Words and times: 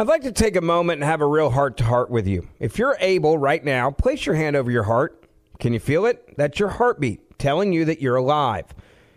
I'd 0.00 0.08
like 0.08 0.22
to 0.22 0.32
take 0.32 0.56
a 0.56 0.62
moment 0.62 1.02
and 1.02 1.10
have 1.10 1.20
a 1.20 1.26
real 1.26 1.50
heart 1.50 1.76
to 1.76 1.84
heart 1.84 2.08
with 2.08 2.26
you. 2.26 2.48
If 2.58 2.78
you're 2.78 2.96
able 3.00 3.36
right 3.36 3.62
now, 3.62 3.90
place 3.90 4.24
your 4.24 4.34
hand 4.34 4.56
over 4.56 4.70
your 4.70 4.84
heart. 4.84 5.26
Can 5.58 5.74
you 5.74 5.78
feel 5.78 6.06
it? 6.06 6.38
That's 6.38 6.58
your 6.58 6.70
heartbeat 6.70 7.38
telling 7.38 7.74
you 7.74 7.84
that 7.84 8.00
you're 8.00 8.16
alive. 8.16 8.64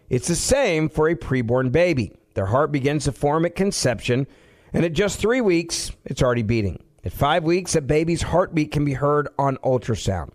It's 0.10 0.28
the 0.28 0.36
same 0.36 0.90
for 0.90 1.08
a 1.08 1.16
preborn 1.16 1.72
baby. 1.72 2.12
Their 2.34 2.48
heart 2.48 2.74
begins 2.74 3.06
to 3.06 3.14
form 3.14 3.46
at 3.46 3.56
conception, 3.56 4.28
and 4.74 4.84
at 4.84 4.92
just 4.92 5.22
three 5.22 5.40
weeks, 5.40 5.94
it's 6.04 6.22
already 6.22 6.44
beating. 6.44 6.84
At 7.06 7.13
five 7.13 7.46
weeks, 7.46 7.78
a 7.78 7.81
baby's 7.81 8.24
heartbeat 8.24 8.74
can 8.74 8.84
be 8.84 8.92
heard 8.92 9.29
on 9.40 9.56
ultrasound. 9.63 10.31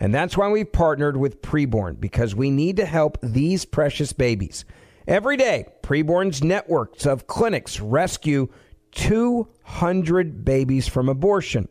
And 0.00 0.12
that's 0.12 0.36
why 0.36 0.48
we've 0.48 0.72
partnered 0.72 1.16
with 1.16 1.42
Preborn, 1.42 2.00
because 2.00 2.34
we 2.34 2.50
need 2.50 2.76
to 2.78 2.86
help 2.86 3.18
these 3.22 3.64
precious 3.64 4.12
babies. 4.12 4.64
Every 5.06 5.36
day, 5.36 5.66
Preborn's 5.84 6.42
networks 6.42 7.06
of 7.06 7.28
clinics 7.28 7.78
rescue 7.78 8.48
200 8.92 10.44
babies 10.44 10.88
from 10.88 11.08
abortion. 11.08 11.68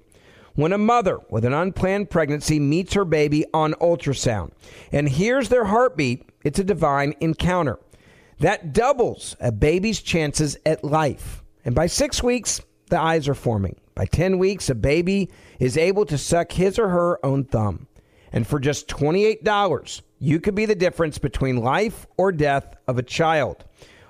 When 0.54 0.73
a 0.73 0.77
mother 0.77 1.19
with 1.29 1.46
an 1.46 1.54
unplanned 1.54 2.09
pregnancy 2.09 2.59
meets 2.59 2.93
her 2.93 3.05
baby 3.05 3.46
on 3.54 3.73
ultrasound 3.75 4.51
and 4.91 5.07
hears 5.07 5.47
their 5.47 5.65
heartbeat, 5.65 6.29
it's 6.43 6.60
a 6.60 6.63
divine 6.63 7.15
encounter. 7.21 7.79
That 8.39 8.73
doubles 8.73 9.36
a 9.39 9.51
baby's 9.51 10.01
chances 10.01 10.57
at 10.65 10.83
life. 10.83 11.43
And 11.63 11.73
by 11.73 11.87
six 11.87 12.21
weeks, 12.21 12.60
the 12.89 12.99
eyes 12.99 13.29
are 13.29 13.35
forming. 13.35 13.79
By 13.96 14.05
10 14.05 14.39
weeks, 14.39 14.69
a 14.69 14.75
baby 14.75 15.29
is 15.60 15.77
able 15.77 16.05
to 16.07 16.18
suck 16.18 16.51
his 16.51 16.79
or 16.79 16.89
her 16.89 17.25
own 17.25 17.46
thumb. 17.46 17.88
And 18.33 18.47
for 18.47 18.60
just 18.60 18.88
$28, 18.88 20.01
you 20.19 20.39
could 20.39 20.55
be 20.55 20.65
the 20.65 20.75
difference 20.75 21.18
between 21.18 21.57
life 21.57 22.07
or 22.18 22.32
death 22.32 22.75
of 22.88 22.97
a 22.97 23.04
child. 23.04 23.63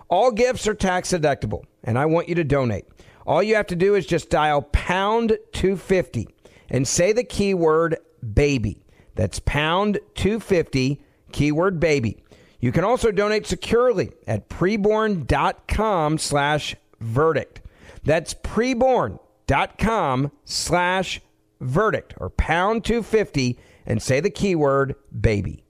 All 0.09 0.31
gifts 0.31 0.67
are 0.67 0.73
tax 0.73 1.11
deductible, 1.11 1.63
and 1.83 1.97
I 1.97 2.05
want 2.05 2.29
you 2.29 2.35
to 2.35 2.43
donate. 2.43 2.85
All 3.25 3.43
you 3.43 3.55
have 3.55 3.67
to 3.67 3.75
do 3.75 3.95
is 3.95 4.05
just 4.05 4.29
dial 4.29 4.61
pound 4.61 5.37
250 5.53 6.27
and 6.69 6.87
say 6.87 7.13
the 7.13 7.23
keyword 7.23 7.97
baby. 8.33 8.83
That's 9.15 9.39
pound 9.39 9.99
250, 10.15 11.01
keyword 11.31 11.79
baby. 11.79 12.23
You 12.59 12.71
can 12.71 12.83
also 12.83 13.11
donate 13.11 13.45
securely 13.45 14.11
at 14.27 14.49
preborn.com 14.49 16.17
slash 16.17 16.75
verdict. 16.99 17.61
That's 18.03 18.33
preborn.com 18.33 20.31
slash 20.45 21.21
verdict 21.59 22.13
or 22.17 22.29
pound 22.29 22.85
250 22.85 23.59
and 23.85 24.01
say 24.01 24.19
the 24.19 24.29
keyword 24.29 24.95
baby. 25.19 25.63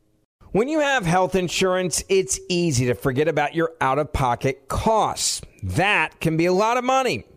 When 0.52 0.68
you 0.68 0.82
have 0.82 1.06
health 1.06 1.36
insurance, 1.36 2.04
it's 2.10 2.38
easy 2.50 2.86
to 2.88 2.94
forget 2.94 3.30
about 3.30 3.56
your 3.56 3.72
out 3.80 4.00
of 4.00 4.12
pocket 4.12 4.68
costs. 4.68 5.42
That 5.64 6.20
can 6.20 6.36
be 6.36 6.46
a 6.46 6.54
lot 6.54 6.76
of 6.76 6.84
money. 6.84 7.24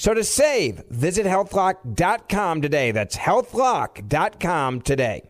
So 0.00 0.14
to 0.14 0.24
save, 0.24 0.82
visit 0.88 1.26
healthlock.com 1.26 2.62
today. 2.62 2.90
That's 2.90 3.16
healthlock.com 3.18 4.80
today. 4.80 5.29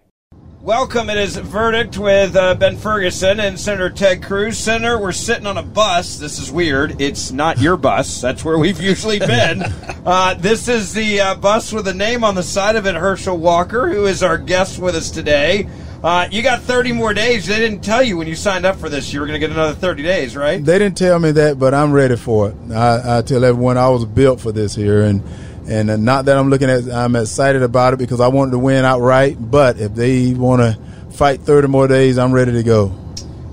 Welcome. 0.62 1.08
It 1.08 1.16
is 1.16 1.36
Verdict 1.38 1.96
with 1.96 2.36
uh, 2.36 2.54
Ben 2.54 2.76
Ferguson 2.76 3.40
and 3.40 3.58
Senator 3.58 3.88
Ted 3.88 4.22
Cruz. 4.22 4.58
Senator, 4.58 5.00
we're 5.00 5.10
sitting 5.10 5.46
on 5.46 5.56
a 5.56 5.62
bus. 5.62 6.18
This 6.18 6.38
is 6.38 6.52
weird. 6.52 7.00
It's 7.00 7.32
not 7.32 7.58
your 7.58 7.78
bus. 7.78 8.20
That's 8.20 8.44
where 8.44 8.58
we've 8.58 8.80
usually 8.80 9.18
been. 9.18 9.64
Uh, 10.00 10.32
this 10.32 10.66
is 10.66 10.94
the 10.94 11.20
uh, 11.20 11.34
bus 11.34 11.74
with 11.74 11.86
a 11.86 11.92
name 11.92 12.24
on 12.24 12.34
the 12.34 12.42
side 12.42 12.74
of 12.74 12.86
it, 12.86 12.94
Herschel 12.94 13.36
Walker, 13.36 13.86
who 13.90 14.06
is 14.06 14.22
our 14.22 14.38
guest 14.38 14.78
with 14.78 14.94
us 14.94 15.10
today. 15.10 15.68
Uh, 16.02 16.26
you 16.30 16.42
got 16.42 16.62
30 16.62 16.92
more 16.92 17.12
days. 17.12 17.46
They 17.46 17.58
didn't 17.58 17.82
tell 17.82 18.02
you 18.02 18.16
when 18.16 18.26
you 18.26 18.34
signed 18.34 18.64
up 18.64 18.76
for 18.76 18.88
this 18.88 19.12
you 19.12 19.20
were 19.20 19.26
going 19.26 19.38
to 19.38 19.46
get 19.46 19.54
another 19.54 19.74
30 19.74 20.02
days, 20.02 20.34
right? 20.34 20.64
They 20.64 20.78
didn't 20.78 20.96
tell 20.96 21.18
me 21.18 21.32
that, 21.32 21.58
but 21.58 21.74
I'm 21.74 21.92
ready 21.92 22.16
for 22.16 22.48
it. 22.48 22.56
I, 22.72 23.18
I 23.18 23.22
tell 23.22 23.44
everyone 23.44 23.76
I 23.76 23.90
was 23.90 24.06
built 24.06 24.40
for 24.40 24.52
this 24.52 24.74
here, 24.74 25.02
and 25.02 25.22
and 25.70 25.88
uh, 25.88 25.96
not 25.96 26.24
that 26.24 26.36
I'm 26.36 26.50
looking 26.50 26.68
at. 26.68 26.90
I'm 26.90 27.14
excited 27.14 27.62
about 27.62 27.94
it 27.94 27.98
because 27.98 28.20
I 28.20 28.28
wanted 28.28 28.50
to 28.52 28.58
win 28.58 28.84
outright. 28.84 29.36
But 29.40 29.78
if 29.78 29.94
they 29.94 30.34
want 30.34 30.60
to 30.60 30.78
fight 31.12 31.40
30 31.40 31.68
more 31.68 31.86
days, 31.86 32.18
I'm 32.18 32.32
ready 32.32 32.52
to 32.52 32.62
go. 32.62 32.92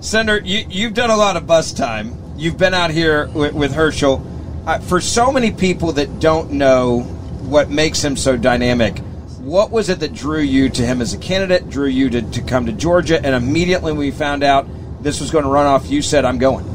Senator, 0.02 0.44
you, 0.44 0.66
you've 0.70 0.96
done 0.96 1.12
a 1.12 1.16
lot 1.16 1.38
of 1.38 1.46
bus 1.46 1.72
time. 1.74 2.18
You've 2.36 2.58
been 2.58 2.74
out 2.74 2.90
here 2.90 3.28
with, 3.28 3.54
with 3.54 3.74
Herschel. 3.74 4.26
Uh, 4.66 4.80
for 4.80 5.00
so 5.00 5.32
many 5.32 5.52
people 5.52 5.94
that 5.94 6.20
don't 6.20 6.52
know 6.52 7.02
what 7.44 7.70
makes 7.70 8.04
him 8.04 8.18
so 8.18 8.36
dynamic, 8.36 8.98
what 9.40 9.72
was 9.72 9.90
it 9.90 10.00
that 10.00 10.14
drew 10.14 10.42
you 10.42 10.70
to 10.70 10.86
him 10.86 11.02
as 11.02 11.14
a 11.14 11.18
candidate, 11.18 11.70
drew 11.70 11.88
you 11.88 12.10
to, 12.10 12.22
to 12.22 12.42
come 12.42 12.66
to 12.66 12.74
Georgia, 12.74 13.24
and 13.24 13.34
immediately 13.34 13.92
when 13.92 14.00
we 14.00 14.12
found 14.12 14.44
out 14.44 14.68
this 15.02 15.22
was 15.22 15.32
going 15.32 15.46
to 15.46 15.50
run 15.50 15.66
off, 15.66 15.90
you 15.90 16.02
said, 16.02 16.26
I'm 16.26 16.38
going? 16.38 16.66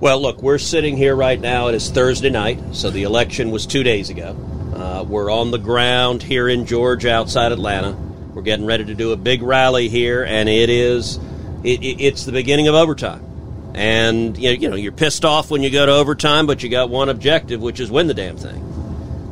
Well, 0.00 0.20
look, 0.20 0.42
we're 0.42 0.58
sitting 0.58 0.96
here 0.96 1.14
right 1.14 1.40
now. 1.40 1.68
It 1.68 1.74
is 1.74 1.90
Thursday 1.90 2.30
night, 2.30 2.60
so 2.72 2.90
the 2.90 3.02
election 3.02 3.50
was 3.50 3.66
two 3.66 3.82
days 3.82 4.10
ago. 4.10 4.36
Uh, 4.74 5.04
we're 5.04 5.30
on 5.30 5.50
the 5.50 5.58
ground 5.58 6.22
here 6.22 6.48
in 6.48 6.66
Georgia 6.66 7.12
outside 7.12 7.52
Atlanta. 7.52 7.92
We're 8.32 8.42
getting 8.42 8.66
ready 8.66 8.84
to 8.84 8.94
do 8.94 9.12
a 9.12 9.16
big 9.16 9.42
rally 9.42 9.88
here, 9.88 10.24
and 10.24 10.48
it 10.48 10.70
is 10.70 11.18
it, 11.64 11.82
it, 11.82 12.00
it's 12.00 12.24
the 12.24 12.32
beginning 12.32 12.68
of 12.68 12.74
overtime. 12.74 13.24
And 13.74 14.38
you 14.38 14.50
know, 14.50 14.54
you 14.60 14.70
know, 14.70 14.76
you're 14.76 14.92
pissed 14.92 15.24
off 15.24 15.50
when 15.50 15.62
you 15.62 15.70
go 15.70 15.84
to 15.86 15.92
overtime, 15.92 16.46
but 16.46 16.62
you 16.62 16.68
got 16.68 16.90
one 16.90 17.08
objective, 17.08 17.60
which 17.60 17.80
is 17.80 17.90
win 17.90 18.06
the 18.06 18.14
damn 18.14 18.36
thing 18.36 18.68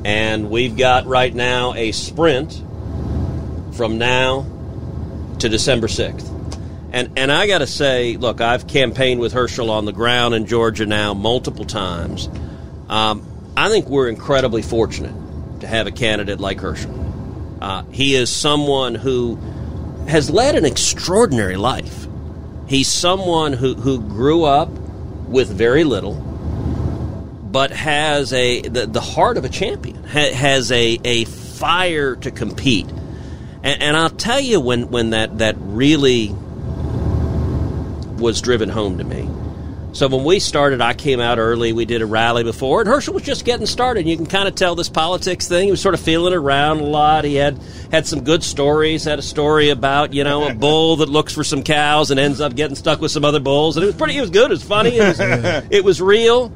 and 0.06 0.50
we've 0.50 0.76
got 0.76 1.04
right 1.06 1.34
now 1.34 1.74
a 1.74 1.90
sprint 1.90 2.62
from 3.72 3.98
now 3.98 4.46
to 5.40 5.48
December 5.48 5.88
6th. 5.88 6.35
And, 6.96 7.18
and 7.18 7.30
I 7.30 7.46
got 7.46 7.58
to 7.58 7.66
say, 7.66 8.16
look, 8.16 8.40
I've 8.40 8.66
campaigned 8.66 9.20
with 9.20 9.34
Herschel 9.34 9.70
on 9.70 9.84
the 9.84 9.92
ground 9.92 10.34
in 10.34 10.46
Georgia 10.46 10.86
now 10.86 11.12
multiple 11.12 11.66
times. 11.66 12.26
Um, 12.88 13.52
I 13.54 13.68
think 13.68 13.86
we're 13.90 14.08
incredibly 14.08 14.62
fortunate 14.62 15.60
to 15.60 15.66
have 15.66 15.86
a 15.86 15.90
candidate 15.90 16.40
like 16.40 16.58
Herschel. 16.58 17.58
Uh, 17.60 17.82
he 17.92 18.14
is 18.14 18.34
someone 18.34 18.94
who 18.94 19.36
has 20.08 20.30
led 20.30 20.54
an 20.54 20.64
extraordinary 20.64 21.56
life. 21.56 22.06
He's 22.66 22.88
someone 22.88 23.52
who, 23.52 23.74
who 23.74 24.00
grew 24.00 24.44
up 24.44 24.70
with 24.70 25.50
very 25.50 25.84
little 25.84 26.14
but 26.14 27.72
has 27.72 28.32
a 28.32 28.62
the, 28.62 28.86
the 28.86 29.02
heart 29.02 29.36
of 29.36 29.44
a 29.44 29.50
champion, 29.50 30.02
ha, 30.04 30.32
has 30.32 30.72
a, 30.72 30.98
a 31.04 31.26
fire 31.26 32.16
to 32.16 32.30
compete. 32.30 32.88
And, 33.62 33.82
and 33.82 33.96
I'll 33.98 34.08
tell 34.08 34.40
you 34.40 34.60
when, 34.62 34.88
when 34.90 35.10
that, 35.10 35.38
that 35.38 35.56
really 35.58 36.34
was 38.18 38.40
driven 38.40 38.68
home 38.68 38.98
to 38.98 39.04
me. 39.04 39.28
So 39.96 40.08
when 40.08 40.24
we 40.24 40.40
started, 40.40 40.82
I 40.82 40.92
came 40.92 41.20
out 41.20 41.38
early. 41.38 41.72
We 41.72 41.86
did 41.86 42.02
a 42.02 42.06
rally 42.06 42.44
before, 42.44 42.80
and 42.80 42.88
Herschel 42.88 43.14
was 43.14 43.22
just 43.22 43.46
getting 43.46 43.64
started. 43.64 44.00
And 44.00 44.08
you 44.10 44.16
can 44.16 44.26
kind 44.26 44.46
of 44.46 44.54
tell 44.54 44.74
this 44.74 44.90
politics 44.90 45.48
thing. 45.48 45.64
He 45.64 45.70
was 45.70 45.80
sort 45.80 45.94
of 45.94 46.00
feeling 46.00 46.34
around 46.34 46.80
a 46.80 46.84
lot. 46.84 47.24
He 47.24 47.36
had 47.36 47.58
had 47.90 48.06
some 48.06 48.22
good 48.22 48.44
stories. 48.44 49.04
Had 49.04 49.18
a 49.18 49.22
story 49.22 49.70
about 49.70 50.12
you 50.12 50.22
know 50.22 50.48
a 50.48 50.54
bull 50.66 50.96
that 50.96 51.08
looks 51.08 51.32
for 51.32 51.42
some 51.42 51.62
cows 51.62 52.10
and 52.10 52.20
ends 52.20 52.42
up 52.42 52.54
getting 52.54 52.76
stuck 52.76 53.00
with 53.00 53.10
some 53.10 53.24
other 53.24 53.40
bulls, 53.40 53.78
and 53.78 53.84
it 53.84 53.86
was 53.86 53.96
pretty. 53.96 54.18
It 54.18 54.20
was 54.20 54.28
good. 54.28 54.50
It 54.50 54.54
was 54.54 54.62
funny. 54.62 54.98
It 54.98 55.18
was, 55.18 55.18
it 55.70 55.82
was 55.82 56.02
real. 56.02 56.50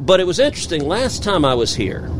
But 0.00 0.18
it 0.18 0.26
was 0.26 0.38
interesting. 0.38 0.88
Last 0.88 1.22
time 1.22 1.44
I 1.44 1.52
was 1.52 1.74
here, 1.74 2.10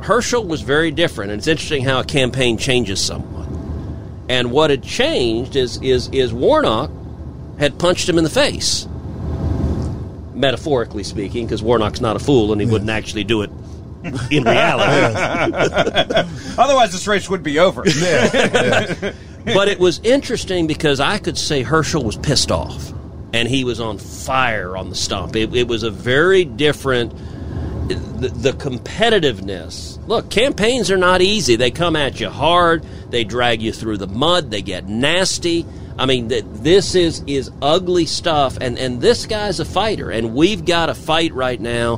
Herschel 0.00 0.44
was 0.44 0.62
very 0.62 0.90
different, 0.90 1.32
and 1.32 1.38
it's 1.38 1.48
interesting 1.48 1.84
how 1.84 2.00
a 2.00 2.04
campaign 2.04 2.56
changes 2.56 2.98
someone. 2.98 4.24
And 4.30 4.52
what 4.52 4.70
had 4.70 4.82
changed 4.82 5.54
is 5.54 5.82
is 5.82 6.08
is 6.08 6.32
Warnock 6.32 6.90
had 7.58 7.78
punched 7.78 8.08
him 8.08 8.18
in 8.18 8.24
the 8.24 8.30
face, 8.30 8.86
metaphorically 10.34 11.04
speaking, 11.04 11.46
because 11.46 11.62
Warnock's 11.62 12.00
not 12.00 12.16
a 12.16 12.18
fool 12.18 12.52
and 12.52 12.60
he 12.60 12.66
wouldn't 12.66 12.90
actually 12.90 13.24
do 13.24 13.42
it 13.42 13.50
in 14.30 14.44
reality. 14.44 15.54
Otherwise, 16.58 16.92
this 16.92 17.06
race 17.06 17.28
would 17.30 17.42
be 17.42 17.58
over. 17.58 17.82
but 19.44 19.68
it 19.68 19.78
was 19.78 20.00
interesting 20.00 20.66
because 20.66 21.00
I 21.00 21.18
could 21.18 21.38
say 21.38 21.62
Herschel 21.62 22.04
was 22.04 22.16
pissed 22.16 22.50
off 22.50 22.92
and 23.32 23.48
he 23.48 23.64
was 23.64 23.80
on 23.80 23.98
fire 23.98 24.76
on 24.76 24.90
the 24.90 24.94
stump. 24.94 25.36
It, 25.36 25.54
it 25.54 25.68
was 25.68 25.82
a 25.82 25.90
very 25.90 26.44
different. 26.44 27.14
The, 27.88 28.28
the, 28.28 28.52
competitiveness. 28.52 29.98
Look, 30.06 30.30
campaigns 30.30 30.90
are 30.90 30.96
not 30.96 31.20
easy. 31.20 31.56
They 31.56 31.70
come 31.70 31.96
at 31.96 32.18
you 32.18 32.30
hard. 32.30 32.82
They 33.10 33.24
drag 33.24 33.60
you 33.60 33.72
through 33.72 33.98
the 33.98 34.06
mud. 34.06 34.50
They 34.50 34.62
get 34.62 34.88
nasty. 34.88 35.66
I 35.98 36.06
mean, 36.06 36.28
this 36.28 36.94
is 36.94 37.22
is 37.26 37.50
ugly 37.62 38.06
stuff. 38.06 38.58
And 38.60 38.78
and 38.78 39.00
this 39.00 39.26
guy's 39.26 39.60
a 39.60 39.64
fighter, 39.64 40.10
and 40.10 40.34
we've 40.34 40.64
got 40.64 40.88
a 40.88 40.94
fight 40.94 41.32
right 41.34 41.60
now 41.60 41.96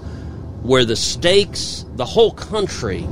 where 0.62 0.84
the 0.84 0.96
stakes, 0.96 1.84
the 1.94 2.04
whole 2.04 2.32
country, 2.32 3.06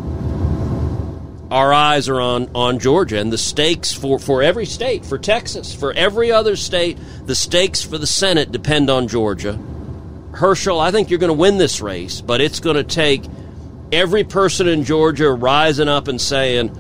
our 1.51 1.73
eyes 1.73 2.09
are 2.09 2.21
on, 2.21 2.51
on 2.53 2.81
Georgia 2.81 3.21
and 3.21 3.33
the 3.33 3.39
stakes 3.39 3.93
for, 3.93 4.19
for 4.19 4.43
every 4.43 4.67
state, 4.67 5.07
for 5.07 5.19
Texas, 5.19 5.73
for 5.73 5.93
every 5.93 6.33
other 6.33 6.57
state, 6.57 6.99
the 7.27 7.35
stakes 7.35 7.81
for 7.81 7.97
the 7.97 8.09
Senate 8.09 8.51
depend 8.51 8.91
on 8.91 9.07
Georgia. 9.07 9.57
Herschel, 10.33 10.81
I 10.81 10.91
think 10.91 11.11
you're 11.11 11.21
going 11.21 11.29
to 11.29 11.39
win 11.39 11.59
this 11.59 11.81
race, 11.81 12.21
but 12.21 12.41
it's 12.41 12.59
going 12.59 12.75
to 12.75 12.83
take 12.83 13.23
every 13.93 14.25
person 14.25 14.67
in 14.67 14.83
Georgia 14.83 15.31
rising 15.31 15.87
up 15.89 16.09
and 16.09 16.21
saying, 16.21 16.75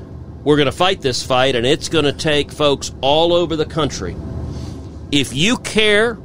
we're 0.44 0.56
going 0.56 0.66
to 0.66 0.72
fight 0.72 1.00
this 1.00 1.22
fight, 1.22 1.56
and 1.56 1.66
it's 1.66 1.88
going 1.88 2.04
to 2.04 2.12
take 2.12 2.52
folks 2.52 2.92
all 3.00 3.32
over 3.32 3.56
the 3.56 3.64
country. 3.64 4.14
If 5.10 5.34
you 5.34 5.56
care 5.58 6.18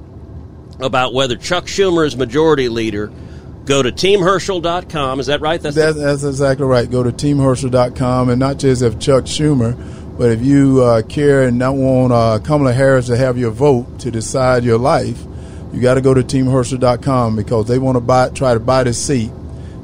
about 0.79 1.13
whether 1.13 1.35
Chuck 1.35 1.65
Schumer 1.65 2.05
is 2.05 2.17
majority 2.17 2.69
leader, 2.69 3.11
go 3.65 3.81
to 3.81 3.91
teamherschel.com. 3.91 5.19
Is 5.19 5.27
that 5.27 5.41
right? 5.41 5.61
That's, 5.61 5.75
that's, 5.75 6.23
exactly 6.23 6.65
right. 6.65 6.89
Go 6.89 7.03
to 7.03 7.11
teamherschel.com, 7.11 8.29
and 8.29 8.39
not 8.39 8.59
just 8.59 8.81
if 8.81 8.99
Chuck 8.99 9.23
Schumer, 9.23 9.77
but 10.17 10.31
if 10.31 10.41
you 10.41 10.83
uh, 10.83 11.01
care 11.03 11.43
and 11.43 11.57
not 11.57 11.75
want 11.75 12.11
uh, 12.11 12.39
Kamala 12.43 12.73
Harris 12.73 13.07
to 13.07 13.15
have 13.15 13.37
your 13.37 13.51
vote 13.51 13.99
to 13.99 14.11
decide 14.11 14.65
your 14.65 14.77
life, 14.77 15.23
you 15.71 15.79
got 15.79 15.93
to 15.93 16.01
go 16.01 16.13
to 16.13 16.23
teamherschel.com 16.23 17.35
because 17.37 17.67
they 17.67 17.79
want 17.79 17.95
to 17.95 18.01
buy, 18.01 18.29
try 18.29 18.53
to 18.53 18.59
buy 18.59 18.83
this 18.83 19.01
seat. 19.01 19.31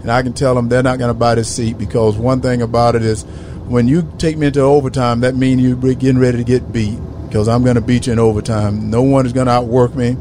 And 0.02 0.12
I 0.12 0.22
can 0.24 0.34
tell 0.34 0.54
them 0.54 0.68
they're 0.68 0.84
not 0.84 1.00
going 1.00 1.10
to 1.10 1.18
buy 1.18 1.36
this 1.36 1.56
seat 1.56 1.78
because 1.78 2.18
one 2.18 2.42
thing 2.42 2.62
about 2.62 2.96
it 2.96 3.04
is 3.04 3.24
when 3.68 3.88
you 3.88 4.12
take 4.18 4.38
me 4.38 4.48
into 4.48 4.62
overtime, 4.62 5.22
that 5.22 5.36
means 5.36 5.62
you're 5.62 5.76
getting 5.76 6.20
ready 6.20 6.38
to 6.38 6.44
get 6.44 6.72
beat 6.72 7.00
because 7.28 7.48
I'm 7.48 7.64
going 7.64 7.76
to 7.76 7.82
beat 7.82 8.08
you 8.08 8.14
in 8.14 8.20
overtime. 8.20 8.90
No 8.90 9.02
one 9.02 9.26
is 9.26 9.34
going 9.34 9.48
to 9.48 9.54
outwork 9.54 9.96
me 9.96 10.18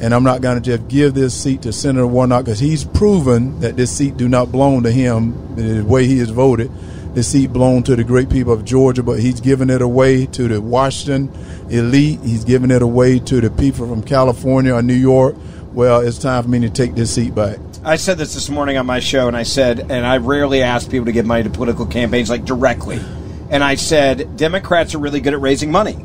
and 0.00 0.14
I'm 0.14 0.24
not 0.24 0.42
going 0.42 0.60
to 0.60 0.76
just 0.76 0.88
give 0.88 1.14
this 1.14 1.34
seat 1.34 1.62
to 1.62 1.72
Senator 1.72 2.06
Warnock 2.06 2.44
because 2.44 2.58
he's 2.58 2.84
proven 2.84 3.60
that 3.60 3.76
this 3.76 3.90
seat 3.90 4.16
do 4.16 4.28
not 4.28 4.50
belong 4.50 4.82
to 4.82 4.90
him 4.92 5.56
the 5.56 5.82
way 5.82 6.06
he 6.06 6.18
has 6.18 6.30
voted. 6.30 6.70
This 7.14 7.28
seat 7.28 7.50
belong 7.50 7.82
to 7.84 7.96
the 7.96 8.04
great 8.04 8.28
people 8.28 8.52
of 8.52 8.64
Georgia, 8.64 9.02
but 9.02 9.20
he's 9.20 9.40
giving 9.40 9.70
it 9.70 9.80
away 9.80 10.26
to 10.26 10.48
the 10.48 10.60
Washington 10.60 11.32
elite. 11.70 12.20
He's 12.20 12.44
giving 12.44 12.70
it 12.70 12.82
away 12.82 13.18
to 13.20 13.40
the 13.40 13.50
people 13.50 13.88
from 13.88 14.02
California 14.02 14.74
or 14.74 14.82
New 14.82 14.92
York. 14.92 15.34
Well, 15.72 16.00
it's 16.00 16.18
time 16.18 16.42
for 16.42 16.50
me 16.50 16.60
to 16.60 16.70
take 16.70 16.94
this 16.94 17.14
seat 17.14 17.34
back. 17.34 17.58
I 17.86 17.96
said 17.96 18.18
this 18.18 18.34
this 18.34 18.50
morning 18.50 18.76
on 18.76 18.84
my 18.84 19.00
show, 19.00 19.28
and 19.28 19.36
I 19.36 19.44
said, 19.44 19.78
and 19.78 20.04
I 20.04 20.18
rarely 20.18 20.62
ask 20.62 20.90
people 20.90 21.06
to 21.06 21.12
give 21.12 21.24
money 21.24 21.44
to 21.44 21.50
political 21.50 21.86
campaigns 21.86 22.28
like 22.28 22.44
directly. 22.44 23.00
And 23.48 23.64
I 23.64 23.76
said, 23.76 24.36
Democrats 24.36 24.94
are 24.94 24.98
really 24.98 25.20
good 25.20 25.32
at 25.32 25.40
raising 25.40 25.70
money. 25.70 25.96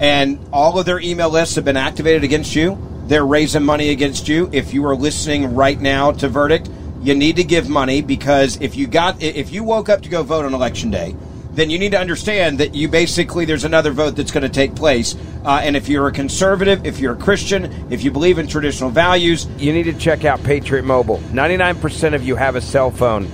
And 0.00 0.38
all 0.52 0.78
of 0.78 0.86
their 0.86 1.00
email 1.00 1.28
lists 1.28 1.56
have 1.56 1.64
been 1.64 1.76
activated 1.76 2.24
against 2.24 2.54
you 2.54 2.78
they're 3.06 3.26
raising 3.26 3.64
money 3.64 3.90
against 3.90 4.28
you. 4.28 4.48
If 4.52 4.72
you 4.72 4.86
are 4.86 4.96
listening 4.96 5.54
right 5.54 5.78
now 5.78 6.12
to 6.12 6.28
Verdict, 6.28 6.70
you 7.02 7.14
need 7.14 7.36
to 7.36 7.44
give 7.44 7.68
money 7.68 8.00
because 8.00 8.58
if 8.62 8.76
you 8.76 8.86
got 8.86 9.22
if 9.22 9.52
you 9.52 9.62
woke 9.62 9.90
up 9.90 10.02
to 10.02 10.08
go 10.08 10.22
vote 10.22 10.46
on 10.46 10.54
election 10.54 10.90
day, 10.90 11.14
then 11.54 11.70
you 11.70 11.78
need 11.78 11.92
to 11.92 11.98
understand 11.98 12.58
that 12.58 12.74
you 12.74 12.88
basically 12.88 13.44
there's 13.44 13.64
another 13.64 13.92
vote 13.92 14.16
that's 14.16 14.32
going 14.32 14.42
to 14.42 14.48
take 14.48 14.74
place. 14.74 15.14
Uh, 15.44 15.60
and 15.62 15.76
if 15.76 15.88
you're 15.88 16.08
a 16.08 16.12
conservative, 16.12 16.84
if 16.84 16.98
you're 16.98 17.14
a 17.14 17.16
Christian, 17.16 17.92
if 17.92 18.02
you 18.02 18.10
believe 18.10 18.38
in 18.38 18.46
traditional 18.46 18.90
values, 18.90 19.46
you 19.58 19.72
need 19.72 19.84
to 19.84 19.92
check 19.92 20.24
out 20.24 20.42
Patriot 20.42 20.82
Mobile. 20.82 21.18
99% 21.30 22.14
of 22.14 22.24
you 22.24 22.34
have 22.36 22.56
a 22.56 22.60
cell 22.60 22.90
phone. 22.90 23.28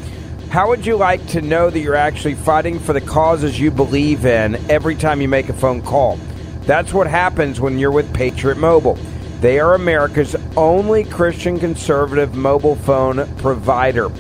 How 0.51 0.69
would 0.69 0.85
you 0.85 0.97
like 0.97 1.25
to 1.29 1.41
know 1.41 1.71
that 1.71 1.79
you're 1.79 1.95
actually 1.95 2.35
fighting 2.35 2.79
for 2.79 2.93
the 2.93 3.01
causes 3.01 3.59
you 3.59 3.71
believe 3.71 4.27
in 4.27 4.57
every 4.71 4.97
time 4.97 5.21
you 5.21 5.29
make 5.29 5.49
a 5.49 5.53
phone 5.53 5.81
call? 5.81 6.19
That's 6.63 6.93
what 6.93 7.07
happens 7.07 7.61
when 7.61 7.79
you're 7.79 7.93
with 7.93 8.13
Patriot 8.13 8.59
Mobile. 8.59 8.99
They 9.41 9.59
are 9.59 9.75
America's 9.75 10.37
only 10.57 11.05
Christian 11.05 11.59
conservative 11.59 12.35
mobile 12.35 12.77
phone 12.77 13.33
provider, 13.37 14.11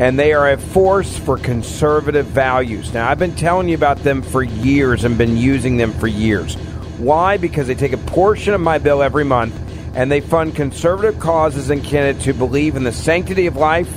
and 0.00 0.18
they 0.18 0.32
are 0.32 0.50
a 0.50 0.56
force 0.56 1.18
for 1.18 1.36
conservative 1.36 2.24
values. 2.24 2.94
Now, 2.94 3.10
I've 3.10 3.18
been 3.18 3.36
telling 3.36 3.68
you 3.68 3.74
about 3.74 3.98
them 3.98 4.22
for 4.22 4.42
years 4.42 5.04
and 5.04 5.18
been 5.18 5.36
using 5.36 5.76
them 5.76 5.92
for 5.92 6.06
years. 6.06 6.54
Why? 6.96 7.36
Because 7.36 7.66
they 7.66 7.74
take 7.74 7.92
a 7.92 7.98
portion 7.98 8.54
of 8.54 8.62
my 8.62 8.78
bill 8.78 9.02
every 9.02 9.24
month 9.24 9.54
and 9.94 10.10
they 10.10 10.22
fund 10.22 10.56
conservative 10.56 11.20
causes 11.20 11.68
and 11.68 11.84
candidates 11.84 12.24
who 12.24 12.32
believe 12.32 12.76
in 12.76 12.84
the 12.84 12.92
sanctity 12.92 13.46
of 13.46 13.56
life, 13.56 13.94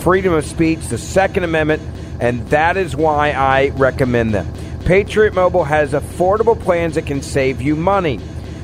freedom 0.00 0.32
of 0.32 0.46
speech, 0.46 0.86
the 0.86 0.96
Second 0.96 1.44
Amendment, 1.44 1.82
and 2.18 2.48
that 2.48 2.78
is 2.78 2.96
why 2.96 3.32
I 3.32 3.72
recommend 3.74 4.32
them. 4.32 4.50
Patriot 4.86 5.34
Mobile 5.34 5.64
has 5.64 5.92
affordable 5.92 6.58
plans 6.58 6.94
that 6.94 7.04
can 7.04 7.20
save 7.20 7.60
you 7.60 7.76
money. 7.76 8.16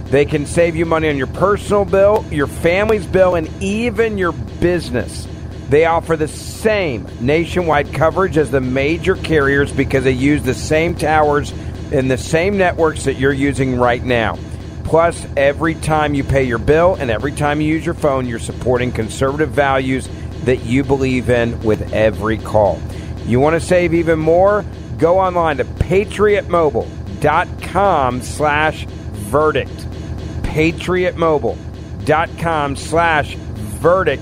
They 0.07 0.25
can 0.25 0.47
save 0.47 0.75
you 0.75 0.87
money 0.87 1.11
on 1.11 1.19
your 1.19 1.27
personal 1.27 1.85
bill, 1.85 2.25
your 2.31 2.47
family's 2.47 3.05
bill, 3.05 3.35
and 3.35 3.47
even 3.63 4.17
your 4.17 4.33
business. 4.33 5.29
They 5.69 5.85
offer 5.85 6.17
the 6.17 6.29
same 6.29 7.07
nationwide 7.21 7.93
coverage 7.93 8.39
as 8.39 8.51
the 8.51 8.61
major 8.61 9.15
carriers 9.17 9.73
because 9.73 10.05
they 10.05 10.13
use 10.13 10.43
the 10.43 10.55
same 10.55 10.95
towers 10.95 11.53
in 11.93 12.09
the 12.09 12.19
same 12.19 12.57
networks 12.57 13.05
that 13.05 13.15
you're 13.15 13.33
using 13.33 13.77
right 13.77 14.03
now. 14.03 14.39
Plus, 14.85 15.27
every 15.37 15.75
time 15.75 16.15
you 16.15 16.25
pay 16.25 16.45
your 16.45 16.59
bill 16.59 16.95
and 16.95 17.11
every 17.11 17.33
time 17.33 17.61
you 17.61 17.69
use 17.69 17.85
your 17.85 17.95
phone, 17.95 18.27
you're 18.27 18.39
supporting 18.39 18.91
conservative 18.91 19.51
values 19.51 20.09
that 20.45 20.65
you 20.65 20.85
believe 20.85 21.29
in 21.29 21.61
with 21.63 21.93
every 21.93 22.39
call. 22.39 22.81
You 23.27 23.41
want 23.41 23.61
to 23.61 23.67
save 23.67 23.93
even 23.93 24.19
more? 24.19 24.65
Go 24.97 25.19
online 25.19 25.59
to 25.59 25.65
patriotmobile.com 25.65 28.23
slash 28.23 28.87
verdict 28.87 29.89
patriotmobile.com 30.49 32.77
slash 32.77 33.37
verdict 33.37 33.48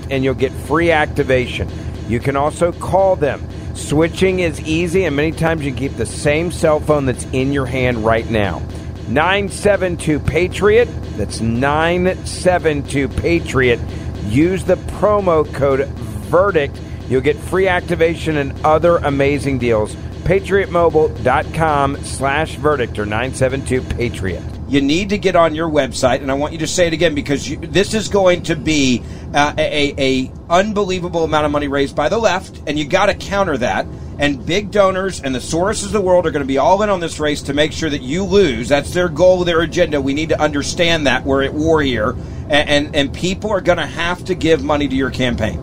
and 0.09 0.23
you'll 0.23 0.33
get 0.33 0.51
free 0.51 0.91
activation. 0.91 1.69
You 2.07 2.19
can 2.19 2.35
also 2.35 2.71
call 2.71 3.15
them. 3.15 3.45
Switching 3.75 4.39
is 4.39 4.59
easy 4.61 5.05
and 5.05 5.15
many 5.15 5.31
times 5.31 5.65
you 5.65 5.73
keep 5.73 5.95
the 5.97 6.05
same 6.05 6.51
cell 6.51 6.79
phone 6.79 7.05
that's 7.05 7.25
in 7.25 7.51
your 7.51 7.65
hand 7.65 8.03
right 8.03 8.29
now. 8.29 8.59
972 9.07 10.19
Patriot. 10.19 10.85
That's 11.17 11.41
972 11.41 13.07
Patriot. 13.09 13.79
Use 14.25 14.63
the 14.63 14.75
promo 14.75 15.51
code 15.53 15.87
VERDICT. 16.29 16.79
You'll 17.09 17.21
get 17.21 17.37
free 17.37 17.67
activation 17.67 18.37
and 18.37 18.53
other 18.65 18.97
amazing 18.97 19.59
deals. 19.59 19.95
PatriotMobile.com 20.23 22.03
slash 22.03 22.55
verdict 22.55 22.99
or 22.99 23.05
972 23.05 23.81
Patriot 23.95 24.56
you 24.67 24.81
need 24.81 25.09
to 25.09 25.17
get 25.17 25.35
on 25.35 25.55
your 25.55 25.69
website, 25.69 26.21
and 26.21 26.29
I 26.29 26.33
want 26.33 26.53
you 26.53 26.59
to 26.59 26.67
say 26.67 26.87
it 26.87 26.93
again 26.93 27.15
because 27.15 27.49
you, 27.49 27.57
this 27.57 27.93
is 27.93 28.09
going 28.09 28.43
to 28.43 28.55
be 28.55 29.01
uh, 29.33 29.53
a, 29.57 29.93
a 29.97 30.31
unbelievable 30.49 31.23
amount 31.23 31.45
of 31.45 31.51
money 31.51 31.67
raised 31.67 31.95
by 31.95 32.09
the 32.09 32.17
left, 32.17 32.61
and 32.67 32.77
you 32.77 32.85
got 32.85 33.05
to 33.07 33.13
counter 33.13 33.57
that. 33.57 33.85
And 34.19 34.43
big 34.43 34.71
donors 34.71 35.21
and 35.21 35.33
the 35.33 35.39
Soroses 35.39 35.85
of 35.85 35.91
the 35.91 36.01
world 36.01 36.25
are 36.25 36.31
going 36.31 36.41
to 36.41 36.47
be 36.47 36.57
all 36.57 36.81
in 36.81 36.89
on 36.89 36.99
this 36.99 37.19
race 37.19 37.43
to 37.43 37.53
make 37.53 37.71
sure 37.71 37.89
that 37.89 38.01
you 38.01 38.23
lose. 38.23 38.67
That's 38.67 38.91
their 38.91 39.09
goal, 39.09 39.43
their 39.43 39.61
agenda. 39.61 40.01
We 40.01 40.15
need 40.15 40.29
to 40.29 40.41
understand 40.41 41.05
that 41.05 41.23
we're 41.23 41.43
at 41.43 41.53
war 41.53 41.81
here, 41.81 42.11
and 42.49 42.69
and, 42.69 42.95
and 42.95 43.13
people 43.13 43.51
are 43.51 43.61
going 43.61 43.77
to 43.77 43.85
have 43.85 44.25
to 44.25 44.35
give 44.35 44.63
money 44.63 44.87
to 44.87 44.95
your 44.95 45.11
campaign. 45.11 45.59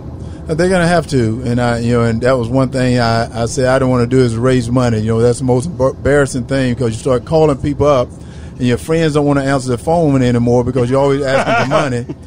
Uh, 0.49 0.55
they're 0.55 0.69
going 0.69 0.83
to 0.83 0.87
have 0.87 1.07
to, 1.09 1.43
and 1.45 1.61
I, 1.61 1.79
you 1.79 1.95
know, 1.95 2.05
and 2.05 2.21
that 2.21 2.33
was 2.33 2.49
one 2.49 2.69
thing 2.71 2.99
I, 2.99 3.43
I 3.43 3.47
said 3.47 3.65
I 3.65 3.79
don't 3.79 3.91
want 3.91 4.09
to 4.09 4.17
do 4.17 4.23
is 4.23 4.37
raise 4.37 4.71
money. 4.71 4.99
You 4.99 5.09
know, 5.09 5.21
that's 5.21 5.39
the 5.39 5.45
most 5.45 5.67
embarrassing 5.67 6.47
thing 6.47 6.75
because 6.75 6.93
you 6.93 6.99
start 6.99 7.25
calling 7.25 7.57
people 7.57 7.87
up 7.87 8.09
and 8.57 8.63
your 8.63 8.79
friends 8.79 9.15
don't 9.15 9.27
want 9.27 9.41
to 9.41 9.45
answer 9.45 9.71
the 9.71 9.79
phone 9.79 10.23
anymore 10.23 10.63
because 10.63 10.89
you're 10.89 11.01
always 11.01 11.23
asking 11.23 11.65
for 11.65 11.71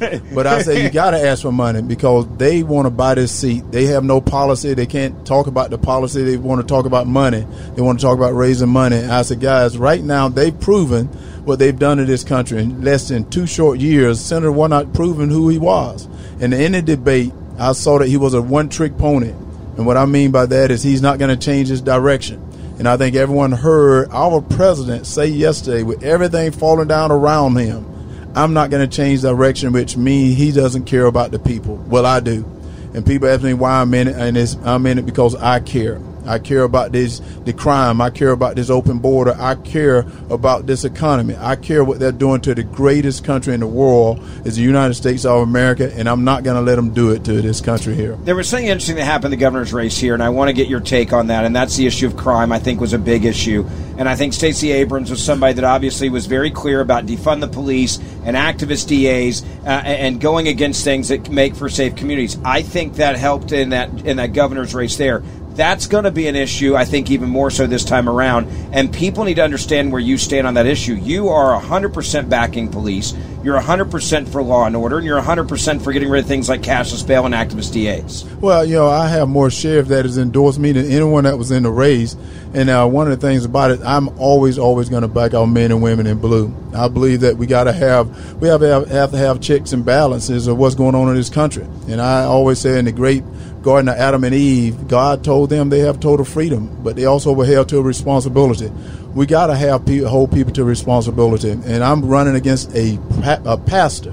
money. 0.10 0.20
But 0.34 0.46
I 0.46 0.62
say 0.62 0.82
you 0.84 0.90
got 0.90 1.12
to 1.12 1.18
ask 1.26 1.42
for 1.42 1.52
money 1.52 1.80
because 1.80 2.28
they 2.36 2.62
want 2.62 2.86
to 2.86 2.90
buy 2.90 3.14
this 3.14 3.32
seat. 3.32 3.70
They 3.70 3.86
have 3.86 4.04
no 4.04 4.20
policy. 4.20 4.74
They 4.74 4.86
can't 4.86 5.26
talk 5.26 5.46
about 5.46 5.70
the 5.70 5.78
policy. 5.78 6.24
They 6.24 6.36
want 6.36 6.60
to 6.60 6.66
talk 6.66 6.84
about 6.84 7.06
money. 7.06 7.46
They 7.74 7.82
want 7.82 7.98
to 7.98 8.04
talk 8.04 8.16
about 8.18 8.34
raising 8.34 8.68
money. 8.68 8.96
I 8.96 9.22
said, 9.22 9.40
guys, 9.40 9.78
right 9.78 10.02
now 10.02 10.28
they've 10.28 10.58
proven 10.58 11.06
what 11.46 11.58
they've 11.58 11.78
done 11.78 11.98
in 11.98 12.06
this 12.06 12.24
country 12.24 12.58
in 12.62 12.82
less 12.82 13.08
than 13.08 13.28
two 13.30 13.46
short 13.46 13.78
years. 13.78 14.20
Senator 14.20 14.52
Warnock 14.52 14.92
proven 14.92 15.30
who 15.30 15.48
he 15.48 15.58
was. 15.58 16.06
And 16.40 16.52
in 16.52 16.72
the 16.72 16.82
debate, 16.82 17.32
I 17.58 17.72
saw 17.72 17.98
that 17.98 18.08
he 18.08 18.18
was 18.18 18.34
a 18.34 18.42
one-trick 18.42 18.98
pony. 18.98 19.30
And 19.30 19.86
what 19.86 19.96
I 19.96 20.04
mean 20.04 20.30
by 20.30 20.44
that 20.46 20.70
is 20.70 20.82
he's 20.82 21.00
not 21.00 21.18
going 21.18 21.36
to 21.36 21.42
change 21.42 21.68
his 21.68 21.80
direction. 21.80 22.44
And 22.78 22.88
I 22.88 22.96
think 22.96 23.16
everyone 23.16 23.50
heard 23.50 24.08
our 24.12 24.40
president 24.40 25.06
say 25.06 25.26
yesterday, 25.26 25.82
with 25.82 26.04
everything 26.04 26.52
falling 26.52 26.86
down 26.86 27.10
around 27.10 27.56
him, 27.56 27.84
I'm 28.36 28.52
not 28.52 28.70
going 28.70 28.88
to 28.88 28.96
change 28.96 29.22
direction, 29.22 29.72
which 29.72 29.96
means 29.96 30.38
he 30.38 30.52
doesn't 30.52 30.84
care 30.84 31.06
about 31.06 31.32
the 31.32 31.40
people. 31.40 31.76
Well, 31.76 32.06
I 32.06 32.20
do. 32.20 32.44
And 32.94 33.04
people 33.04 33.28
ask 33.28 33.42
me 33.42 33.52
why 33.52 33.80
I'm 33.80 33.92
in 33.94 34.06
it, 34.06 34.16
and 34.16 34.66
I'm 34.66 34.86
in 34.86 34.98
it 34.98 35.06
because 35.06 35.34
I 35.34 35.58
care. 35.58 36.00
I 36.28 36.38
care 36.38 36.62
about 36.62 36.92
this 36.92 37.20
the 37.44 37.52
crime. 37.52 38.00
I 38.00 38.10
care 38.10 38.30
about 38.30 38.54
this 38.54 38.68
open 38.68 38.98
border. 38.98 39.34
I 39.38 39.54
care 39.54 40.00
about 40.28 40.66
this 40.66 40.84
economy. 40.84 41.34
I 41.38 41.56
care 41.56 41.82
what 41.82 41.98
they're 41.98 42.12
doing 42.12 42.42
to 42.42 42.54
the 42.54 42.62
greatest 42.62 43.24
country 43.24 43.54
in 43.54 43.60
the 43.60 43.66
world 43.66 44.20
is 44.44 44.56
the 44.56 44.62
United 44.62 44.94
States 44.94 45.24
of 45.24 45.40
America, 45.40 45.90
and 45.94 46.08
I'm 46.08 46.24
not 46.24 46.44
going 46.44 46.56
to 46.56 46.62
let 46.62 46.76
them 46.76 46.92
do 46.92 47.10
it 47.12 47.24
to 47.24 47.40
this 47.40 47.60
country 47.60 47.94
here. 47.94 48.16
There 48.24 48.36
was 48.36 48.48
something 48.48 48.66
interesting 48.66 48.96
that 48.96 49.04
happened 49.04 49.32
in 49.32 49.38
the 49.38 49.42
governor's 49.42 49.72
race 49.72 49.96
here, 49.96 50.12
and 50.12 50.22
I 50.22 50.28
want 50.28 50.48
to 50.48 50.52
get 50.52 50.68
your 50.68 50.80
take 50.80 51.12
on 51.12 51.28
that. 51.28 51.44
And 51.44 51.56
that's 51.56 51.76
the 51.76 51.86
issue 51.86 52.06
of 52.06 52.16
crime. 52.16 52.52
I 52.52 52.58
think 52.58 52.80
was 52.80 52.92
a 52.92 52.98
big 52.98 53.24
issue, 53.24 53.66
and 53.96 54.08
I 54.08 54.14
think 54.14 54.34
Stacey 54.34 54.72
Abrams 54.72 55.10
was 55.10 55.24
somebody 55.24 55.54
that 55.54 55.64
obviously 55.64 56.10
was 56.10 56.26
very 56.26 56.50
clear 56.50 56.80
about 56.80 57.06
defund 57.06 57.40
the 57.40 57.48
police 57.48 57.98
and 58.24 58.36
activist 58.36 58.88
DAs 58.88 59.42
uh, 59.64 59.68
and 59.68 60.20
going 60.20 60.48
against 60.48 60.84
things 60.84 61.08
that 61.08 61.30
make 61.30 61.54
for 61.54 61.68
safe 61.70 61.96
communities. 61.96 62.36
I 62.44 62.62
think 62.62 62.94
that 62.94 63.16
helped 63.16 63.52
in 63.52 63.70
that 63.70 63.88
in 64.04 64.18
that 64.18 64.34
governor's 64.34 64.74
race 64.74 64.96
there 64.96 65.22
That's 65.58 65.88
going 65.88 66.04
to 66.04 66.12
be 66.12 66.28
an 66.28 66.36
issue, 66.36 66.76
I 66.76 66.84
think, 66.84 67.10
even 67.10 67.28
more 67.28 67.50
so 67.50 67.66
this 67.66 67.84
time 67.84 68.08
around. 68.08 68.46
And 68.72 68.92
people 68.94 69.24
need 69.24 69.34
to 69.34 69.42
understand 69.42 69.90
where 69.90 70.00
you 70.00 70.16
stand 70.16 70.46
on 70.46 70.54
that 70.54 70.66
issue. 70.66 70.94
You 70.94 71.30
are 71.30 71.60
100% 71.60 72.28
backing 72.28 72.68
police. 72.68 73.12
You're 73.42 73.60
100% 73.60 74.28
for 74.28 74.40
law 74.40 74.66
and 74.66 74.76
order, 74.76 74.98
and 74.98 75.04
you're 75.06 75.20
100% 75.20 75.82
for 75.82 75.92
getting 75.92 76.10
rid 76.10 76.22
of 76.22 76.28
things 76.28 76.48
like 76.48 76.60
cashless 76.60 77.04
bail 77.04 77.26
and 77.26 77.34
activist 77.34 77.72
DAs. 77.72 78.24
Well, 78.36 78.64
you 78.64 78.76
know, 78.76 78.88
I 78.88 79.08
have 79.08 79.28
more 79.28 79.50
sheriff 79.50 79.88
that 79.88 80.04
has 80.04 80.16
endorsed 80.16 80.60
me 80.60 80.70
than 80.70 80.86
anyone 80.86 81.24
that 81.24 81.36
was 81.36 81.50
in 81.50 81.64
the 81.64 81.72
race. 81.72 82.14
And 82.54 82.70
uh, 82.70 82.86
one 82.86 83.10
of 83.10 83.20
the 83.20 83.26
things 83.26 83.44
about 83.44 83.72
it, 83.72 83.80
I'm 83.84 84.16
always, 84.20 84.60
always 84.60 84.88
going 84.88 85.02
to 85.02 85.08
back 85.08 85.34
our 85.34 85.46
men 85.46 85.72
and 85.72 85.82
women 85.82 86.06
in 86.06 86.20
blue. 86.20 86.54
I 86.72 86.86
believe 86.86 87.22
that 87.22 87.36
we 87.36 87.46
got 87.46 87.64
to 87.64 87.72
have, 87.72 88.40
we 88.40 88.46
have 88.46 88.60
have, 88.60 88.88
have 88.90 89.10
to 89.10 89.18
have 89.18 89.40
checks 89.40 89.72
and 89.72 89.84
balances 89.84 90.46
of 90.46 90.56
what's 90.56 90.76
going 90.76 90.94
on 90.94 91.08
in 91.08 91.16
this 91.16 91.30
country. 91.30 91.64
And 91.88 92.00
I 92.00 92.22
always 92.22 92.60
say 92.60 92.78
in 92.78 92.84
the 92.84 92.92
great 92.92 93.24
Of 93.68 93.88
Adam 93.88 94.24
and 94.24 94.34
Eve, 94.34 94.88
God 94.88 95.22
told 95.22 95.50
them 95.50 95.68
they 95.68 95.80
have 95.80 96.00
total 96.00 96.24
freedom, 96.24 96.82
but 96.82 96.96
they 96.96 97.04
also 97.04 97.32
were 97.32 97.44
held 97.44 97.68
to 97.68 97.78
a 97.78 97.82
responsibility. 97.82 98.72
We 99.14 99.26
got 99.26 99.48
to 99.48 99.56
have 99.56 99.86
hold 100.06 100.32
people 100.32 100.52
to 100.54 100.64
responsibility. 100.64 101.50
And 101.50 101.84
I'm 101.84 102.04
running 102.04 102.34
against 102.34 102.74
a, 102.74 102.98
a 103.44 103.58
pastor 103.58 104.12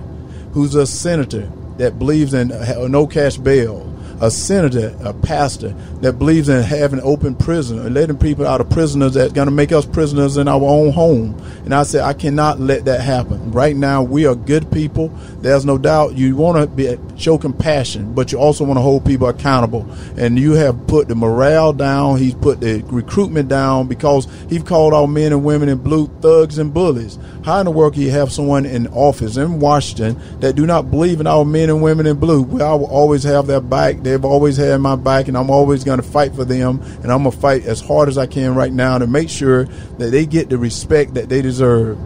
who's 0.51 0.75
a 0.75 0.85
senator 0.85 1.49
that 1.77 1.97
believes 1.97 2.33
in 2.33 2.49
no 2.91 3.07
cash 3.07 3.37
bail 3.37 3.84
a 4.21 4.31
senator, 4.31 4.95
a 5.03 5.13
pastor 5.13 5.69
that 6.01 6.13
believes 6.13 6.49
in 6.49 6.61
having 6.61 7.01
open 7.01 7.35
prison 7.35 7.79
and 7.79 7.93
letting 7.93 8.17
people 8.17 8.47
out 8.47 8.61
of 8.61 8.69
prisoners 8.69 9.13
that's 9.13 9.33
going 9.33 9.47
to 9.47 9.51
make 9.51 9.71
us 9.71 9.85
prisoners 9.85 10.37
in 10.37 10.47
our 10.47 10.61
own 10.61 10.91
home. 10.91 11.39
And 11.65 11.73
I 11.73 11.83
said, 11.83 12.01
I 12.01 12.13
cannot 12.13 12.59
let 12.59 12.85
that 12.85 13.01
happen. 13.01 13.51
Right 13.51 13.75
now, 13.75 14.03
we 14.03 14.25
are 14.25 14.35
good 14.35 14.71
people. 14.71 15.09
There's 15.39 15.65
no 15.65 15.77
doubt 15.77 16.15
you 16.15 16.35
want 16.35 16.57
to 16.57 16.67
be, 16.67 16.97
show 17.17 17.37
compassion, 17.37 18.13
but 18.13 18.31
you 18.31 18.37
also 18.37 18.63
want 18.63 18.77
to 18.77 18.81
hold 18.81 19.05
people 19.05 19.27
accountable. 19.27 19.89
And 20.17 20.39
you 20.39 20.53
have 20.53 20.87
put 20.87 21.07
the 21.07 21.15
morale 21.15 21.73
down. 21.73 22.17
He's 22.17 22.35
put 22.35 22.61
the 22.61 22.83
recruitment 22.87 23.49
down 23.49 23.87
because 23.87 24.27
he's 24.49 24.63
called 24.63 24.93
our 24.93 25.07
men 25.07 25.33
and 25.33 25.43
women 25.43 25.69
in 25.69 25.79
blue 25.79 26.07
thugs 26.21 26.57
and 26.57 26.73
bullies. 26.73 27.17
How 27.43 27.59
in 27.59 27.65
the 27.65 27.71
world 27.71 27.93
can 27.93 28.01
you 28.01 28.11
have 28.11 28.31
someone 28.31 28.65
in 28.65 28.87
office 28.87 29.37
in 29.37 29.59
Washington 29.59 30.19
that 30.39 30.55
do 30.55 30.65
not 30.65 30.89
believe 30.89 31.19
in 31.19 31.27
our 31.27 31.45
men 31.45 31.69
and 31.69 31.81
women 31.81 32.07
in 32.07 32.17
blue? 32.17 32.43
I 32.61 32.73
will 32.73 32.85
always 32.85 33.23
have 33.23 33.47
their 33.47 33.61
back. 33.61 33.97
They've 34.05 34.23
always 34.23 34.55
had 34.57 34.79
my 34.81 34.95
back, 34.95 35.27
and 35.27 35.35
I'm 35.35 35.49
always 35.49 35.83
going 35.83 35.99
to 35.99 36.07
fight 36.07 36.35
for 36.35 36.45
them. 36.45 36.79
And 37.01 37.11
I'm 37.11 37.23
going 37.23 37.31
to 37.31 37.37
fight 37.37 37.65
as 37.65 37.81
hard 37.81 38.07
as 38.07 38.19
I 38.19 38.27
can 38.27 38.53
right 38.53 38.71
now 38.71 38.99
to 38.99 39.07
make 39.07 39.29
sure 39.29 39.65
that 39.65 40.11
they 40.11 40.27
get 40.27 40.49
the 40.49 40.59
respect 40.59 41.15
that 41.15 41.27
they 41.27 41.41
deserve. 41.41 41.97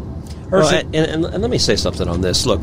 Well, 0.49 0.73
and, 0.73 0.95
and, 0.95 1.25
and 1.25 1.41
let 1.41 1.51
me 1.51 1.57
say 1.57 1.75
something 1.75 2.07
on 2.07 2.21
this. 2.21 2.45
Look, 2.45 2.61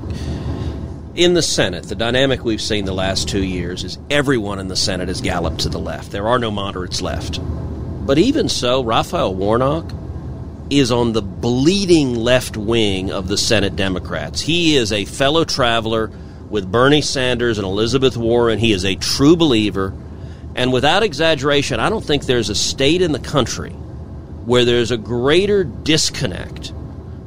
in 1.14 1.34
the 1.34 1.42
Senate, 1.42 1.84
the 1.84 1.94
dynamic 1.94 2.44
we've 2.44 2.62
seen 2.62 2.86
the 2.86 2.94
last 2.94 3.28
two 3.28 3.44
years 3.44 3.84
is 3.84 3.98
everyone 4.08 4.58
in 4.58 4.68
the 4.68 4.76
Senate 4.76 5.08
has 5.08 5.20
galloped 5.20 5.60
to 5.60 5.68
the 5.68 5.78
left. 5.78 6.12
There 6.12 6.26
are 6.26 6.38
no 6.38 6.50
moderates 6.50 7.02
left. 7.02 7.38
But 8.06 8.16
even 8.16 8.48
so, 8.48 8.82
Raphael 8.82 9.34
Warnock 9.34 9.92
is 10.70 10.90
on 10.90 11.12
the 11.12 11.22
bleeding 11.22 12.14
left 12.14 12.56
wing 12.56 13.12
of 13.12 13.28
the 13.28 13.36
Senate 13.36 13.76
Democrats. 13.76 14.40
He 14.40 14.76
is 14.76 14.92
a 14.92 15.04
fellow 15.04 15.44
traveler 15.44 16.10
with 16.50 16.70
Bernie 16.70 17.02
Sanders 17.02 17.58
and 17.58 17.66
Elizabeth 17.66 18.16
Warren. 18.16 18.58
He 18.58 18.72
is 18.72 18.84
a 18.84 18.94
true 18.96 19.36
believer. 19.36 19.94
And 20.54 20.72
without 20.72 21.02
exaggeration, 21.02 21.80
I 21.80 21.90
don't 21.90 22.04
think 22.04 22.24
there's 22.24 22.48
a 22.48 22.54
state 22.54 23.02
in 23.02 23.12
the 23.12 23.18
country 23.18 23.70
where 23.70 24.64
there's 24.64 24.90
a 24.90 24.96
greater 24.96 25.64
disconnect 25.64 26.72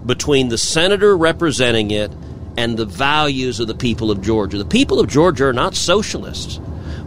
between 0.05 0.49
the 0.49 0.57
senator 0.57 1.15
representing 1.15 1.91
it 1.91 2.11
and 2.57 2.77
the 2.77 2.85
values 2.85 3.59
of 3.59 3.67
the 3.67 3.75
people 3.75 4.09
of 4.09 4.21
Georgia. 4.21 4.57
The 4.57 4.65
people 4.65 4.99
of 4.99 5.07
Georgia 5.07 5.45
are 5.45 5.53
not 5.53 5.75
socialists. 5.75 6.57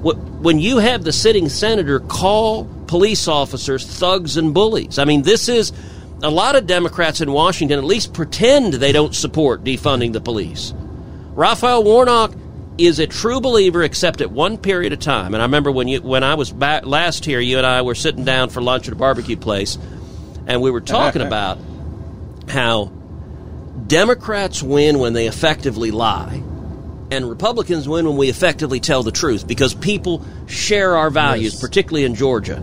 When 0.02 0.58
you 0.58 0.78
have 0.78 1.04
the 1.04 1.12
sitting 1.12 1.48
senator 1.48 2.00
call 2.00 2.64
police 2.86 3.28
officers 3.28 3.86
thugs 3.86 4.36
and 4.36 4.52
bullies, 4.52 4.98
I 4.98 5.04
mean, 5.04 5.22
this 5.22 5.48
is 5.48 5.72
a 6.22 6.30
lot 6.30 6.56
of 6.56 6.66
Democrats 6.66 7.20
in 7.20 7.32
Washington 7.32 7.78
at 7.78 7.84
least 7.84 8.12
pretend 8.12 8.74
they 8.74 8.92
don't 8.92 9.14
support 9.14 9.64
defunding 9.64 10.12
the 10.12 10.20
police. 10.20 10.72
Raphael 11.34 11.82
Warnock 11.82 12.34
is 12.76 12.98
a 12.98 13.06
true 13.06 13.40
believer 13.40 13.82
except 13.82 14.20
at 14.20 14.30
one 14.30 14.58
period 14.58 14.92
of 14.92 15.00
time. 15.00 15.34
And 15.34 15.42
I 15.42 15.46
remember 15.46 15.70
when 15.70 15.88
you 15.88 16.02
when 16.02 16.24
I 16.24 16.34
was 16.34 16.50
back 16.50 16.86
last 16.86 17.24
here, 17.24 17.40
you 17.40 17.58
and 17.58 17.66
I 17.66 17.82
were 17.82 17.94
sitting 17.94 18.24
down 18.24 18.50
for 18.50 18.60
lunch 18.60 18.86
at 18.86 18.92
a 18.92 18.96
barbecue 18.96 19.36
place, 19.36 19.78
and 20.46 20.60
we 20.60 20.70
were 20.70 20.80
talking 20.80 21.22
about 21.26 21.58
how 22.48 22.92
Democrats 23.86 24.62
win 24.62 24.98
when 24.98 25.14
they 25.14 25.26
effectively 25.26 25.90
lie, 25.90 26.42
and 27.10 27.28
Republicans 27.28 27.88
win 27.88 28.06
when 28.06 28.16
we 28.16 28.28
effectively 28.28 28.80
tell 28.80 29.02
the 29.02 29.12
truth 29.12 29.46
because 29.46 29.74
people 29.74 30.24
share 30.46 30.96
our 30.96 31.10
values, 31.10 31.54
yes. 31.54 31.60
particularly 31.60 32.04
in 32.04 32.14
Georgia. 32.14 32.62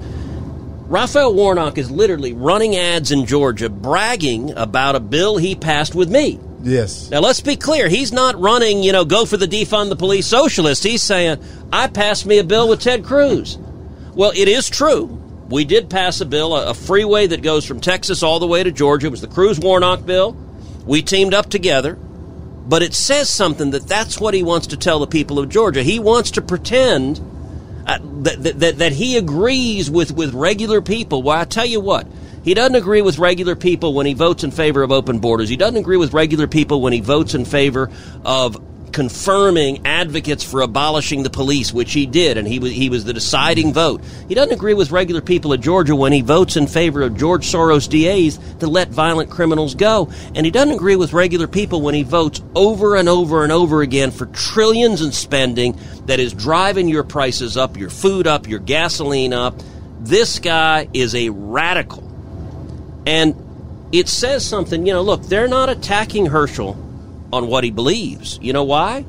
Raphael 0.88 1.34
Warnock 1.34 1.78
is 1.78 1.92
literally 1.92 2.34
running 2.34 2.76
ads 2.76 3.12
in 3.12 3.28
Georgia 3.28 3.70
bragging 3.70 4.52
about 4.58 4.96
a 4.96 5.00
bill 5.00 5.38
he 5.38 5.56
passed 5.56 5.94
with 5.94 6.10
me. 6.10 6.40
Yes. 6.62 7.10
Now 7.10 7.20
let's 7.20 7.42
be 7.42 7.56
clear. 7.56 7.88
He's 7.88 8.12
not 8.12 8.40
running, 8.40 8.84
you 8.84 8.92
know, 8.92 9.06
go 9.06 9.26
for 9.26 9.38
the 9.38 9.48
defund 9.48 9.90
the 9.90 9.96
police 9.96 10.28
socialist. 10.28 10.84
He's 10.84 11.02
saying, 11.02 11.42
I 11.72 11.88
passed 11.88 12.26
me 12.26 12.38
a 12.38 12.44
bill 12.44 12.68
with 12.68 12.82
Ted 12.82 13.06
Cruz. 13.06 13.58
Well, 14.14 14.32
it 14.36 14.48
is 14.48 14.70
true. 14.70 15.06
We 15.50 15.66
did 15.66 15.90
pass 15.90 16.22
a 16.22 16.26
bill, 16.26 16.56
a, 16.56 16.74
freeway 16.74 17.28
that 17.28 17.42
goes 17.42 17.66
from 17.66 17.80
Texas 17.80 18.22
all 18.22 18.40
the 18.40 18.48
way 18.48 18.64
to 18.64 18.72
Georgia. 18.72 19.08
It 19.08 19.12
was 19.12 19.22
the 19.22 19.28
Cruz 19.28 19.60
Warnock 19.60 20.06
bill. 20.06 20.38
We 20.86 21.02
teamed 21.02 21.34
up 21.34 21.50
together. 21.50 21.96
But 21.96 22.84
it 22.84 22.94
says 22.94 23.30
something 23.30 23.72
that 23.72 23.88
that's 23.88 24.20
what 24.20 24.36
he 24.36 24.44
wants 24.44 24.68
to 24.68 24.78
tell 24.78 25.00
the 25.00 25.08
people 25.08 25.40
of 25.40 25.50
Georgia. 25.50 25.82
He 25.82 25.98
wants 25.98 26.32
to 26.32 26.42
pretend 26.42 27.20
uh, 27.88 27.98
that, 28.22 28.60
that, 28.60 28.78
that 28.78 28.92
he 28.92 29.18
agrees 29.18 29.90
with, 29.90 30.12
with 30.12 30.36
regular 30.36 30.80
people. 30.80 31.24
Well, 31.24 31.40
I 31.40 31.46
tell 31.46 31.66
you 31.66 31.80
what, 31.80 32.06
he 32.44 32.54
doesn't 32.54 32.76
agree 32.76 33.02
with 33.02 33.20
regular 33.20 33.56
people 33.56 33.94
when 33.94 34.06
he 34.06 34.14
votes 34.14 34.44
in 34.44 34.52
favor 34.52 34.84
of 34.84 34.92
open 34.92 35.20
borders. 35.20 35.50
He 35.50 35.58
doesn't 35.58 35.78
agree 35.78 35.98
with 35.98 36.14
regular 36.14 36.48
people 36.48 36.82
when 36.82 36.94
he 36.94 37.02
votes 37.02 37.34
in 37.34 37.46
favor 37.46 37.90
of 38.24 38.58
confirming 38.92 39.86
advocates 39.86 40.44
for 40.44 40.62
abolishing 40.62 41.24
the 41.24 41.30
police, 41.30 41.72
which 41.74 41.94
he 41.94 42.06
did, 42.06 42.38
and 42.38 42.48
he 42.48 42.60
was 42.60 42.72
he 42.72 42.90
was 42.90 43.06
the 43.06 43.14
deciding 43.14 43.74
vote. 43.74 44.02
He 44.28 44.36
doesn't 44.36 44.54
agree 44.54 44.74
with 44.74 44.92
regular 44.92 45.22
people 45.22 45.54
of 45.54 45.62
Georgia 45.62 45.96
when 45.96 46.12
he 46.12 46.22
votes 46.22 46.58
in 46.58 46.68
favor 46.68 47.02
of 47.02 47.18
George 47.18 47.46
Soros 47.46 47.88
DAs 47.90 48.38
to 48.60 48.68
let 48.68 48.90
violent 48.90 49.30
criminals 49.30 49.76
go, 49.76 50.12
and 50.36 50.46
he 50.46 50.52
doesn't 50.52 50.74
agree 50.74 50.96
with 50.96 51.14
regular 51.14 51.48
people 51.48 51.82
when 51.82 51.96
he 51.96 52.04
votes 52.04 52.42
over 52.56 52.96
and 52.96 53.08
over 53.08 53.44
and 53.44 53.52
over 53.52 53.82
again 53.82 54.12
for 54.12 54.26
trillions 54.28 55.02
in 55.02 55.12
spending 55.12 55.80
that 56.06 56.20
is 56.20 56.34
driving 56.34 56.88
your 56.88 57.04
prices 57.04 57.58
up, 57.58 57.78
your 57.78 57.90
food 57.90 58.28
up, 58.28 58.48
your 58.48 58.60
gasoline 58.60 59.34
up. 59.34 59.56
This 60.00 60.40
guy 60.40 60.88
is 60.94 61.14
a 61.14 61.30
radical. 61.30 62.09
And 63.06 63.36
it 63.92 64.08
says 64.08 64.46
something, 64.46 64.86
you 64.86 64.94
know, 64.94 65.02
look, 65.02 65.24
they're 65.24 65.48
not 65.48 65.70
attacking 65.70 66.28
Herschel 66.28 66.78
on 67.32 67.48
what 67.48 67.64
he 67.64 67.72
believes. 67.72 68.40
You 68.42 68.54
know 68.54 68.64
why? 68.64 69.06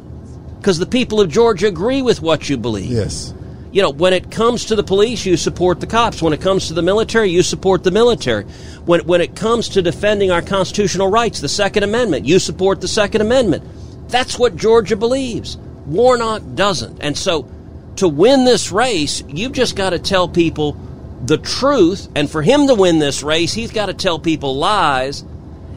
Because 0.59 0.79
the 0.79 0.87
people 0.87 1.21
of 1.21 1.31
Georgia 1.31 1.69
agree 1.69 2.03
with 2.03 2.21
what 2.21 2.49
you 2.49 2.57
believe. 2.57 2.91
Yes. 2.91 3.35
You 3.73 3.83
know, 3.83 3.91
when 3.91 4.13
it 4.13 4.31
comes 4.31 4.67
to 4.67 4.77
the 4.77 4.83
police, 4.83 5.25
you 5.25 5.37
support 5.37 5.81
the 5.81 5.87
cops. 5.87 6.21
When 6.21 6.33
it 6.33 6.41
comes 6.41 6.69
to 6.69 6.75
the 6.75 6.83
military, 6.83 7.31
you 7.31 7.43
support 7.43 7.85
the 7.85 7.93
military. 7.93 8.45
When, 8.85 9.07
when 9.07 9.21
it 9.21 9.37
comes 9.37 9.69
to 9.71 9.83
defending 9.83 10.31
our 10.31 10.43
constitutional 10.43 11.09
rights, 11.09 11.41
the 11.41 11.49
Second 11.49 11.85
Amendment, 11.85 12.27
you 12.27 12.41
support 12.41 12.81
the 12.81 12.89
Second 12.89 13.21
Amendment. 13.21 13.65
That's 14.09 14.39
what 14.39 14.57
Georgia 14.57 14.97
believes. 14.97 15.57
Warnock 15.87 16.43
doesn't. 16.55 16.99
And 17.01 17.17
so, 17.17 17.49
to 17.97 18.09
win 18.09 18.45
this 18.45 18.73
race, 18.73 19.23
you've 19.29 19.53
just 19.53 19.77
got 19.77 19.91
to 19.91 20.01
tell 20.01 20.29
people 20.29 20.73
the 21.23 21.39
truth. 21.39 22.09
And 22.15 22.31
for 22.31 22.43
him 22.43 22.67
to 22.67 22.75
win 22.75 22.99
this 22.99 23.23
race, 23.23 23.53
he's 23.53 23.71
got 23.71 23.87
to 23.87 23.95
tell 23.95 24.19
people 24.19 24.57
lies 24.57 25.25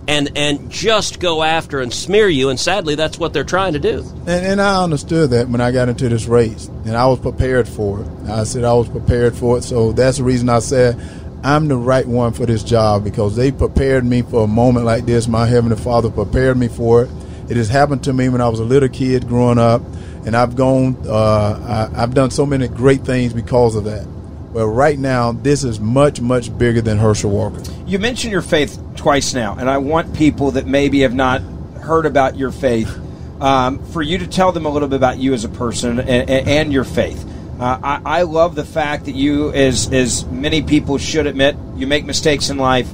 and 0.07 0.31
and 0.35 0.69
just 0.69 1.19
go 1.19 1.43
after 1.43 1.79
and 1.79 1.93
smear 1.93 2.27
you. 2.27 2.49
And 2.49 2.59
sadly, 2.59 2.95
that's 2.95 3.17
what 3.17 3.33
they're 3.33 3.43
trying 3.43 3.73
to 3.73 3.79
do. 3.79 3.99
And, 4.27 4.45
and 4.45 4.61
I 4.61 4.83
understood 4.83 5.29
that 5.31 5.47
when 5.47 5.61
I 5.61 5.71
got 5.71 5.89
into 5.89 6.09
this 6.09 6.25
race, 6.25 6.67
and 6.85 6.95
I 6.95 7.07
was 7.07 7.19
prepared 7.19 7.67
for 7.67 8.01
it. 8.01 8.07
I 8.29 8.43
said 8.43 8.63
I 8.63 8.73
was 8.73 8.89
prepared 8.89 9.35
for 9.35 9.57
it, 9.57 9.63
so 9.63 9.91
that's 9.91 10.17
the 10.17 10.23
reason 10.23 10.49
I 10.49 10.59
said 10.59 10.99
I'm 11.43 11.67
the 11.67 11.77
right 11.77 12.05
one 12.05 12.33
for 12.33 12.45
this 12.45 12.63
job 12.63 13.03
because 13.03 13.35
they 13.35 13.51
prepared 13.51 14.05
me 14.05 14.21
for 14.21 14.45
a 14.45 14.47
moment 14.47 14.85
like 14.85 15.05
this. 15.05 15.27
My 15.27 15.45
heavenly 15.45 15.77
Father 15.77 16.09
prepared 16.09 16.57
me 16.57 16.67
for 16.67 17.03
it. 17.03 17.09
It 17.49 17.57
has 17.57 17.67
happened 17.67 18.03
to 18.05 18.13
me 18.13 18.29
when 18.29 18.41
I 18.41 18.47
was 18.47 18.59
a 18.59 18.63
little 18.63 18.89
kid 18.89 19.27
growing 19.27 19.57
up, 19.57 19.81
and 20.25 20.35
I've 20.35 20.55
gone. 20.55 20.97
Uh, 21.05 21.89
I, 21.93 22.03
I've 22.03 22.13
done 22.13 22.31
so 22.31 22.45
many 22.45 22.67
great 22.67 23.01
things 23.01 23.33
because 23.33 23.75
of 23.75 23.83
that. 23.85 24.07
Well, 24.53 24.67
right 24.67 24.99
now, 24.99 25.31
this 25.31 25.63
is 25.63 25.79
much, 25.79 26.21
much 26.21 26.55
bigger 26.55 26.79
than 26.79 26.99
Herschel 26.99 27.31
Walker. 27.31 27.63
You 27.87 27.97
mentioned 27.97 28.31
your 28.31 28.43
faith 28.43 28.79
twice 28.95 29.33
now, 29.33 29.55
and 29.57 29.67
I 29.67 29.79
want 29.79 30.15
people 30.15 30.51
that 30.51 30.67
maybe 30.67 30.99
have 30.99 31.15
not 31.15 31.41
heard 31.81 32.05
about 32.05 32.37
your 32.37 32.51
faith 32.51 32.95
um, 33.41 33.83
for 33.87 34.03
you 34.03 34.19
to 34.19 34.27
tell 34.27 34.51
them 34.51 34.67
a 34.67 34.69
little 34.69 34.87
bit 34.87 34.97
about 34.97 35.17
you 35.17 35.33
as 35.33 35.43
a 35.43 35.49
person 35.49 35.99
and, 35.99 36.29
and 36.29 36.71
your 36.71 36.83
faith. 36.83 37.27
Uh, 37.59 37.79
I, 37.83 38.01
I, 38.05 38.21
love 38.23 38.53
the 38.53 38.63
fact 38.63 39.05
that 39.05 39.15
you, 39.15 39.51
as 39.53 39.91
as 39.91 40.25
many 40.25 40.61
people 40.61 40.99
should 40.99 41.25
admit, 41.25 41.55
you 41.75 41.87
make 41.87 42.05
mistakes 42.05 42.49
in 42.49 42.57
life. 42.57 42.91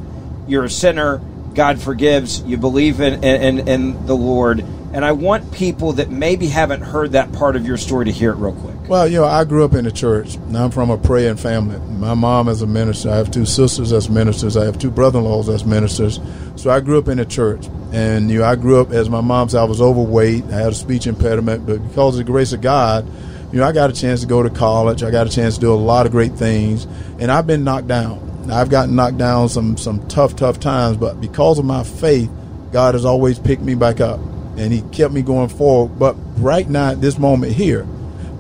You're 0.48 0.66
a 0.66 0.70
sinner. 0.70 1.22
God 1.60 1.82
forgives. 1.82 2.42
You 2.44 2.56
believe 2.56 3.02
in, 3.02 3.22
in, 3.22 3.68
in 3.68 4.06
the 4.06 4.16
Lord. 4.16 4.62
And 4.94 5.04
I 5.04 5.12
want 5.12 5.52
people 5.52 5.92
that 5.92 6.10
maybe 6.10 6.48
haven't 6.48 6.80
heard 6.80 7.12
that 7.12 7.34
part 7.34 7.58
of 7.58 7.68
your 7.68 7.76
story 7.76 8.06
to 8.06 8.14
hear 8.14 8.32
it 8.32 8.36
real 8.36 8.54
quick. 8.54 8.88
Well, 8.88 9.10
you 9.10 9.18
know, 9.18 9.26
I 9.26 9.44
grew 9.44 9.66
up 9.66 9.74
in 9.74 9.84
the 9.84 9.92
church. 9.92 10.38
I'm 10.56 10.72
from 10.72 10.90
a 10.90 10.98
praying 10.98 11.36
family. 11.36 11.78
My 11.98 12.14
mom 12.14 12.48
is 12.48 12.62
a 12.62 12.66
minister. 12.66 13.10
I 13.10 13.18
have 13.18 13.30
two 13.30 13.46
sisters 13.46 13.92
as 13.92 14.10
ministers. 14.10 14.56
I 14.56 14.64
have 14.64 14.80
two 14.80 14.90
brother-in-laws 14.90 15.50
as 15.50 15.66
ministers. 15.66 16.22
So 16.56 16.70
I 16.70 16.80
grew 16.80 16.98
up 16.98 17.10
in 17.10 17.18
the 17.18 17.26
church, 17.26 17.68
and 17.92 18.32
you 18.32 18.40
know, 18.40 18.46
I 18.46 18.56
grew 18.56 18.80
up 18.80 18.92
as 18.92 19.10
my 19.10 19.20
mom 19.20 19.50
said 19.50 19.60
I 19.60 19.66
was 19.66 19.82
overweight. 19.82 20.46
I 20.46 20.62
had 20.62 20.72
a 20.72 20.76
speech 20.76 21.08
impediment, 21.08 21.66
but 21.66 21.86
because 21.86 22.18
of 22.18 22.26
the 22.26 22.32
grace 22.32 22.54
of 22.54 22.62
God, 22.62 23.06
you 23.52 23.60
know, 23.60 23.66
I 23.66 23.74
got 23.74 23.90
a 23.90 23.94
chance 23.94 24.22
to 24.22 24.28
go 24.28 24.42
to 24.44 24.50
college. 24.50 25.04
I 25.04 25.12
got 25.12 25.28
a 25.28 25.30
chance 25.30 25.56
to 25.56 25.60
do 25.60 25.74
a 25.74 25.76
lot 25.76 26.06
of 26.06 26.14
great 26.14 26.36
things, 26.36 26.88
and 27.20 27.30
I've 27.30 27.46
been 27.46 27.66
knocked 27.66 27.90
down. 27.90 28.29
I've 28.52 28.70
gotten 28.70 28.96
knocked 28.96 29.18
down 29.18 29.50
some 29.50 29.78
some 29.78 30.06
tough, 30.08 30.36
tough 30.36 30.60
times, 30.60 30.98
but 30.98 31.22
because 31.22 31.60
of 31.60 31.66
my 31.66 31.84
faith, 31.84 32.30
God 32.72 32.96
has 32.96 33.06
always 33.06 33.40
picked 33.40 33.62
me 33.62 33.76
back 33.76 34.00
up, 34.00 34.20
and 34.58 34.72
He 34.72 34.82
kept 34.92 35.14
me 35.14 35.22
going 35.22 35.50
forward. 35.50 35.98
But 36.00 36.16
right 36.38 36.70
now, 36.70 36.92
at 36.92 37.02
this 37.02 37.18
moment 37.18 37.54
here 37.54 37.88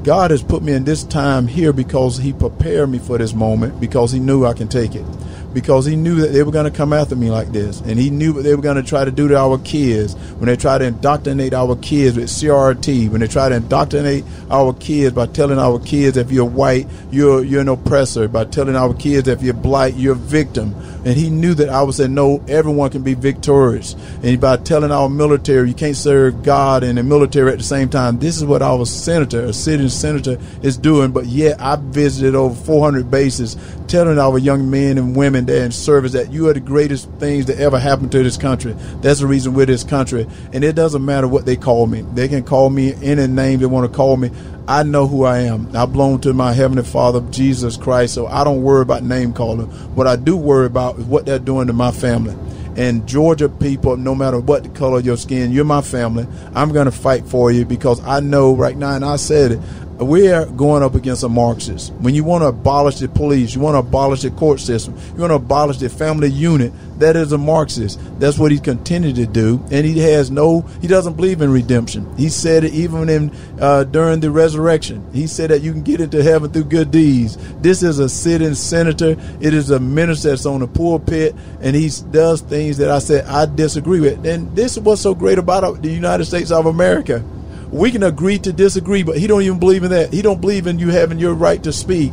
God 0.03 0.31
has 0.31 0.41
put 0.41 0.63
me 0.63 0.73
in 0.73 0.85
this 0.85 1.03
time 1.03 1.45
here 1.45 1.73
because 1.73 2.17
He 2.17 2.31
prepared 2.31 2.89
me 2.89 2.99
for 2.99 3.17
this 3.17 3.33
moment 3.33 3.79
because 3.79 4.11
He 4.11 4.19
knew 4.19 4.45
I 4.45 4.53
can 4.53 4.67
take 4.67 4.95
it. 4.95 5.05
Because 5.53 5.85
He 5.85 5.95
knew 5.95 6.15
that 6.15 6.27
they 6.27 6.43
were 6.43 6.51
going 6.51 6.71
to 6.71 6.77
come 6.77 6.93
after 6.93 7.15
me 7.15 7.29
like 7.29 7.51
this. 7.51 7.81
And 7.81 7.99
He 7.99 8.09
knew 8.09 8.33
what 8.33 8.43
they 8.43 8.55
were 8.55 8.61
going 8.61 8.81
to 8.81 8.83
try 8.83 9.05
to 9.05 9.11
do 9.11 9.27
to 9.27 9.37
our 9.37 9.57
kids 9.59 10.15
when 10.37 10.45
they 10.45 10.55
try 10.55 10.77
to 10.77 10.85
indoctrinate 10.85 11.53
our 11.53 11.75
kids 11.77 12.17
with 12.17 12.27
CRT, 12.27 13.09
when 13.09 13.21
they 13.21 13.27
try 13.27 13.49
to 13.49 13.55
indoctrinate 13.55 14.23
our 14.49 14.73
kids 14.73 15.15
by 15.15 15.27
telling 15.27 15.59
our 15.59 15.79
kids 15.79 16.17
if 16.17 16.31
you're 16.31 16.45
white, 16.45 16.87
you're, 17.11 17.43
you're 17.43 17.61
an 17.61 17.69
oppressor, 17.69 18.27
by 18.27 18.45
telling 18.45 18.75
our 18.75 18.93
kids 18.93 19.27
if 19.27 19.41
you're 19.41 19.53
black, 19.53 19.93
you're 19.95 20.13
a 20.13 20.17
victim 20.17 20.75
and 21.05 21.15
he 21.17 21.29
knew 21.29 21.53
that 21.53 21.69
I 21.69 21.81
would 21.81 21.95
say, 21.95 22.07
no, 22.07 22.43
everyone 22.47 22.89
can 22.89 23.03
be 23.03 23.13
victorious. 23.13 23.95
And 24.21 24.39
by 24.41 24.57
telling 24.57 24.91
our 24.91 25.07
military, 25.07 25.69
you 25.69 25.73
can't 25.73 25.95
serve 25.95 26.43
God 26.43 26.83
and 26.83 26.97
the 26.97 27.03
military 27.03 27.51
at 27.51 27.57
the 27.57 27.63
same 27.63 27.89
time, 27.89 28.19
this 28.19 28.35
is 28.37 28.43
what 28.43 28.61
our 28.61 28.85
senator, 28.85 29.45
a 29.45 29.53
sitting 29.53 29.87
senator, 29.87 30.37
is 30.61 30.77
doing. 30.77 31.11
But 31.11 31.25
yet, 31.25 31.59
I 31.61 31.77
visited 31.77 32.35
over 32.35 32.53
400 32.53 33.09
bases 33.09 33.55
telling 33.87 34.19
our 34.19 34.37
young 34.37 34.69
men 34.69 34.97
and 34.97 35.15
women 35.15 35.38
there 35.46 35.65
in 35.65 35.72
service 35.72 36.13
that 36.13 36.31
you 36.31 36.50
are 36.50 36.53
the 36.53 36.60
greatest 36.60 37.10
things 37.13 37.46
that 37.46 37.60
ever 37.60 37.79
happened 37.79 38.12
to 38.13 38.24
this 38.24 38.38
country. 38.38 38.74
That's 39.01 39.19
the 39.19 39.27
reason 39.27 39.53
we're 39.53 39.65
this 39.65 39.84
country. 39.84 40.27
And 40.53 40.63
it 40.63 40.75
doesn't 40.75 41.03
matter 41.03 41.27
what 41.27 41.46
they 41.46 41.55
call 41.55 41.88
me. 41.88 42.01
They 42.13 42.27
can 42.27 42.43
call 42.43 42.69
me 42.69 42.93
any 43.03 43.27
name 43.27 43.60
they 43.60 43.65
want 43.65 43.91
to 43.91 43.96
call 43.96 44.17
me. 44.17 44.31
I 44.67 44.84
know 44.84 45.08
who 45.08 45.24
I 45.24 45.39
am. 45.39 45.75
I 45.75 45.86
belong 45.86 46.22
to 46.22 46.34
my 46.34 46.53
Heavenly 46.53 46.84
Father, 46.84 47.22
Jesus 47.31 47.75
Christ, 47.75 48.13
so 48.13 48.27
I 48.27 48.43
don't 48.43 48.62
worry 48.62 48.84
about 48.84 49.03
name 49.03 49.34
calling. 49.34 49.67
What 49.96 50.05
I 50.05 50.15
do 50.15 50.38
worry 50.38 50.67
about 50.67 51.00
is 51.00 51.05
what 51.05 51.25
they're 51.25 51.39
doing 51.39 51.67
to 51.67 51.74
my 51.74 51.91
family. 51.91 52.36
And 52.77 53.08
Georgia 53.08 53.50
people, 53.50 53.98
no 53.98 54.13
matter 54.13 54.39
what 54.39 54.63
the 54.63 54.69
color 54.69 55.00
of 55.00 55.05
your 55.05 55.17
skin, 55.17 55.51
you're 55.51 55.65
my 55.65 55.81
family. 55.81 56.27
I'm 56.53 56.72
going 56.72 56.86
to 56.86 56.91
fight 56.91 57.25
for 57.25 57.51
you 57.51 57.65
because 57.65 58.00
I 58.05 58.19
know 58.19 58.55
right 58.55 58.77
now, 58.77 58.93
and 58.93 59.03
I 59.03 59.15
said 59.15 59.53
it, 59.53 59.60
we're 59.99 60.45
going 60.45 60.83
up 60.83 60.95
against 60.95 61.23
a 61.23 61.29
Marxist. 61.29 61.93
When 61.93 62.15
you 62.15 62.23
want 62.23 62.43
to 62.43 62.47
abolish 62.47 62.99
the 62.99 63.09
police, 63.09 63.53
you 63.53 63.61
want 63.61 63.75
to 63.75 63.79
abolish 63.79 64.21
the 64.21 64.31
court 64.31 64.59
system, 64.59 64.97
you 65.13 65.21
want 65.21 65.31
to 65.31 65.35
abolish 65.35 65.77
the 65.77 65.89
family 65.89 66.29
unit, 66.29 66.71
that 66.99 67.15
is 67.15 67.31
a 67.31 67.37
Marxist. 67.37 67.99
That's 68.19 68.37
what 68.37 68.51
he's 68.51 68.59
continued 68.59 69.15
to 69.15 69.25
do, 69.25 69.63
and 69.71 69.85
he 69.85 69.99
has 69.99 70.29
no. 70.29 70.61
He 70.81 70.87
doesn't 70.87 71.13
believe 71.13 71.41
in 71.41 71.51
redemption. 71.51 72.13
He 72.17 72.29
said 72.29 72.65
it 72.65 72.73
even 72.73 73.09
in 73.09 73.31
uh, 73.59 73.85
during 73.85 74.19
the 74.19 74.31
resurrection. 74.31 75.05
He 75.13 75.27
said 75.27 75.49
that 75.49 75.61
you 75.61 75.71
can 75.71 75.83
get 75.83 76.01
into 76.01 76.21
heaven 76.21 76.51
through 76.51 76.65
good 76.65 76.91
deeds. 76.91 77.37
This 77.61 77.83
is 77.83 77.99
a 77.99 78.09
sitting 78.09 78.53
senator. 78.53 79.15
It 79.39 79.53
is 79.53 79.69
a 79.69 79.79
minister 79.79 80.29
that's 80.29 80.45
on 80.45 80.59
the 80.59 80.67
pulpit, 80.67 81.35
and 81.61 81.75
he 81.75 81.89
does 82.11 82.41
things 82.41 82.77
that 82.77 82.91
I 82.91 82.99
said 82.99 83.25
I 83.25 83.45
disagree 83.45 84.01
with. 84.01 84.25
And 84.25 84.53
this 84.55 84.73
is 84.73 84.79
what's 84.83 85.01
so 85.01 85.15
great 85.15 85.37
about 85.37 85.81
the 85.81 85.89
United 85.89 86.25
States 86.25 86.51
of 86.51 86.65
America 86.65 87.23
we 87.71 87.91
can 87.91 88.03
agree 88.03 88.39
to 88.39 88.53
disagree, 88.53 89.03
but 89.03 89.17
he 89.17 89.27
don't 89.27 89.41
even 89.41 89.59
believe 89.59 89.83
in 89.83 89.91
that. 89.91 90.13
He 90.13 90.21
don't 90.21 90.41
believe 90.41 90.67
in 90.67 90.79
you 90.79 90.89
having 90.89 91.19
your 91.19 91.33
right 91.33 91.61
to 91.63 91.71
speak. 91.71 92.11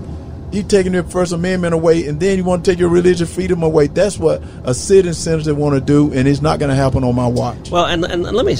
You 0.53 0.63
taking 0.63 0.95
your 0.95 1.03
First 1.03 1.33
Amendment 1.33 1.75
away, 1.75 2.07
and 2.07 2.21
then 2.21 2.39
you 2.39 2.45
want 2.45 2.65
to 2.65 2.71
take 2.71 2.79
your 2.79 2.89
religious 2.89 3.33
freedom 3.35 3.63
away. 3.63 3.89
That's 3.89 4.19
what 4.19 4.43
a 4.65 4.75
sitting 4.75 5.13
senator 5.13 5.55
want 5.55 5.75
to 5.75 5.81
do, 5.81 6.13
and 6.13 6.29
it's 6.29 6.41
not 6.41 6.59
going 6.59 6.69
to 6.69 6.77
happen 6.77 7.05
on 7.05 7.15
my 7.15 7.27
watch. 7.27 7.71
Well, 7.71 7.87
and, 7.87 8.05
and 8.05 8.23
let 8.23 8.47
me 8.47 8.57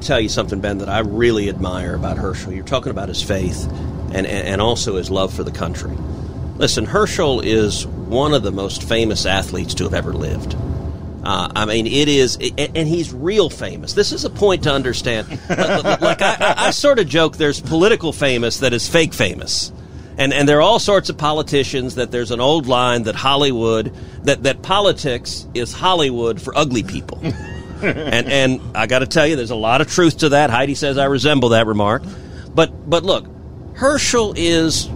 tell 0.00 0.20
you 0.20 0.28
something, 0.28 0.60
Ben, 0.60 0.78
that 0.78 0.88
I 0.88 1.00
really 1.00 1.48
admire 1.48 1.94
about 1.94 2.18
Herschel. 2.18 2.52
You're 2.52 2.64
talking 2.64 2.90
about 2.90 3.08
his 3.08 3.22
faith 3.22 3.66
and, 4.12 4.26
and 4.26 4.60
also 4.60 4.96
his 4.96 5.10
love 5.10 5.32
for 5.32 5.44
the 5.44 5.50
country. 5.50 5.96
Listen, 6.56 6.84
Herschel 6.84 7.40
is 7.40 7.86
one 7.86 8.34
of 8.34 8.42
the 8.42 8.52
most 8.52 8.82
famous 8.82 9.24
athletes 9.24 9.74
to 9.74 9.84
have 9.84 9.94
ever 9.94 10.12
lived. 10.12 10.56
Uh, 11.22 11.50
I 11.54 11.64
mean, 11.66 11.86
it 11.86 12.08
is, 12.08 12.38
and 12.56 12.88
he's 12.88 13.12
real 13.12 13.50
famous. 13.50 13.92
This 13.92 14.12
is 14.12 14.24
a 14.24 14.30
point 14.30 14.62
to 14.64 14.72
understand. 14.72 15.28
like 15.50 16.22
I, 16.22 16.54
I 16.56 16.70
sort 16.70 16.98
of 16.98 17.08
joke, 17.08 17.36
there's 17.36 17.60
political 17.60 18.12
famous 18.12 18.60
that 18.60 18.72
is 18.72 18.88
fake 18.88 19.12
famous, 19.12 19.70
and 20.16 20.32
and 20.32 20.48
there 20.48 20.58
are 20.58 20.62
all 20.62 20.78
sorts 20.78 21.10
of 21.10 21.18
politicians 21.18 21.96
that 21.96 22.10
there's 22.10 22.30
an 22.30 22.40
old 22.40 22.66
line 22.66 23.02
that 23.02 23.16
Hollywood 23.16 23.94
that 24.24 24.44
that 24.44 24.62
politics 24.62 25.46
is 25.52 25.74
Hollywood 25.74 26.40
for 26.40 26.56
ugly 26.56 26.82
people. 26.82 27.18
and 27.82 28.28
and 28.28 28.60
I 28.74 28.86
got 28.86 29.00
to 29.00 29.06
tell 29.06 29.26
you, 29.26 29.36
there's 29.36 29.50
a 29.50 29.56
lot 29.56 29.82
of 29.82 29.88
truth 29.88 30.18
to 30.18 30.30
that. 30.30 30.48
Heidi 30.48 30.74
says 30.74 30.96
I 30.96 31.04
resemble 31.04 31.50
that 31.50 31.66
remark, 31.66 32.02
but 32.54 32.88
but 32.88 33.04
look, 33.04 33.26
Herschel 33.74 34.32
is 34.36 34.88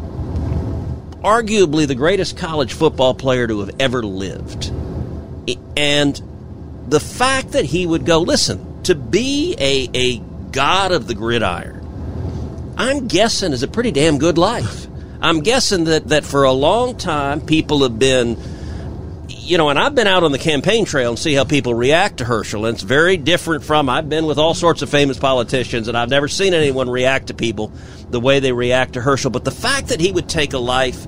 arguably 1.23 1.87
the 1.87 1.95
greatest 1.95 2.37
college 2.37 2.73
football 2.73 3.15
player 3.15 3.47
to 3.47 3.61
have 3.61 3.75
ever 3.79 4.03
lived. 4.03 4.73
And 5.77 6.21
the 6.89 7.01
fact 7.01 7.53
that 7.53 7.65
he 7.65 7.87
would 7.87 8.05
go, 8.05 8.21
listen, 8.21 8.83
to 8.85 8.95
be 8.95 9.57
a, 9.59 9.89
a 9.95 10.19
god 10.51 10.93
of 10.93 11.07
the 11.07 11.15
gridiron, 11.15 12.75
I'm 12.77 13.09
guessing 13.09 13.53
is 13.53 13.63
a 13.63 13.69
pretty 13.69 13.91
damn 13.91 14.19
good 14.19 14.39
life. 14.39 14.87
I'm 15.21 15.41
guessing 15.41 15.85
that, 15.85 16.09
that 16.09 16.25
for 16.25 16.45
a 16.45 16.53
long 16.53 16.99
time 16.99 17.41
people 17.41 17.83
have 17.83 17.99
been, 17.99 18.37
you 19.29 19.57
know, 19.57 19.71
and 19.71 19.79
I've 19.79 19.95
been 19.95 20.07
out 20.07 20.23
on 20.23 20.33
the 20.33 20.39
campaign 20.39 20.85
trail 20.85 21.11
and 21.11 21.19
see 21.19 21.33
how 21.35 21.45
people 21.45 21.75
react 21.75 22.19
to 22.19 22.25
Herschel. 22.25 22.67
And 22.67 22.75
it's 22.75 22.83
very 22.83 23.17
different 23.17 23.65
from, 23.65 23.89
I've 23.89 24.09
been 24.09 24.27
with 24.27 24.39
all 24.39 24.55
sorts 24.55 24.83
of 24.83 24.91
famous 24.91 25.19
politicians 25.19 25.89
and 25.89 25.97
I've 25.97 26.11
never 26.11 26.29
seen 26.29 26.53
anyone 26.53 26.91
react 26.91 27.29
to 27.29 27.35
people 27.35 27.73
the 28.11 28.21
way 28.21 28.41
they 28.41 28.53
react 28.53 28.95
to 28.95 29.01
Herschel. 29.01 29.31
But 29.31 29.45
the 29.45 29.51
fact 29.51 29.89
that 29.89 30.01
he 30.01 30.13
would 30.13 30.29
take 30.29 30.53
a 30.53 30.59
life 30.59 31.07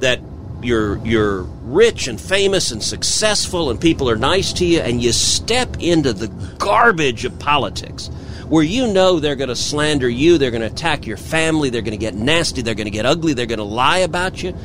that 0.00 0.20
you're 0.62 0.98
you're 1.04 1.42
rich 1.42 2.08
and 2.08 2.20
famous 2.20 2.70
and 2.70 2.82
successful 2.82 3.70
and 3.70 3.80
people 3.80 4.08
are 4.08 4.16
nice 4.16 4.52
to 4.54 4.64
you 4.64 4.80
and 4.80 5.02
you 5.02 5.12
step 5.12 5.76
into 5.80 6.12
the 6.12 6.28
garbage 6.58 7.24
of 7.24 7.38
politics 7.38 8.08
where 8.48 8.62
you 8.62 8.92
know 8.92 9.18
they're 9.18 9.36
going 9.36 9.48
to 9.48 9.56
slander 9.56 10.08
you, 10.08 10.38
they're 10.38 10.52
going 10.52 10.60
to 10.60 10.68
attack 10.68 11.06
your 11.06 11.16
family, 11.16 11.68
they're 11.70 11.82
going 11.82 11.90
to 11.92 11.96
get 11.96 12.14
nasty, 12.14 12.62
they're 12.62 12.74
going 12.74 12.86
to 12.86 12.92
get 12.92 13.04
ugly, 13.04 13.34
they're 13.34 13.46
going 13.46 13.58
to 13.58 13.64
lie 13.64 13.98
about 13.98 14.42
you. 14.42 14.56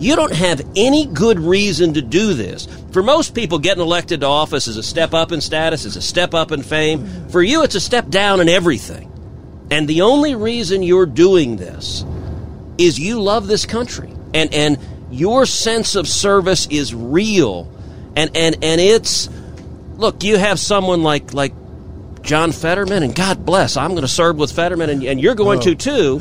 You 0.00 0.14
don't 0.14 0.32
have 0.32 0.64
any 0.76 1.06
good 1.06 1.40
reason 1.40 1.94
to 1.94 2.02
do 2.02 2.34
this. 2.34 2.68
For 2.92 3.02
most 3.02 3.34
people, 3.34 3.58
getting 3.58 3.82
elected 3.82 4.20
to 4.20 4.26
office 4.26 4.68
is 4.68 4.76
a 4.76 4.82
step 4.82 5.12
up 5.12 5.32
in 5.32 5.40
status, 5.40 5.84
is 5.84 5.96
a 5.96 6.02
step 6.02 6.34
up 6.34 6.52
in 6.52 6.62
fame. 6.62 7.28
For 7.30 7.42
you, 7.42 7.64
it's 7.64 7.74
a 7.74 7.80
step 7.80 8.08
down 8.08 8.40
in 8.40 8.48
everything. 8.48 9.12
And 9.70 9.88
the 9.88 10.02
only 10.02 10.34
reason 10.34 10.82
you're 10.82 11.06
doing 11.06 11.56
this 11.56 12.04
is 12.78 12.98
you 12.98 13.20
love 13.20 13.48
this 13.48 13.66
country. 13.66 14.12
And, 14.34 14.54
and 14.54 14.78
your 15.10 15.46
sense 15.46 15.94
of 15.94 16.06
service 16.06 16.66
is 16.70 16.94
real 16.94 17.70
and 18.16 18.36
and 18.36 18.56
and 18.62 18.80
it's 18.80 19.28
look 19.96 20.22
you 20.22 20.36
have 20.36 20.58
someone 20.58 21.02
like 21.02 21.32
like 21.32 21.52
john 22.22 22.52
fetterman 22.52 23.02
and 23.02 23.14
god 23.14 23.44
bless 23.44 23.76
i'm 23.76 23.90
going 23.90 24.02
to 24.02 24.08
serve 24.08 24.36
with 24.36 24.52
fetterman 24.52 24.90
and, 24.90 25.02
and 25.02 25.20
you're 25.20 25.34
going 25.34 25.58
oh. 25.58 25.62
to 25.62 25.74
too 25.74 26.20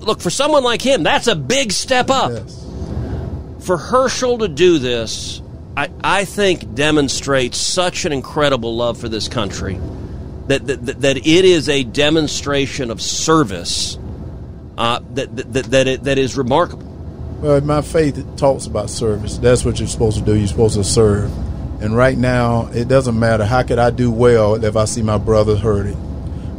look 0.00 0.20
for 0.20 0.30
someone 0.30 0.62
like 0.62 0.80
him 0.80 1.02
that's 1.02 1.26
a 1.26 1.34
big 1.34 1.72
step 1.72 2.08
up 2.10 2.30
yes. 2.30 2.66
for 3.60 3.76
herschel 3.76 4.38
to 4.38 4.48
do 4.48 4.78
this 4.78 5.42
I, 5.76 5.90
I 6.02 6.24
think 6.24 6.74
demonstrates 6.74 7.56
such 7.56 8.04
an 8.04 8.12
incredible 8.12 8.74
love 8.74 8.98
for 8.98 9.08
this 9.08 9.28
country 9.28 9.78
that, 10.48 10.66
that, 10.66 11.00
that 11.02 11.16
it 11.18 11.44
is 11.44 11.68
a 11.68 11.84
demonstration 11.84 12.90
of 12.90 13.00
service 13.00 13.96
uh, 14.76 15.00
that, 15.14 15.52
that, 15.52 15.64
that, 15.70 15.86
it, 15.86 16.04
that 16.04 16.18
is 16.18 16.36
remarkable 16.36 16.97
well, 17.40 17.60
my 17.60 17.82
faith 17.82 18.24
talks 18.36 18.66
about 18.66 18.90
service. 18.90 19.38
That's 19.38 19.64
what 19.64 19.78
you're 19.78 19.88
supposed 19.88 20.18
to 20.18 20.24
do. 20.24 20.36
You're 20.36 20.48
supposed 20.48 20.74
to 20.74 20.82
serve. 20.82 21.30
And 21.80 21.96
right 21.96 22.18
now, 22.18 22.66
it 22.72 22.88
doesn't 22.88 23.16
matter 23.16 23.44
how 23.44 23.62
could 23.62 23.78
I 23.78 23.90
do 23.90 24.10
well 24.10 24.62
if 24.64 24.76
I 24.76 24.84
see 24.86 25.02
my 25.02 25.18
brother 25.18 25.56
hurting. 25.56 25.96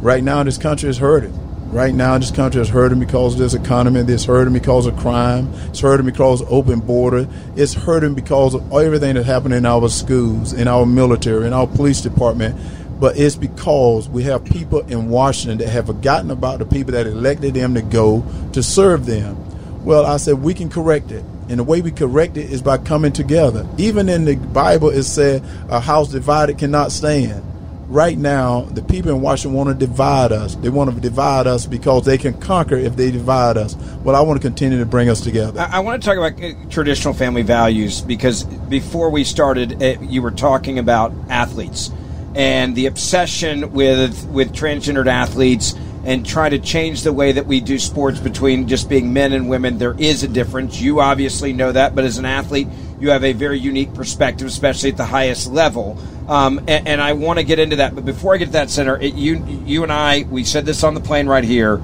Right 0.00 0.24
now, 0.24 0.42
this 0.42 0.56
country 0.56 0.88
is 0.88 0.96
hurting. 0.96 1.36
Right 1.70 1.94
now, 1.94 2.16
this 2.16 2.30
country 2.30 2.62
is 2.62 2.70
hurting 2.70 2.98
because 2.98 3.34
of 3.34 3.40
this 3.40 3.52
economy. 3.52 4.00
It's 4.00 4.24
hurting 4.24 4.54
because 4.54 4.86
of 4.86 4.96
crime. 4.96 5.52
It's 5.68 5.80
hurting 5.80 6.06
because 6.06 6.40
of 6.40 6.50
open 6.50 6.80
border. 6.80 7.28
It's 7.54 7.74
hurting 7.74 8.14
because 8.14 8.54
of 8.54 8.72
everything 8.72 9.16
that's 9.16 9.26
happening 9.26 9.58
in 9.58 9.66
our 9.66 9.90
schools, 9.90 10.54
in 10.54 10.66
our 10.66 10.86
military, 10.86 11.46
in 11.46 11.52
our 11.52 11.66
police 11.66 12.00
department. 12.00 12.58
But 12.98 13.18
it's 13.18 13.36
because 13.36 14.08
we 14.08 14.22
have 14.22 14.44
people 14.46 14.80
in 14.80 15.10
Washington 15.10 15.58
that 15.58 15.68
have 15.68 15.86
forgotten 15.86 16.30
about 16.30 16.58
the 16.58 16.66
people 16.66 16.92
that 16.92 17.06
elected 17.06 17.52
them 17.52 17.74
to 17.74 17.82
go 17.82 18.24
to 18.54 18.62
serve 18.62 19.04
them. 19.04 19.36
Well, 19.82 20.04
I 20.06 20.18
said 20.18 20.42
we 20.42 20.54
can 20.54 20.68
correct 20.68 21.10
it. 21.10 21.24
And 21.48 21.58
the 21.58 21.64
way 21.64 21.80
we 21.80 21.90
correct 21.90 22.36
it 22.36 22.50
is 22.50 22.62
by 22.62 22.78
coming 22.78 23.12
together. 23.12 23.66
Even 23.76 24.08
in 24.08 24.24
the 24.24 24.36
Bible, 24.36 24.88
it 24.90 25.02
said 25.02 25.42
a 25.68 25.80
house 25.80 26.08
divided 26.10 26.58
cannot 26.58 26.92
stand. 26.92 27.42
right 27.90 28.16
now, 28.16 28.62
the 28.62 28.82
people 28.82 29.10
in 29.10 29.20
Washington 29.20 29.56
want 29.56 29.68
to 29.68 29.86
divide 29.86 30.30
us. 30.32 30.54
They 30.54 30.68
want 30.68 30.94
to 30.94 31.00
divide 31.00 31.46
us 31.46 31.66
because 31.66 32.04
they 32.04 32.16
can 32.18 32.34
conquer 32.40 32.76
if 32.76 32.96
they 32.96 33.10
divide 33.10 33.56
us. 33.56 33.74
Well, 34.04 34.14
I 34.14 34.20
want 34.20 34.40
to 34.40 34.46
continue 34.46 34.78
to 34.78 34.86
bring 34.86 35.08
us 35.08 35.20
together. 35.20 35.60
I, 35.60 35.78
I 35.78 35.80
want 35.80 36.00
to 36.00 36.06
talk 36.08 36.16
about 36.16 36.42
uh, 36.42 36.52
traditional 36.70 37.14
family 37.14 37.42
values 37.42 38.00
because 38.00 38.44
before 38.44 39.10
we 39.10 39.24
started, 39.24 39.82
uh, 39.82 40.00
you 40.00 40.22
were 40.22 40.30
talking 40.30 40.78
about 40.78 41.12
athletes 41.28 41.90
and 42.36 42.76
the 42.76 42.86
obsession 42.86 43.72
with 43.72 44.24
with 44.28 44.52
transgendered 44.52 45.08
athletes 45.08 45.74
and 46.10 46.26
try 46.26 46.48
to 46.48 46.58
change 46.58 47.02
the 47.02 47.12
way 47.12 47.30
that 47.30 47.46
we 47.46 47.60
do 47.60 47.78
sports 47.78 48.18
between 48.18 48.66
just 48.66 48.88
being 48.88 49.12
men 49.12 49.32
and 49.32 49.48
women. 49.48 49.78
There 49.78 49.94
is 49.96 50.24
a 50.24 50.28
difference. 50.28 50.80
You 50.80 50.98
obviously 51.00 51.52
know 51.52 51.70
that, 51.70 51.94
but 51.94 52.02
as 52.02 52.18
an 52.18 52.24
athlete, 52.24 52.66
you 52.98 53.10
have 53.10 53.22
a 53.22 53.32
very 53.32 53.60
unique 53.60 53.94
perspective, 53.94 54.48
especially 54.48 54.90
at 54.90 54.96
the 54.96 55.04
highest 55.04 55.52
level. 55.52 55.96
Um, 56.28 56.58
and, 56.66 56.88
and, 56.88 57.00
I 57.00 57.12
want 57.12 57.38
to 57.38 57.44
get 57.44 57.60
into 57.60 57.76
that. 57.76 57.94
But 57.94 58.04
before 58.04 58.34
I 58.34 58.38
get 58.38 58.46
to 58.46 58.52
that, 58.52 58.70
Center, 58.70 58.98
it, 58.98 59.14
you, 59.14 59.62
you 59.64 59.84
and 59.84 59.92
I, 59.92 60.24
we 60.28 60.42
said 60.42 60.66
this 60.66 60.82
on 60.82 60.94
the 60.94 61.00
plane 61.00 61.28
right 61.28 61.44
here. 61.44 61.76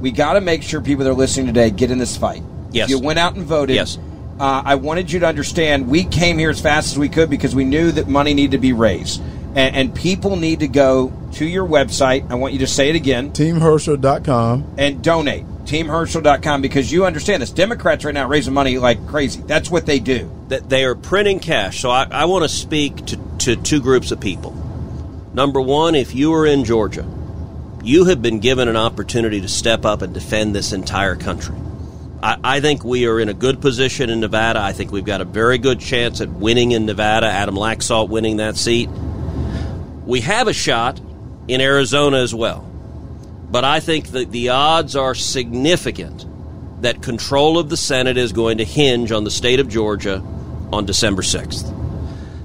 We 0.00 0.10
got 0.10 0.32
to 0.32 0.40
make 0.40 0.64
sure 0.64 0.80
people 0.80 1.04
that 1.04 1.10
are 1.10 1.14
listening 1.14 1.46
today 1.46 1.70
get 1.70 1.92
in 1.92 1.98
this 1.98 2.16
fight. 2.16 2.42
Yes. 2.72 2.90
You 2.90 2.98
went 2.98 3.20
out 3.20 3.36
and 3.36 3.44
voted. 3.44 3.76
Yes. 3.76 3.96
Uh, 4.40 4.60
I 4.64 4.74
wanted 4.74 5.12
you 5.12 5.20
to 5.20 5.26
understand 5.26 5.86
we 5.86 6.02
came 6.02 6.36
here 6.36 6.50
as 6.50 6.60
fast 6.60 6.90
as 6.90 6.98
we 6.98 7.08
could 7.08 7.30
because 7.30 7.54
we 7.54 7.64
knew 7.64 7.92
that 7.92 8.08
money 8.08 8.34
needed 8.34 8.52
to 8.52 8.58
be 8.58 8.72
raised 8.72 9.22
and, 9.54 9.76
and, 9.76 9.94
people 9.94 10.36
need 10.36 10.60
to 10.60 10.68
go 10.68 11.12
to 11.32 11.46
your 11.46 11.66
website. 11.66 12.30
I 12.30 12.34
want 12.34 12.52
you 12.52 12.60
to 12.60 12.66
say 12.66 12.90
it 12.90 12.96
again 12.96 13.32
teamherschel.com 13.32 14.74
and 14.76 15.02
donate. 15.02 15.44
Teamherschel.com 15.64 16.62
because 16.62 16.90
you 16.90 17.04
understand 17.04 17.42
this. 17.42 17.50
Democrats 17.50 18.04
right 18.04 18.14
now 18.14 18.26
raising 18.26 18.54
money 18.54 18.78
like 18.78 19.06
crazy. 19.06 19.42
That's 19.42 19.70
what 19.70 19.86
they 19.86 19.98
do. 19.98 20.30
That 20.48 20.68
they 20.68 20.84
are 20.84 20.94
printing 20.94 21.40
cash. 21.40 21.80
So 21.80 21.90
I, 21.90 22.06
I 22.10 22.24
want 22.24 22.44
to 22.44 22.48
speak 22.48 23.04
to, 23.06 23.16
to 23.38 23.56
two 23.56 23.80
groups 23.80 24.10
of 24.10 24.20
people. 24.20 24.52
Number 25.34 25.60
one, 25.60 25.94
if 25.94 26.14
you 26.14 26.32
are 26.34 26.46
in 26.46 26.64
Georgia, 26.64 27.06
you 27.82 28.06
have 28.06 28.22
been 28.22 28.40
given 28.40 28.68
an 28.68 28.76
opportunity 28.76 29.40
to 29.40 29.48
step 29.48 29.84
up 29.84 30.02
and 30.02 30.12
defend 30.12 30.54
this 30.54 30.72
entire 30.72 31.16
country. 31.16 31.54
I, 32.22 32.38
I, 32.42 32.60
think 32.60 32.82
we 32.82 33.06
are 33.06 33.20
in 33.20 33.28
a 33.28 33.34
good 33.34 33.60
position 33.60 34.10
in 34.10 34.20
Nevada. 34.20 34.60
I 34.60 34.72
think 34.72 34.90
we've 34.90 35.04
got 35.04 35.20
a 35.20 35.24
very 35.24 35.58
good 35.58 35.78
chance 35.78 36.20
at 36.20 36.28
winning 36.28 36.72
in 36.72 36.86
Nevada. 36.86 37.26
Adam 37.26 37.54
Laxalt 37.54 38.08
winning 38.08 38.38
that 38.38 38.56
seat. 38.56 38.88
We 40.08 40.22
have 40.22 40.48
a 40.48 40.54
shot 40.54 40.98
in 41.48 41.60
Arizona 41.60 42.16
as 42.16 42.34
well. 42.34 42.60
But 43.50 43.64
I 43.64 43.80
think 43.80 44.08
that 44.12 44.30
the 44.30 44.48
odds 44.48 44.96
are 44.96 45.14
significant 45.14 46.24
that 46.80 47.02
control 47.02 47.58
of 47.58 47.68
the 47.68 47.76
Senate 47.76 48.16
is 48.16 48.32
going 48.32 48.56
to 48.56 48.64
hinge 48.64 49.12
on 49.12 49.24
the 49.24 49.30
state 49.30 49.60
of 49.60 49.68
Georgia 49.68 50.24
on 50.72 50.86
December 50.86 51.20
6th. 51.20 51.74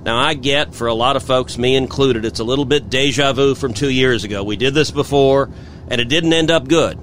Now, 0.04 0.18
I 0.18 0.34
get 0.34 0.76
for 0.76 0.88
a 0.88 0.94
lot 0.94 1.16
of 1.16 1.24
folks, 1.24 1.58
me 1.58 1.78
included, 1.78 2.26
it's 2.26 2.42
a 2.42 2.44
little 2.44 2.66
bit 2.66 2.90
deja 2.90 3.32
vu 3.32 3.56
from 3.56 3.74
two 3.74 3.90
years 3.90 4.26
ago. 4.26 4.44
We 4.44 4.58
did 4.58 4.74
this 4.74 4.92
before, 4.92 5.50
and 5.88 6.02
it 6.02 6.10
didn't 6.10 6.34
end 6.34 6.52
up 6.52 6.68
good. 6.68 7.00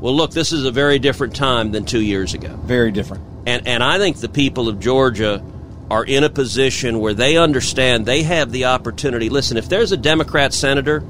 Well, 0.00 0.14
look, 0.16 0.30
this 0.30 0.52
is 0.52 0.64
a 0.64 0.70
very 0.70 0.98
different 0.98 1.36
time 1.36 1.72
than 1.72 1.84
two 1.84 2.00
years 2.00 2.32
ago. 2.32 2.56
Very 2.64 2.92
different. 2.92 3.24
And, 3.46 3.68
and 3.68 3.84
I 3.84 3.98
think 3.98 4.16
the 4.16 4.30
people 4.30 4.70
of 4.70 4.80
Georgia 4.80 5.44
are 5.90 6.04
in 6.04 6.24
a 6.24 6.30
position 6.30 6.98
where 6.98 7.14
they 7.14 7.36
understand 7.36 8.06
they 8.06 8.22
have 8.22 8.50
the 8.50 8.64
opportunity. 8.64 9.28
Listen, 9.28 9.56
if 9.56 9.68
there's 9.68 9.92
a 9.92 9.96
Democrat 9.96 10.52
senator 10.52 11.04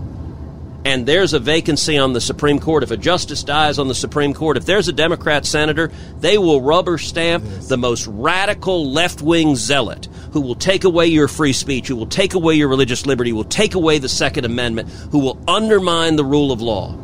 and 0.85 1.07
there's 1.07 1.33
a 1.33 1.39
vacancy 1.41 1.99
on 1.99 2.13
the 2.13 2.21
Supreme 2.21 2.59
Court, 2.59 2.83
if 2.83 2.91
a 2.91 2.97
justice 2.97 3.43
dies 3.43 3.79
on 3.79 3.89
the 3.89 3.95
Supreme 3.95 4.35
Court, 4.35 4.57
if 4.57 4.67
there's 4.67 4.89
a 4.89 4.93
Democrat 4.93 5.47
senator, 5.47 5.91
they 6.21 6.39
will 6.39 6.61
rubber 6.61 6.99
stamp 6.99 7.45
yes. 7.45 7.69
the 7.69 7.77
most 7.77 8.07
radical 8.07 8.91
left 8.93 9.23
wing 9.23 9.57
zealot 9.57 10.07
who 10.33 10.41
will 10.41 10.55
take 10.55 10.85
away 10.85 11.07
your 11.07 11.29
free 11.29 11.53
speech, 11.53 11.89
who 11.89 11.97
will 11.97 12.07
take 12.07 12.35
away 12.35 12.55
your 12.55 12.69
religious 12.69 13.07
liberty, 13.07 13.31
who 13.31 13.37
will 13.37 13.45
take 13.45 13.75
away 13.75 13.99
the 13.99 14.09
Second 14.09 14.45
Amendment, 14.45 14.89
who 15.11 15.19
will 15.19 15.39
undermine 15.49 16.17
the 16.17 16.25
rule 16.25 16.53
of 16.53 16.61
law 16.61 16.97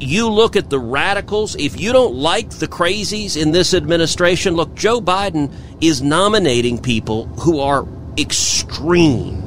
you 0.00 0.28
look 0.28 0.56
at 0.56 0.70
the 0.70 0.78
radicals, 0.78 1.56
if 1.56 1.80
you 1.80 1.92
don't 1.92 2.14
like 2.14 2.50
the 2.50 2.68
crazies 2.68 3.40
in 3.40 3.52
this 3.52 3.74
administration, 3.74 4.54
look, 4.54 4.74
Joe 4.74 5.00
Biden 5.00 5.52
is 5.80 6.02
nominating 6.02 6.80
people 6.80 7.26
who 7.26 7.60
are 7.60 7.86
extreme. 8.16 9.44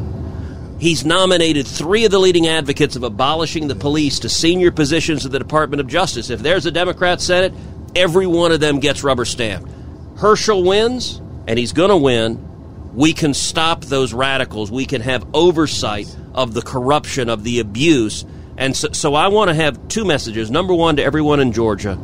He's 0.80 1.06
nominated 1.06 1.68
three 1.68 2.06
of 2.06 2.12
the 2.12 2.20
leading 2.20 2.48
advocates 2.48 2.96
of 2.96 3.04
abolishing 3.04 3.68
the 3.68 3.76
police 3.76 4.20
to 4.20 4.30
senior 4.30 4.72
positions 4.72 5.26
of 5.26 5.32
the 5.32 5.40
Department 5.40 5.80
of 5.80 5.88
Justice. 5.88 6.30
If 6.30 6.42
there's 6.42 6.66
a 6.66 6.72
Democrat 6.72 7.22
Senate, 7.22 7.54
every 7.96 8.26
one 8.26 8.52
of 8.52 8.60
them 8.60 8.80
gets 8.80 9.04
rubber 9.04 9.26
stamped. 9.26 9.72
Herschel 10.18 10.64
wins, 10.64 11.22
and 11.48 11.60
he's 11.60 11.72
going 11.72 11.90
to 11.90 11.98
win. 11.98 12.48
We 12.94 13.14
can 13.14 13.34
stop 13.34 13.86
those 13.86 14.14
radicals. 14.14 14.72
We 14.72 14.86
can 14.86 15.02
have 15.02 15.26
oversight 15.34 16.14
of 16.34 16.54
the 16.54 16.62
corruption, 16.62 17.30
of 17.30 17.44
the 17.44 17.60
abuse 17.60 18.26
and 18.62 18.78
so, 18.78 18.92
so 18.92 19.16
I 19.16 19.30
want 19.30 19.50
to 19.50 19.56
have 19.56 19.88
two 19.88 20.06
messages. 20.06 20.52
Number 20.52 20.72
one, 20.72 20.98
to 20.98 21.04
everyone 21.04 21.40
in 21.40 21.52
Georgia, 21.52 21.98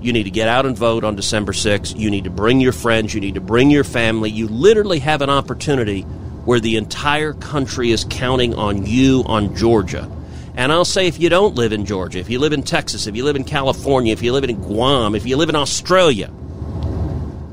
you 0.00 0.12
need 0.12 0.24
to 0.24 0.30
get 0.30 0.48
out 0.48 0.66
and 0.66 0.76
vote 0.76 1.04
on 1.04 1.14
December 1.14 1.52
6th. 1.52 1.96
You 1.96 2.10
need 2.10 2.24
to 2.24 2.30
bring 2.30 2.60
your 2.60 2.72
friends. 2.72 3.14
You 3.14 3.20
need 3.20 3.34
to 3.34 3.40
bring 3.40 3.70
your 3.70 3.84
family. 3.84 4.28
You 4.28 4.48
literally 4.48 4.98
have 4.98 5.22
an 5.22 5.30
opportunity 5.30 6.02
where 6.02 6.58
the 6.58 6.78
entire 6.78 7.32
country 7.32 7.92
is 7.92 8.04
counting 8.10 8.56
on 8.56 8.86
you, 8.86 9.22
on 9.26 9.54
Georgia. 9.54 10.10
And 10.56 10.72
I'll 10.72 10.84
say 10.84 11.06
if 11.06 11.20
you 11.20 11.28
don't 11.28 11.54
live 11.54 11.72
in 11.72 11.86
Georgia, 11.86 12.18
if 12.18 12.28
you 12.28 12.40
live 12.40 12.52
in 12.52 12.64
Texas, 12.64 13.06
if 13.06 13.14
you 13.14 13.22
live 13.22 13.36
in 13.36 13.44
California, 13.44 14.12
if 14.12 14.20
you 14.20 14.32
live 14.32 14.42
in 14.42 14.56
Guam, 14.56 15.14
if 15.14 15.26
you 15.26 15.36
live 15.36 15.48
in 15.48 15.54
Australia. 15.54 16.26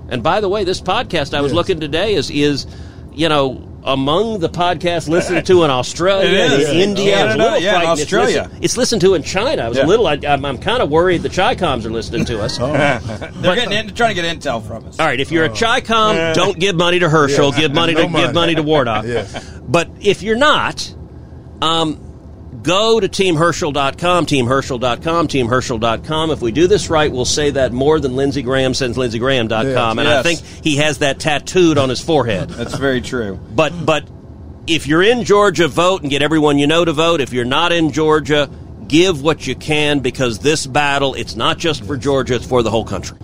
And 0.09 0.23
by 0.23 0.41
the 0.41 0.49
way, 0.49 0.63
this 0.63 0.81
podcast 0.81 1.35
I 1.35 1.41
was 1.41 1.51
yes. 1.51 1.55
looking 1.57 1.79
today 1.79 2.15
is 2.15 2.31
is 2.31 2.65
you 3.13 3.29
know 3.29 3.74
among 3.85 4.39
the 4.39 4.49
podcasts 4.49 5.07
listened 5.07 5.45
to 5.45 5.63
in 5.63 5.69
Australia, 5.69 6.27
in 6.27 6.77
India, 6.77 7.15
Canada, 7.15 7.57
yeah, 7.61 7.83
Australia. 7.83 8.41
It's 8.41 8.51
listened, 8.51 8.63
it's 8.63 8.77
listened, 8.77 9.01
to 9.01 9.13
in 9.13 9.23
China. 9.23 9.61
I 9.61 9.69
was 9.69 9.77
yeah. 9.77 9.85
a 9.85 9.87
little. 9.87 10.07
I, 10.07 10.15
am 10.15 10.57
kind 10.57 10.81
of 10.81 10.89
worried 10.89 11.21
the 11.21 11.29
Chi-Coms 11.29 11.85
are 11.85 11.91
listening 11.91 12.25
to 12.25 12.41
us. 12.41 12.59
oh. 12.61 12.71
They're 12.73 13.31
but, 13.31 13.55
getting 13.55 13.71
in, 13.71 13.93
trying 13.93 14.15
to 14.15 14.21
get 14.21 14.39
intel 14.39 14.65
from 14.65 14.87
us. 14.87 14.99
All 14.99 15.05
right, 15.05 15.19
if 15.19 15.31
you're 15.31 15.45
oh. 15.45 15.53
a 15.53 15.55
Chi-Com, 15.55 16.33
don't 16.33 16.59
give 16.59 16.75
money 16.75 16.99
to 16.99 17.09
Herschel. 17.09 17.51
Yeah. 17.53 17.61
Give 17.61 17.73
money 17.73 17.93
no 17.95 18.01
to 18.01 18.09
money. 18.09 18.25
give 18.25 18.33
money 18.33 18.55
to 18.55 18.63
Warnock. 18.63 19.05
yes. 19.07 19.59
But 19.67 19.89
if 20.01 20.23
you're 20.23 20.35
not, 20.35 20.93
um, 21.61 22.04
go 22.63 22.99
to 22.99 23.07
teamherschel.com, 23.07 24.25
teamherschel.com, 24.25 25.27
teamherschel.com. 25.27 26.31
If 26.31 26.41
we 26.41 26.51
do 26.51 26.67
this 26.67 26.89
right, 26.89 27.11
we'll 27.11 27.25
say 27.25 27.51
that 27.51 27.71
more 27.71 27.99
than 27.99 28.15
Lindsey 28.15 28.41
Graham 28.41 28.73
sends 28.73 28.97
lindseygraham.com. 28.97 29.97
Yes, 29.97 29.97
and 29.97 29.99
yes. 29.99 30.19
I 30.19 30.23
think 30.23 30.39
he 30.63 30.77
has 30.77 30.99
that 30.99 31.19
tattooed 31.19 31.77
on 31.77 31.89
his 31.89 32.01
forehead. 32.01 32.49
That's 32.49 32.77
very 32.77 33.01
true. 33.01 33.39
But 33.51 33.85
but 33.85 34.09
if 34.67 34.87
you're 34.87 35.03
in 35.03 35.23
Georgia, 35.23 35.67
vote 35.67 36.01
and 36.01 36.09
get 36.09 36.21
everyone 36.21 36.57
you 36.57 36.67
know 36.67 36.83
to 36.83 36.93
vote. 36.93 37.21
If 37.21 37.33
you're 37.33 37.45
not 37.45 37.71
in 37.71 37.91
Georgia, 37.91 38.49
give 38.87 39.21
what 39.21 39.45
you 39.45 39.55
can 39.55 39.99
because 39.99 40.39
this 40.39 40.65
battle, 40.65 41.13
it's 41.13 41.35
not 41.35 41.57
just 41.57 41.83
for 41.83 41.97
Georgia, 41.97 42.35
it's 42.35 42.47
for 42.47 42.63
the 42.63 42.71
whole 42.71 42.85
country. 42.85 43.17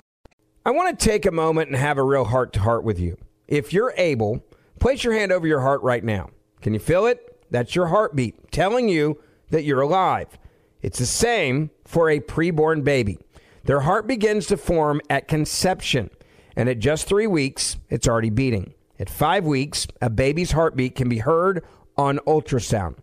I 0.64 0.70
want 0.70 0.98
to 0.98 1.04
take 1.04 1.26
a 1.26 1.32
moment 1.32 1.68
and 1.70 1.76
have 1.76 1.98
a 1.98 2.02
real 2.02 2.24
heart 2.24 2.52
to 2.52 2.60
heart 2.60 2.84
with 2.84 3.00
you. 3.00 3.16
If 3.48 3.72
you're 3.72 3.92
able, 3.96 4.44
place 4.78 5.02
your 5.02 5.12
hand 5.12 5.32
over 5.32 5.46
your 5.46 5.60
heart 5.60 5.82
right 5.82 6.02
now. 6.04 6.30
Can 6.60 6.72
you 6.72 6.80
feel 6.80 7.06
it? 7.06 7.31
That's 7.52 7.76
your 7.76 7.88
heartbeat 7.88 8.50
telling 8.50 8.88
you 8.88 9.20
that 9.50 9.64
you're 9.64 9.82
alive. 9.82 10.38
It's 10.80 10.98
the 10.98 11.06
same 11.06 11.70
for 11.84 12.08
a 12.08 12.18
preborn 12.18 12.82
baby. 12.82 13.18
Their 13.64 13.80
heart 13.80 14.06
begins 14.06 14.46
to 14.46 14.56
form 14.56 15.00
at 15.10 15.28
conception, 15.28 16.10
and 16.56 16.68
at 16.68 16.80
just 16.80 17.06
three 17.06 17.26
weeks, 17.26 17.76
it's 17.90 18.08
already 18.08 18.30
beating. 18.30 18.72
At 18.98 19.10
five 19.10 19.44
weeks, 19.44 19.86
a 20.00 20.08
baby's 20.08 20.52
heartbeat 20.52 20.96
can 20.96 21.08
be 21.08 21.18
heard 21.18 21.62
on 21.96 22.18
ultrasound. 22.26 22.96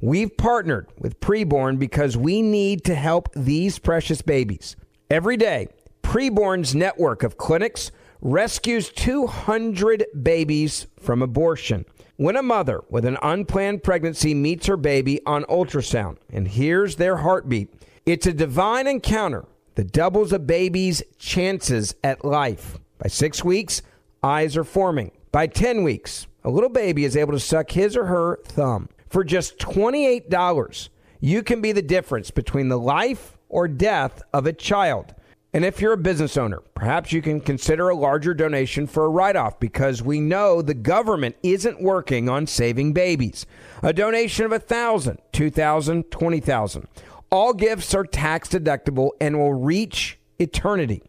We've 0.00 0.34
partnered 0.36 0.86
with 0.98 1.18
Preborn 1.20 1.78
because 1.78 2.16
we 2.16 2.42
need 2.42 2.84
to 2.84 2.94
help 2.94 3.30
these 3.34 3.78
precious 3.80 4.22
babies. 4.22 4.76
Every 5.10 5.36
day, 5.36 5.68
Preborn's 6.02 6.74
network 6.74 7.24
of 7.24 7.36
clinics 7.36 7.90
rescues 8.20 8.88
200 8.90 10.06
babies 10.22 10.86
from 11.00 11.22
abortion. 11.22 11.84
When 12.18 12.36
a 12.36 12.42
mother 12.42 12.82
with 12.88 13.04
an 13.04 13.18
unplanned 13.22 13.82
pregnancy 13.82 14.32
meets 14.32 14.68
her 14.68 14.78
baby 14.78 15.20
on 15.26 15.44
ultrasound 15.44 16.16
and 16.30 16.48
hears 16.48 16.96
their 16.96 17.18
heartbeat, 17.18 17.74
it's 18.06 18.26
a 18.26 18.32
divine 18.32 18.86
encounter 18.86 19.44
that 19.74 19.92
doubles 19.92 20.32
a 20.32 20.38
baby's 20.38 21.02
chances 21.18 21.94
at 22.02 22.24
life. 22.24 22.78
By 22.96 23.08
six 23.08 23.44
weeks, 23.44 23.82
eyes 24.22 24.56
are 24.56 24.64
forming. 24.64 25.10
By 25.30 25.46
10 25.46 25.82
weeks, 25.82 26.26
a 26.42 26.48
little 26.48 26.70
baby 26.70 27.04
is 27.04 27.18
able 27.18 27.34
to 27.34 27.38
suck 27.40 27.72
his 27.72 27.94
or 27.98 28.06
her 28.06 28.38
thumb. 28.46 28.88
For 29.10 29.22
just 29.22 29.58
$28, 29.58 30.88
you 31.20 31.42
can 31.42 31.60
be 31.60 31.72
the 31.72 31.82
difference 31.82 32.30
between 32.30 32.68
the 32.68 32.78
life 32.78 33.36
or 33.50 33.68
death 33.68 34.22
of 34.32 34.46
a 34.46 34.54
child. 34.54 35.14
And 35.56 35.64
if 35.64 35.80
you're 35.80 35.94
a 35.94 35.96
business 35.96 36.36
owner, 36.36 36.60
perhaps 36.74 37.12
you 37.12 37.22
can 37.22 37.40
consider 37.40 37.88
a 37.88 37.96
larger 37.96 38.34
donation 38.34 38.86
for 38.86 39.06
a 39.06 39.08
write 39.08 39.36
off 39.36 39.58
because 39.58 40.02
we 40.02 40.20
know 40.20 40.60
the 40.60 40.74
government 40.74 41.34
isn't 41.42 41.80
working 41.80 42.28
on 42.28 42.46
saving 42.46 42.92
babies. 42.92 43.46
A 43.82 43.94
donation 43.94 44.44
of 44.44 44.52
$1,000, 44.52 45.16
$2,000, 45.32 46.04
$20,000. 46.10 46.84
All 47.30 47.54
gifts 47.54 47.94
are 47.94 48.04
tax 48.04 48.50
deductible 48.50 49.12
and 49.18 49.38
will 49.38 49.54
reach 49.54 50.18
eternity. 50.38 51.02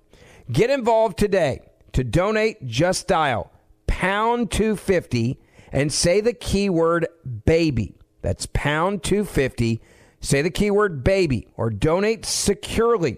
Get 0.50 0.70
involved 0.70 1.18
today. 1.18 1.60
To 1.92 2.06
donate, 2.06 2.66
just 2.66 3.06
dial 3.06 3.52
pound 3.86 4.50
250 4.52 5.42
and 5.74 5.92
say 5.92 6.22
the 6.22 6.32
keyword 6.32 7.06
baby. 7.44 7.98
That's 8.22 8.46
pound 8.54 9.04
250. 9.04 9.82
Say 10.22 10.42
the 10.42 10.50
keyword 10.50 11.04
baby 11.04 11.50
or 11.58 11.70
donate 11.70 12.26
securely 12.26 13.18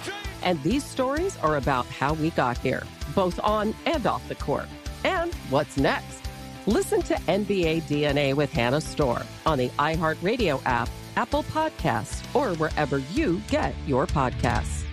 And 0.41 0.61
these 0.63 0.83
stories 0.83 1.37
are 1.37 1.57
about 1.57 1.85
how 1.87 2.13
we 2.13 2.31
got 2.31 2.57
here, 2.57 2.83
both 3.15 3.39
on 3.41 3.73
and 3.85 4.05
off 4.05 4.27
the 4.27 4.35
court. 4.35 4.67
And 5.03 5.33
what's 5.49 5.77
next? 5.77 6.21
Listen 6.67 7.01
to 7.03 7.15
NBA 7.15 7.83
DNA 7.83 8.33
with 8.33 8.51
Hannah 8.51 8.81
Storm 8.81 9.23
on 9.45 9.57
the 9.57 9.69
iHeartRadio 9.69 10.61
app, 10.65 10.89
Apple 11.15 11.43
Podcasts, 11.43 12.23
or 12.35 12.55
wherever 12.55 12.99
you 13.13 13.41
get 13.49 13.73
your 13.87 14.05
podcasts. 14.07 14.85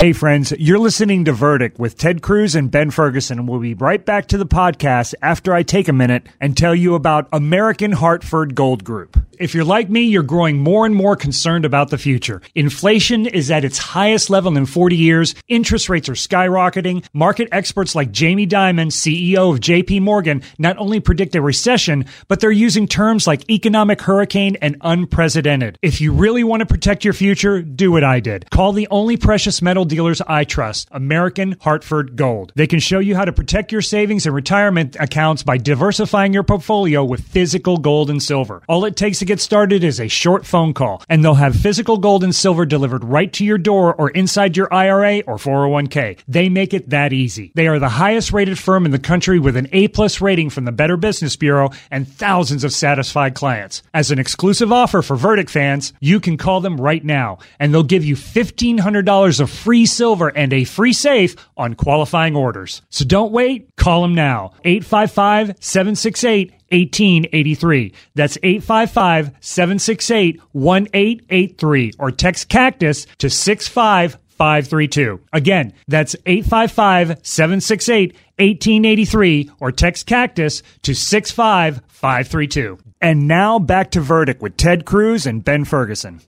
Hey, 0.00 0.14
friends, 0.14 0.50
you're 0.58 0.78
listening 0.78 1.26
to 1.26 1.32
Verdict 1.32 1.78
with 1.78 1.98
Ted 1.98 2.22
Cruz 2.22 2.54
and 2.54 2.70
Ben 2.70 2.90
Ferguson. 2.90 3.44
We'll 3.44 3.60
be 3.60 3.74
right 3.74 4.02
back 4.02 4.28
to 4.28 4.38
the 4.38 4.46
podcast 4.46 5.12
after 5.20 5.52
I 5.52 5.62
take 5.62 5.88
a 5.88 5.92
minute 5.92 6.26
and 6.40 6.56
tell 6.56 6.74
you 6.74 6.94
about 6.94 7.28
American 7.34 7.92
Hartford 7.92 8.54
Gold 8.54 8.82
Group. 8.82 9.18
If 9.40 9.54
you're 9.54 9.64
like 9.64 9.88
me, 9.88 10.02
you're 10.02 10.22
growing 10.22 10.58
more 10.58 10.84
and 10.84 10.94
more 10.94 11.16
concerned 11.16 11.64
about 11.64 11.88
the 11.88 11.96
future. 11.96 12.42
Inflation 12.54 13.24
is 13.24 13.50
at 13.50 13.64
its 13.64 13.78
highest 13.78 14.28
level 14.28 14.54
in 14.54 14.66
40 14.66 14.96
years. 14.96 15.34
Interest 15.48 15.88
rates 15.88 16.10
are 16.10 16.12
skyrocketing. 16.12 17.06
Market 17.14 17.48
experts 17.50 17.94
like 17.94 18.12
Jamie 18.12 18.46
Dimon, 18.46 18.88
CEO 18.88 19.50
of 19.50 19.60
JP 19.60 20.02
Morgan, 20.02 20.42
not 20.58 20.76
only 20.76 21.00
predict 21.00 21.34
a 21.36 21.40
recession, 21.40 22.04
but 22.28 22.40
they're 22.40 22.50
using 22.50 22.86
terms 22.86 23.26
like 23.26 23.48
economic 23.48 24.02
hurricane 24.02 24.58
and 24.60 24.76
unprecedented. 24.82 25.78
If 25.80 26.02
you 26.02 26.12
really 26.12 26.44
want 26.44 26.60
to 26.60 26.66
protect 26.66 27.02
your 27.02 27.14
future, 27.14 27.62
do 27.62 27.92
what 27.92 28.04
I 28.04 28.20
did. 28.20 28.50
Call 28.50 28.72
the 28.72 28.88
only 28.90 29.16
precious 29.16 29.62
metal 29.62 29.86
dealers 29.86 30.20
I 30.20 30.44
trust, 30.44 30.86
American 30.90 31.56
Hartford 31.62 32.14
Gold. 32.14 32.52
They 32.56 32.66
can 32.66 32.78
show 32.78 32.98
you 32.98 33.16
how 33.16 33.24
to 33.24 33.32
protect 33.32 33.72
your 33.72 33.80
savings 33.80 34.26
and 34.26 34.34
retirement 34.34 34.98
accounts 35.00 35.42
by 35.42 35.56
diversifying 35.56 36.34
your 36.34 36.42
portfolio 36.42 37.02
with 37.02 37.26
physical 37.26 37.78
gold 37.78 38.10
and 38.10 38.22
silver. 38.22 38.62
All 38.68 38.84
it 38.84 38.96
takes 38.96 39.20
to 39.20 39.29
get 39.30 39.40
started 39.40 39.84
is 39.84 40.00
a 40.00 40.08
short 40.08 40.44
phone 40.44 40.74
call, 40.74 41.04
and 41.08 41.24
they'll 41.24 41.34
have 41.34 41.54
physical 41.54 41.98
gold 41.98 42.24
and 42.24 42.34
silver 42.34 42.66
delivered 42.66 43.04
right 43.04 43.32
to 43.32 43.44
your 43.44 43.58
door 43.58 43.94
or 43.94 44.10
inside 44.10 44.56
your 44.56 44.72
IRA 44.74 45.20
or 45.20 45.36
401k. 45.36 46.18
They 46.26 46.48
make 46.48 46.74
it 46.74 46.90
that 46.90 47.12
easy. 47.12 47.52
They 47.54 47.68
are 47.68 47.78
the 47.78 47.88
highest 47.88 48.32
rated 48.32 48.58
firm 48.58 48.84
in 48.86 48.90
the 48.90 48.98
country 48.98 49.38
with 49.38 49.56
an 49.56 49.68
A 49.70 49.86
plus 49.86 50.20
rating 50.20 50.50
from 50.50 50.64
the 50.64 50.72
Better 50.72 50.96
Business 50.96 51.36
Bureau 51.36 51.70
and 51.92 52.08
thousands 52.08 52.64
of 52.64 52.72
satisfied 52.72 53.36
clients. 53.36 53.84
As 53.94 54.10
an 54.10 54.18
exclusive 54.18 54.72
offer 54.72 55.00
for 55.00 55.14
Verdict 55.14 55.48
fans, 55.48 55.92
you 56.00 56.18
can 56.18 56.36
call 56.36 56.60
them 56.60 56.80
right 56.80 57.04
now, 57.04 57.38
and 57.60 57.72
they'll 57.72 57.84
give 57.84 58.04
you 58.04 58.16
$1,500 58.16 59.40
of 59.40 59.48
free 59.48 59.86
silver 59.86 60.28
and 60.30 60.52
a 60.52 60.64
free 60.64 60.92
safe 60.92 61.36
on 61.56 61.74
qualifying 61.74 62.34
orders. 62.34 62.82
So 62.90 63.04
don't 63.04 63.30
wait. 63.30 63.76
Call 63.76 64.02
them 64.02 64.16
now. 64.16 64.54
855 64.64 65.54
768 65.60 66.54
1883. 66.70 67.92
That's 68.14 68.38
855 68.42 69.32
768 69.40 70.40
1883 70.52 71.92
or 71.98 72.10
text 72.10 72.48
cactus 72.48 73.06
to 73.18 73.28
65532. 73.30 75.20
Again, 75.32 75.72
that's 75.88 76.16
855 76.26 77.18
768 77.22 78.14
1883 78.38 79.50
or 79.60 79.72
text 79.72 80.06
cactus 80.06 80.62
to 80.82 80.94
65532. 80.94 82.78
And 83.00 83.26
now 83.26 83.58
back 83.58 83.90
to 83.92 84.00
verdict 84.00 84.42
with 84.42 84.56
Ted 84.56 84.84
Cruz 84.84 85.26
and 85.26 85.44
Ben 85.44 85.64
Ferguson. 85.64 86.20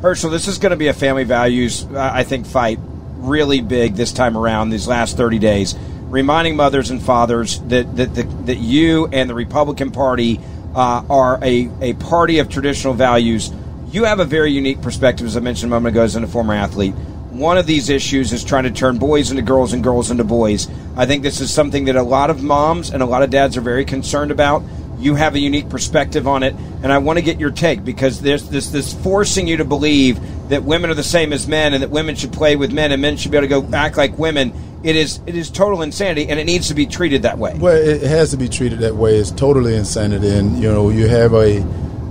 Herschel, 0.00 0.30
this 0.30 0.48
is 0.48 0.58
going 0.58 0.70
to 0.70 0.76
be 0.76 0.88
a 0.88 0.92
family 0.92 1.24
values, 1.24 1.86
I 1.94 2.24
think, 2.24 2.46
fight 2.46 2.78
really 3.16 3.60
big 3.60 3.94
this 3.94 4.12
time 4.12 4.36
around, 4.36 4.70
these 4.70 4.86
last 4.86 5.16
30 5.16 5.38
days 5.38 5.74
reminding 6.08 6.56
mothers 6.56 6.90
and 6.90 7.02
fathers 7.02 7.60
that 7.62 7.96
that, 7.96 8.14
that, 8.14 8.46
that 8.46 8.58
you 8.58 9.06
and 9.08 9.28
the 9.28 9.34
Republican 9.34 9.90
Party 9.90 10.40
uh, 10.74 11.02
are 11.08 11.38
a, 11.42 11.70
a 11.80 11.94
party 11.94 12.38
of 12.38 12.48
traditional 12.48 12.94
values. 12.94 13.50
You 13.90 14.04
have 14.04 14.20
a 14.20 14.24
very 14.24 14.52
unique 14.52 14.82
perspective, 14.82 15.26
as 15.26 15.36
I 15.36 15.40
mentioned 15.40 15.72
a 15.72 15.74
moment 15.74 15.94
ago, 15.94 16.02
as 16.02 16.16
a 16.16 16.26
former 16.26 16.54
athlete. 16.54 16.94
One 17.30 17.58
of 17.58 17.66
these 17.66 17.90
issues 17.90 18.32
is 18.32 18.44
trying 18.44 18.64
to 18.64 18.70
turn 18.70 18.98
boys 18.98 19.30
into 19.30 19.42
girls 19.42 19.72
and 19.72 19.82
girls 19.82 20.10
into 20.10 20.24
boys. 20.24 20.68
I 20.96 21.06
think 21.06 21.22
this 21.22 21.40
is 21.40 21.52
something 21.52 21.84
that 21.86 21.96
a 21.96 22.02
lot 22.02 22.30
of 22.30 22.42
moms 22.42 22.90
and 22.90 23.02
a 23.02 23.06
lot 23.06 23.22
of 23.22 23.30
dads 23.30 23.56
are 23.56 23.60
very 23.62 23.84
concerned 23.84 24.30
about. 24.30 24.62
You 24.98 25.14
have 25.14 25.34
a 25.34 25.38
unique 25.38 25.68
perspective 25.68 26.26
on 26.26 26.42
it, 26.42 26.54
and 26.82 26.92
I 26.92 26.98
want 26.98 27.18
to 27.18 27.22
get 27.22 27.38
your 27.38 27.50
take 27.50 27.84
because 27.84 28.20
there's 28.20 28.48
this 28.48 28.70
this 28.70 28.92
forcing 28.92 29.46
you 29.46 29.58
to 29.58 29.64
believe 29.64 30.20
that 30.48 30.62
women 30.62 30.90
are 30.90 30.94
the 30.94 31.02
same 31.02 31.32
as 31.32 31.46
men 31.46 31.74
and 31.74 31.82
that 31.82 31.90
women 31.90 32.14
should 32.14 32.32
play 32.32 32.56
with 32.56 32.72
men 32.72 32.92
and 32.92 33.02
men 33.02 33.16
should 33.16 33.30
be 33.30 33.36
able 33.36 33.48
to 33.48 33.68
go 33.68 33.76
act 33.76 33.96
like 33.96 34.16
women 34.18 34.52
it 34.86 34.94
is 34.94 35.20
it 35.26 35.34
is 35.34 35.50
total 35.50 35.82
insanity, 35.82 36.28
and 36.28 36.38
it 36.38 36.44
needs 36.44 36.68
to 36.68 36.74
be 36.74 36.86
treated 36.86 37.22
that 37.22 37.38
way. 37.38 37.54
Well, 37.58 37.76
it 37.76 38.02
has 38.02 38.30
to 38.30 38.36
be 38.36 38.48
treated 38.48 38.78
that 38.80 38.94
way. 38.94 39.16
It's 39.16 39.32
totally 39.32 39.74
insanity, 39.74 40.28
and 40.28 40.62
you 40.62 40.70
know 40.70 40.90
you 40.90 41.08
have 41.08 41.34
a 41.34 41.60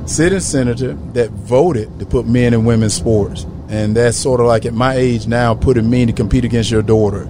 sitting 0.05 0.41
senator 0.41 0.93
that 1.13 1.29
voted 1.31 1.99
to 1.99 2.05
put 2.05 2.27
men 2.27 2.53
and 2.53 2.65
women 2.65 2.89
sports, 2.89 3.45
and 3.69 3.95
that's 3.95 4.17
sort 4.17 4.41
of 4.41 4.47
like 4.47 4.65
at 4.65 4.73
my 4.73 4.95
age 4.95 5.25
now, 5.25 5.53
putting 5.55 5.89
me 5.89 6.05
to 6.05 6.13
compete 6.13 6.43
against 6.43 6.69
your 6.69 6.81
daughter. 6.81 7.29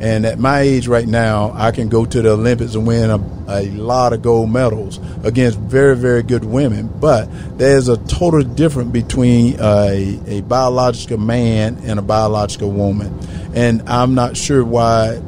And 0.00 0.26
at 0.26 0.38
my 0.40 0.60
age 0.60 0.88
right 0.88 1.06
now, 1.06 1.52
I 1.54 1.70
can 1.70 1.88
go 1.88 2.04
to 2.04 2.22
the 2.22 2.30
Olympics 2.30 2.74
and 2.74 2.86
win 2.86 3.10
a, 3.10 3.16
a 3.48 3.70
lot 3.70 4.12
of 4.12 4.22
gold 4.22 4.50
medals 4.50 4.98
against 5.24 5.58
very, 5.58 5.96
very 5.96 6.22
good 6.22 6.44
women. 6.44 6.88
But 6.88 7.28
there's 7.58 7.88
a 7.88 7.96
total 8.06 8.42
difference 8.42 8.90
between 8.90 9.56
a, 9.60 10.18
a 10.26 10.40
biological 10.42 11.18
man 11.18 11.78
and 11.84 11.98
a 11.98 12.02
biological 12.02 12.72
woman. 12.72 13.16
And 13.54 13.88
I'm 13.88 14.14
not 14.14 14.36
sure 14.36 14.64
why 14.64 15.20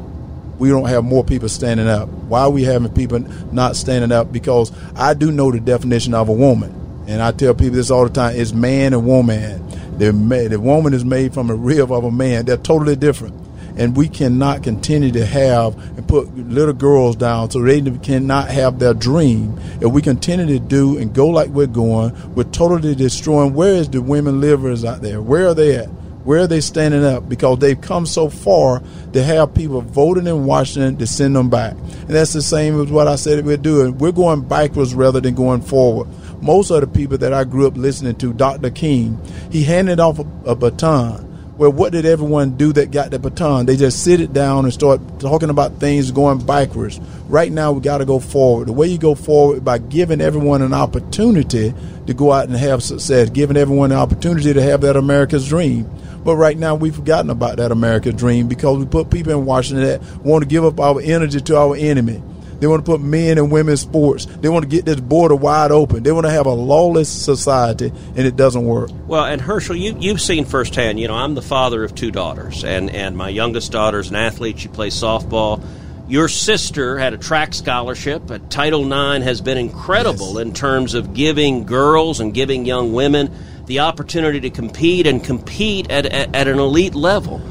we 0.59 0.67
don't 0.69 0.89
have 0.89 1.05
more 1.05 1.23
people 1.23 1.47
standing 1.47 1.87
up. 1.87 2.09
Why 2.09 2.41
are 2.41 2.49
we 2.49 2.63
having 2.63 2.91
people 2.91 3.19
not 3.53 3.77
standing 3.77 4.11
up? 4.11 4.33
Because 4.33 4.73
I 4.95 5.13
do 5.13 5.31
know 5.31 5.49
the 5.49 5.61
definition 5.61 6.13
of 6.13 6.27
a 6.27 6.33
woman. 6.33 6.73
And 7.07 7.21
I 7.21 7.31
tell 7.31 7.53
people 7.53 7.75
this 7.75 7.89
all 7.89 8.03
the 8.03 8.13
time 8.13 8.35
it's 8.35 8.51
man 8.51 8.93
and 8.93 9.05
woman. 9.05 9.65
The, 9.97 10.11
the 10.49 10.59
woman 10.59 10.93
is 10.93 11.05
made 11.05 11.33
from 11.33 11.49
a 11.49 11.55
rib 11.55 11.89
of 11.89 12.03
a 12.03 12.11
man. 12.11 12.45
They're 12.45 12.57
totally 12.57 12.97
different 12.97 13.46
and 13.77 13.95
we 13.95 14.09
cannot 14.09 14.63
continue 14.63 15.11
to 15.11 15.25
have 15.25 15.75
and 15.97 16.07
put 16.07 16.35
little 16.35 16.73
girls 16.73 17.15
down 17.15 17.49
so 17.49 17.61
they 17.61 17.81
cannot 17.99 18.49
have 18.49 18.79
their 18.79 18.93
dream. 18.93 19.57
If 19.81 19.91
we 19.91 20.01
continue 20.01 20.47
to 20.47 20.59
do 20.59 20.97
and 20.97 21.13
go 21.13 21.27
like 21.27 21.49
we're 21.49 21.67
going, 21.67 22.13
we're 22.33 22.43
totally 22.45 22.95
destroying. 22.95 23.53
Where 23.53 23.75
is 23.75 23.89
the 23.89 24.01
women 24.01 24.41
livers 24.41 24.83
out 24.83 25.01
there? 25.01 25.21
Where 25.21 25.47
are 25.47 25.53
they 25.53 25.75
at? 25.75 25.89
Where 26.27 26.41
are 26.41 26.47
they 26.47 26.59
standing 26.59 27.05
up? 27.05 27.29
Because 27.29 27.59
they've 27.59 27.79
come 27.79 28.05
so 28.05 28.29
far 28.29 28.83
to 29.13 29.23
have 29.23 29.53
people 29.53 29.79
voting 29.79 30.27
in 30.27 30.45
Washington 30.45 30.97
to 30.97 31.07
send 31.07 31.37
them 31.37 31.49
back. 31.49 31.71
And 31.71 32.09
that's 32.09 32.33
the 32.33 32.41
same 32.41 32.81
as 32.81 32.91
what 32.91 33.07
I 33.07 33.15
said 33.15 33.45
we're 33.45 33.55
doing. 33.55 33.97
We're 33.97 34.11
going 34.11 34.41
backwards 34.41 34.93
rather 34.93 35.21
than 35.21 35.35
going 35.35 35.61
forward. 35.61 36.09
Most 36.41 36.69
of 36.69 36.81
the 36.81 36.87
people 36.87 37.17
that 37.19 37.33
I 37.33 37.45
grew 37.45 37.65
up 37.65 37.77
listening 37.77 38.15
to, 38.17 38.33
Dr. 38.33 38.69
King, 38.71 39.17
he 39.51 39.63
handed 39.63 40.01
off 40.01 40.19
a, 40.19 40.25
a 40.45 40.55
baton 40.55 41.26
well, 41.57 41.71
what 41.71 41.91
did 41.91 42.05
everyone 42.05 42.55
do 42.55 42.71
that 42.73 42.91
got 42.91 43.09
the 43.09 43.17
baton? 43.17 43.65
They 43.65 43.75
just 43.75 44.03
sit 44.03 44.21
it 44.21 44.31
down 44.31 44.65
and 44.65 44.73
start 44.73 45.01
talking 45.19 45.49
about 45.49 45.79
things 45.79 46.11
going 46.11 46.45
backwards. 46.45 46.99
Right 47.27 47.51
now, 47.51 47.71
we 47.71 47.81
got 47.81 47.97
to 47.97 48.05
go 48.05 48.19
forward. 48.19 48.67
The 48.67 48.73
way 48.73 48.87
you 48.87 48.99
go 48.99 49.15
forward 49.15 49.65
by 49.65 49.79
giving 49.79 50.21
everyone 50.21 50.61
an 50.61 50.73
opportunity 50.73 51.73
to 52.05 52.13
go 52.13 52.31
out 52.31 52.47
and 52.47 52.55
have 52.55 52.83
success, 52.83 53.31
giving 53.31 53.57
everyone 53.57 53.91
an 53.91 53.97
opportunity 53.97 54.53
to 54.53 54.61
have 54.61 54.81
that 54.81 54.95
America's 54.95 55.49
dream. 55.49 55.89
But 56.23 56.35
right 56.35 56.57
now, 56.57 56.75
we've 56.75 56.95
forgotten 56.95 57.31
about 57.31 57.57
that 57.57 57.71
America's 57.71 58.13
dream 58.13 58.47
because 58.47 58.77
we 58.77 58.85
put 58.85 59.09
people 59.09 59.31
in 59.31 59.45
Washington 59.45 59.85
that 59.85 60.03
want 60.23 60.43
to 60.43 60.47
give 60.47 60.63
up 60.63 60.79
our 60.79 61.01
energy 61.01 61.41
to 61.41 61.57
our 61.57 61.75
enemy. 61.75 62.21
They 62.59 62.67
want 62.67 62.85
to 62.85 62.91
put 62.91 63.01
men 63.01 63.37
and 63.37 63.51
women's 63.51 63.81
sports. 63.81 64.25
They 64.25 64.49
want 64.49 64.63
to 64.63 64.69
get 64.69 64.85
this 64.85 64.99
border 64.99 65.35
wide 65.35 65.71
open. 65.71 66.03
They 66.03 66.11
want 66.11 66.25
to 66.25 66.31
have 66.31 66.45
a 66.45 66.53
lawless 66.53 67.09
society, 67.09 67.87
and 68.15 68.19
it 68.19 68.35
doesn't 68.35 68.65
work. 68.65 68.89
Well, 69.07 69.25
and 69.25 69.39
Herschel, 69.41 69.75
you, 69.75 69.95
you've 69.99 70.21
seen 70.21 70.45
firsthand. 70.45 70.99
You 70.99 71.07
know, 71.07 71.15
I'm 71.15 71.35
the 71.35 71.41
father 71.41 71.83
of 71.83 71.93
two 71.95 72.11
daughters, 72.11 72.63
and, 72.63 72.89
and 72.89 73.15
my 73.15 73.29
youngest 73.29 73.71
daughter's 73.71 74.09
an 74.09 74.15
athlete. 74.15 74.59
She 74.59 74.67
plays 74.67 74.95
softball. 74.95 75.63
Your 76.09 76.29
sister 76.29 76.97
had 76.97 77.13
a 77.13 77.17
track 77.17 77.53
scholarship. 77.53 78.31
Uh, 78.31 78.39
Title 78.49 78.85
IX 78.85 79.23
has 79.25 79.41
been 79.41 79.57
incredible 79.57 80.35
Yes. 80.35 80.41
in 80.47 80.53
terms 80.53 80.93
of 80.93 81.13
giving 81.13 81.65
girls 81.65 82.19
and 82.21 82.33
giving 82.33 82.65
young 82.65 82.93
women 82.93 83.29
the 83.65 83.79
opportunity 83.79 84.39
to 84.39 84.49
compete 84.49 85.05
and 85.05 85.21
compete 85.21 85.91
at, 85.91 86.05
at, 86.05 86.33
at 86.33 86.47
an 86.47 86.59
elite 86.59 86.95
level. 86.95 87.41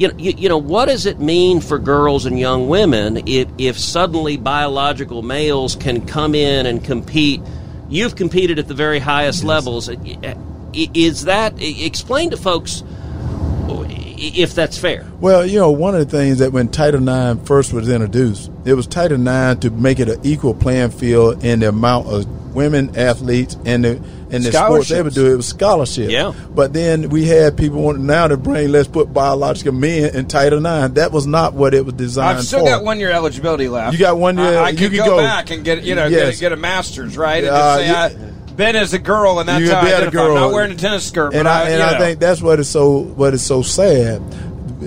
You 0.00 0.08
know, 0.08 0.14
you, 0.16 0.32
you 0.32 0.48
know, 0.48 0.56
what 0.56 0.86
does 0.86 1.04
it 1.04 1.20
mean 1.20 1.60
for 1.60 1.78
girls 1.78 2.24
and 2.24 2.38
young 2.38 2.70
women 2.70 3.28
if, 3.28 3.48
if 3.58 3.78
suddenly 3.78 4.38
biological 4.38 5.20
males 5.20 5.76
can 5.76 6.06
come 6.06 6.34
in 6.34 6.64
and 6.64 6.82
compete? 6.82 7.42
You've 7.90 8.16
competed 8.16 8.58
at 8.58 8.66
the 8.66 8.72
very 8.72 8.98
highest 8.98 9.44
levels. 9.44 9.90
Is 10.72 11.24
that 11.26 11.52
explain 11.58 12.30
to 12.30 12.38
folks 12.38 12.82
if 13.68 14.54
that's 14.54 14.78
fair? 14.78 15.06
Well, 15.20 15.44
you 15.44 15.58
know, 15.58 15.70
one 15.70 15.94
of 15.94 16.08
the 16.08 16.16
things 16.16 16.38
that 16.38 16.50
when 16.52 16.68
Title 16.68 17.06
IX 17.06 17.46
first 17.46 17.74
was 17.74 17.86
introduced, 17.90 18.50
it 18.64 18.72
was 18.72 18.86
Title 18.86 19.20
IX 19.20 19.60
to 19.60 19.70
make 19.70 20.00
it 20.00 20.08
an 20.08 20.20
equal 20.22 20.54
playing 20.54 20.92
field 20.92 21.44
in 21.44 21.60
the 21.60 21.68
amount 21.68 22.06
of 22.06 22.54
women 22.54 22.96
athletes 22.96 23.58
and 23.66 23.84
the 23.84 24.02
and 24.32 24.44
the 24.44 24.52
sports 24.52 24.88
they 24.88 25.02
would 25.02 25.14
do. 25.14 25.32
It 25.32 25.36
was 25.36 25.46
scholarship. 25.48 26.10
Yeah. 26.10 26.32
But 26.50 26.72
then 26.72 27.08
we 27.10 27.24
had 27.26 27.56
people 27.56 27.82
wanting 27.82 28.06
now 28.06 28.28
to 28.28 28.36
bring 28.36 28.70
let's 28.72 28.88
put 28.88 29.12
biological 29.12 29.72
men 29.72 30.14
in 30.14 30.26
Title 30.28 30.58
IX. 30.64 30.94
That 30.94 31.12
was 31.12 31.26
not 31.26 31.54
what 31.54 31.74
it 31.74 31.84
was 31.84 31.94
designed 31.94 32.38
I've 32.38 32.44
still 32.44 32.60
for. 32.60 32.66
got 32.66 32.84
one 32.84 32.98
year 33.00 33.10
eligibility 33.10 33.68
left. 33.68 33.92
You 33.92 33.98
got 33.98 34.16
one 34.18 34.38
year- 34.38 34.58
I, 34.58 34.66
I 34.66 34.68
you 34.70 34.78
could 34.78 34.90
could 34.90 34.98
go, 34.98 35.04
go- 35.06 35.16
back 35.18 35.50
and 35.50 35.64
get 35.64 35.82
you 35.82 35.94
know 35.94 36.06
Yes. 36.06 36.34
get, 36.36 36.40
get 36.40 36.52
a 36.52 36.56
master's 36.56 37.16
right. 37.16 37.44
And 37.44 37.52
Uh, 37.52 37.76
just 37.78 37.78
say 37.80 37.86
yeah. 38.18 38.26
I, 38.26 38.30
been 38.56 38.76
as 38.76 38.92
a 38.92 38.98
girl, 38.98 39.38
and 39.40 39.48
that's 39.48 39.62
You 39.64 39.70
how 39.70 39.78
I 39.78 39.80
can 39.80 39.86
be 39.86 39.92
a 39.92 39.96
identify. 39.96 40.20
I'm 40.22 40.26
girl. 40.26 40.34
not 40.34 40.52
wearing 40.52 40.72
a 40.72 40.74
tennis 40.74 41.06
skirt, 41.06 41.34
and 41.34 41.48
I, 41.48 41.60
I, 41.62 41.68
and 41.70 41.78
you 41.78 41.84
I 41.84 41.98
think 41.98 42.20
that's 42.20 42.42
what 42.42 42.60
is 42.60 42.68
so 42.68 42.98
what 42.98 43.32
is 43.32 43.42
so 43.42 43.62
sad. 43.62 44.20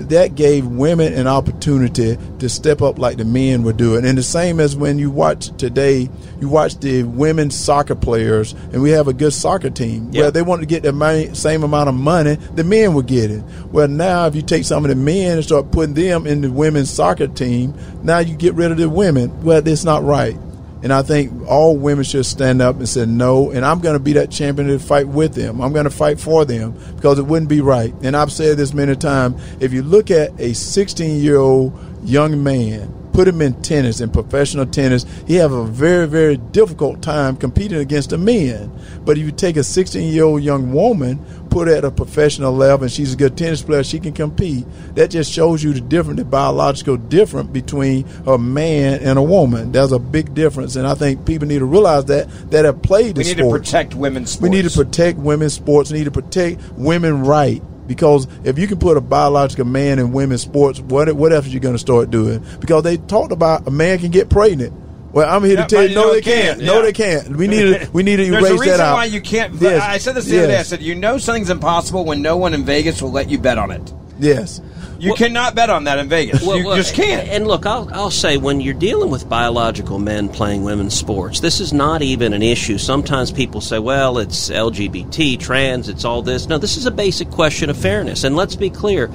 That 0.08 0.34
gave 0.34 0.66
women 0.66 1.12
an 1.14 1.26
opportunity 1.26 2.18
to 2.38 2.48
step 2.48 2.82
up 2.82 2.98
like 2.98 3.16
the 3.16 3.24
men 3.24 3.62
were 3.62 3.72
doing, 3.72 4.04
and 4.04 4.16
the 4.18 4.22
same 4.22 4.60
as 4.60 4.76
when 4.76 4.98
you 4.98 5.10
watch 5.10 5.48
today, 5.56 6.08
you 6.40 6.48
watch 6.48 6.78
the 6.80 7.02
women's 7.04 7.54
soccer 7.54 7.94
players, 7.94 8.52
and 8.72 8.82
we 8.82 8.90
have 8.90 9.08
a 9.08 9.12
good 9.12 9.32
soccer 9.32 9.70
team. 9.70 10.10
Yeah. 10.12 10.22
Well, 10.22 10.32
they 10.32 10.42
want 10.42 10.60
to 10.60 10.66
get 10.66 10.82
the 10.82 10.92
money, 10.92 11.34
same 11.34 11.62
amount 11.62 11.88
of 11.88 11.94
money 11.94 12.36
the 12.54 12.64
men 12.64 12.94
were 12.94 13.02
getting. 13.02 13.44
Well, 13.70 13.88
now 13.88 14.26
if 14.26 14.34
you 14.34 14.42
take 14.42 14.64
some 14.64 14.84
of 14.84 14.88
the 14.88 14.96
men 14.96 15.36
and 15.36 15.44
start 15.44 15.70
putting 15.70 15.94
them 15.94 16.26
in 16.26 16.40
the 16.40 16.50
women's 16.50 16.90
soccer 16.90 17.26
team, 17.26 17.74
now 18.02 18.18
you 18.18 18.36
get 18.36 18.54
rid 18.54 18.70
of 18.70 18.78
the 18.78 18.88
women. 18.88 19.42
Well, 19.42 19.62
that's 19.62 19.84
not 19.84 20.02
right. 20.04 20.36
And 20.84 20.92
I 20.92 21.00
think 21.00 21.48
all 21.48 21.78
women 21.78 22.04
should 22.04 22.26
stand 22.26 22.60
up 22.60 22.76
and 22.76 22.86
say 22.86 23.06
no. 23.06 23.50
And 23.50 23.64
I'm 23.64 23.80
going 23.80 23.94
to 23.94 23.98
be 23.98 24.12
that 24.12 24.30
champion 24.30 24.68
to 24.68 24.78
fight 24.78 25.08
with 25.08 25.34
them. 25.34 25.62
I'm 25.62 25.72
going 25.72 25.84
to 25.84 25.90
fight 25.90 26.20
for 26.20 26.44
them 26.44 26.72
because 26.94 27.18
it 27.18 27.22
wouldn't 27.22 27.48
be 27.48 27.62
right. 27.62 27.94
And 28.02 28.14
I've 28.14 28.30
said 28.30 28.58
this 28.58 28.74
many 28.74 28.94
times. 28.94 29.42
If 29.60 29.72
you 29.72 29.82
look 29.82 30.10
at 30.10 30.38
a 30.38 30.52
16 30.52 31.22
year 31.22 31.36
old 31.38 31.72
young 32.04 32.44
man, 32.44 32.92
put 33.14 33.28
him 33.28 33.40
in 33.40 33.54
tennis, 33.62 34.00
in 34.00 34.10
professional 34.10 34.66
tennis, 34.66 35.06
he 35.26 35.36
have 35.36 35.52
a 35.52 35.64
very, 35.64 36.06
very 36.06 36.36
difficult 36.36 37.00
time 37.00 37.36
competing 37.36 37.78
against 37.78 38.10
the 38.10 38.18
men. 38.18 38.70
But 39.04 39.16
if 39.16 39.24
you 39.24 39.30
take 39.30 39.56
a 39.56 39.62
16 39.62 40.12
year 40.12 40.24
old 40.24 40.42
young 40.42 40.72
woman, 40.72 41.24
put 41.48 41.68
her 41.68 41.74
at 41.76 41.84
a 41.84 41.90
professional 41.92 42.52
level, 42.52 42.84
and 42.84 42.92
she's 42.92 43.14
a 43.14 43.16
good 43.16 43.38
tennis 43.38 43.62
player, 43.62 43.84
she 43.84 44.00
can 44.00 44.12
compete. 44.12 44.66
That 44.96 45.10
just 45.10 45.32
shows 45.32 45.62
you 45.62 45.72
the 45.72 45.80
difference, 45.80 46.18
the 46.18 46.24
biological 46.24 46.96
difference 46.96 47.50
between 47.50 48.04
a 48.26 48.36
man 48.36 49.00
and 49.00 49.16
a 49.16 49.22
woman. 49.22 49.70
There's 49.70 49.92
a 49.92 50.00
big 50.00 50.34
difference, 50.34 50.74
and 50.74 50.84
I 50.86 50.94
think 50.96 51.24
people 51.24 51.46
need 51.46 51.60
to 51.60 51.66
realize 51.66 52.06
that 52.06 52.28
that 52.50 52.64
have 52.64 52.82
played 52.82 53.14
the 53.14 53.20
we 53.20 53.24
need 53.26 53.38
sport. 53.38 53.64
to 53.64 53.70
protect 53.70 53.94
women's 53.94 54.32
sports. 54.32 54.42
We 54.42 54.48
need 54.50 54.68
to 54.68 54.76
protect 54.76 55.18
women's 55.20 55.54
sports. 55.54 55.92
We 55.92 55.98
need 55.98 56.04
to 56.04 56.10
protect 56.10 56.60
women 56.72 57.24
right. 57.24 57.62
Because 57.86 58.26
if 58.44 58.58
you 58.58 58.66
can 58.66 58.78
put 58.78 58.96
a 58.96 59.00
biological 59.00 59.64
man 59.66 59.98
in 59.98 60.12
women's 60.12 60.42
sports, 60.42 60.80
what 60.80 61.12
what 61.14 61.32
else 61.32 61.46
are 61.46 61.50
you 61.50 61.60
going 61.60 61.74
to 61.74 61.78
start 61.78 62.10
doing? 62.10 62.44
Because 62.60 62.82
they 62.82 62.96
talked 62.96 63.32
about 63.32 63.66
a 63.66 63.70
man 63.70 63.98
can 63.98 64.10
get 64.10 64.28
pregnant. 64.30 64.72
Well, 65.12 65.28
I'm 65.32 65.44
here 65.44 65.54
Yeah, 65.58 65.66
to 65.66 65.68
tell 65.76 65.88
you, 65.88 65.94
no, 65.94 66.12
they 66.12 66.20
can't. 66.22 66.58
can't. 66.58 66.66
No, 66.66 66.82
they 66.82 66.92
can't. 66.92 67.36
We 67.36 67.46
need 67.46 67.62
to 67.80 67.90
we 67.92 68.02
need 68.02 68.16
to 68.16 68.30
There's 68.30 68.42
a 68.44 68.48
erase 68.48 68.60
reason 68.60 68.78
that 68.78 68.80
out. 68.80 68.94
why 68.94 69.04
you 69.04 69.20
can't. 69.20 69.54
Yes. 69.60 69.82
I 69.82 69.98
said 69.98 70.14
this 70.16 70.24
the 70.26 70.38
other 70.38 70.46
day. 70.48 70.58
I 70.58 70.62
said 70.64 70.82
you 70.82 70.94
know 70.94 71.18
something's 71.18 71.50
impossible 71.50 72.04
when 72.04 72.20
no 72.22 72.36
one 72.36 72.52
in 72.54 72.64
Vegas 72.64 73.00
will 73.02 73.12
let 73.12 73.28
you 73.30 73.38
bet 73.38 73.58
on 73.58 73.70
it. 73.70 73.92
Yes. 74.18 74.60
You 74.98 75.14
cannot 75.14 75.54
bet 75.54 75.70
on 75.70 75.84
that 75.84 75.98
in 75.98 76.08
Vegas. 76.08 76.44
Well, 76.44 76.58
you 76.58 76.66
well, 76.66 76.76
just 76.76 76.94
can't. 76.94 77.28
And 77.28 77.46
look, 77.46 77.66
I'll, 77.66 77.88
I'll 77.92 78.10
say 78.10 78.36
when 78.36 78.60
you're 78.60 78.74
dealing 78.74 79.10
with 79.10 79.28
biological 79.28 79.98
men 79.98 80.28
playing 80.28 80.62
women's 80.64 80.94
sports, 80.94 81.40
this 81.40 81.60
is 81.60 81.72
not 81.72 82.02
even 82.02 82.32
an 82.32 82.42
issue. 82.42 82.78
Sometimes 82.78 83.30
people 83.30 83.60
say, 83.60 83.78
well, 83.78 84.18
it's 84.18 84.50
LGBT, 84.50 85.38
trans, 85.38 85.88
it's 85.88 86.04
all 86.04 86.22
this. 86.22 86.48
No, 86.48 86.58
this 86.58 86.76
is 86.76 86.86
a 86.86 86.90
basic 86.90 87.30
question 87.30 87.70
of 87.70 87.76
fairness. 87.76 88.24
And 88.24 88.36
let's 88.36 88.56
be 88.56 88.70
clear. 88.70 89.10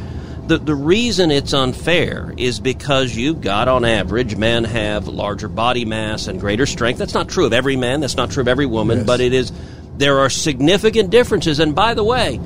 The, 0.48 0.58
the 0.58 0.76
reason 0.76 1.30
it's 1.30 1.54
unfair 1.54 2.34
is 2.36 2.60
because 2.60 3.16
you've 3.16 3.40
got, 3.40 3.68
on 3.68 3.86
average, 3.86 4.36
men 4.36 4.64
have 4.64 5.08
larger 5.08 5.48
body 5.48 5.86
mass 5.86 6.28
and 6.28 6.40
greater 6.40 6.66
strength. 6.66 6.98
That's 6.98 7.14
not 7.14 7.30
true 7.30 7.46
of 7.46 7.54
every 7.54 7.76
man. 7.76 8.02
That's 8.02 8.18
not 8.18 8.32
true 8.32 8.42
of 8.42 8.48
every 8.48 8.66
woman. 8.66 9.00
Yes. 9.00 9.08
But 9.08 9.22
it 9.22 9.34
is. 9.34 9.52
There 9.98 10.20
are 10.20 10.30
significant 10.30 11.12
differences. 11.12 11.60
And 11.60 11.76
by 11.76 11.94
the 11.94 12.04
way, 12.04 12.40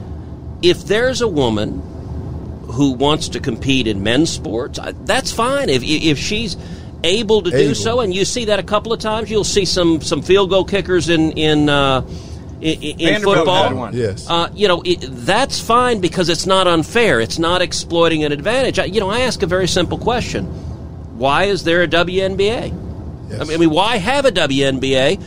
if 0.61 0.85
there's 0.85 1.21
a 1.21 1.27
woman 1.27 1.81
who 2.73 2.91
wants 2.93 3.29
to 3.29 3.39
compete 3.39 3.88
in 3.88 4.03
men's 4.03 4.29
sports, 4.31 4.79
that's 5.05 5.31
fine. 5.31 5.69
If 5.69 5.83
if 5.83 6.17
she's 6.17 6.57
able 7.03 7.41
to 7.43 7.51
do 7.51 7.75
so, 7.75 7.99
and 7.99 8.13
you 8.13 8.25
see 8.25 8.45
that 8.45 8.59
a 8.59 8.63
couple 8.63 8.93
of 8.93 8.99
times, 8.99 9.29
you'll 9.29 9.43
see 9.43 9.65
some 9.65 10.01
some 10.01 10.21
field 10.21 10.49
goal 10.49 10.65
kickers 10.65 11.09
in 11.09 11.31
in. 11.33 11.69
Uh, 11.69 12.07
in, 12.62 12.97
in 12.97 13.21
football, 13.21 13.63
had 13.63 13.73
one. 13.73 13.93
Yes. 13.93 14.25
uh, 14.29 14.49
you 14.53 14.69
know 14.69 14.81
it, 14.86 14.99
that's 15.01 15.59
fine 15.59 15.99
because 15.99 16.29
it's 16.29 16.45
not 16.45 16.65
unfair. 16.65 17.19
It's 17.19 17.38
not 17.38 17.62
exploiting 17.62 18.23
an 18.23 18.31
advantage. 18.31 18.79
I, 18.79 18.86
you 18.86 19.01
know, 19.01 19.09
I 19.09 19.19
ask 19.21 19.43
a 19.43 19.47
very 19.47 19.67
simple 19.67 19.97
question: 19.97 20.45
Why 21.17 21.45
is 21.45 21.65
there 21.65 21.83
a 21.83 21.89
WNBA? 21.89 23.29
Yes. 23.29 23.41
I 23.41 23.43
mean, 23.43 23.53
I 23.53 23.57
mean, 23.57 23.69
why 23.69 23.97
have 23.97 24.23
a 24.23 24.31
WNBA? 24.31 25.21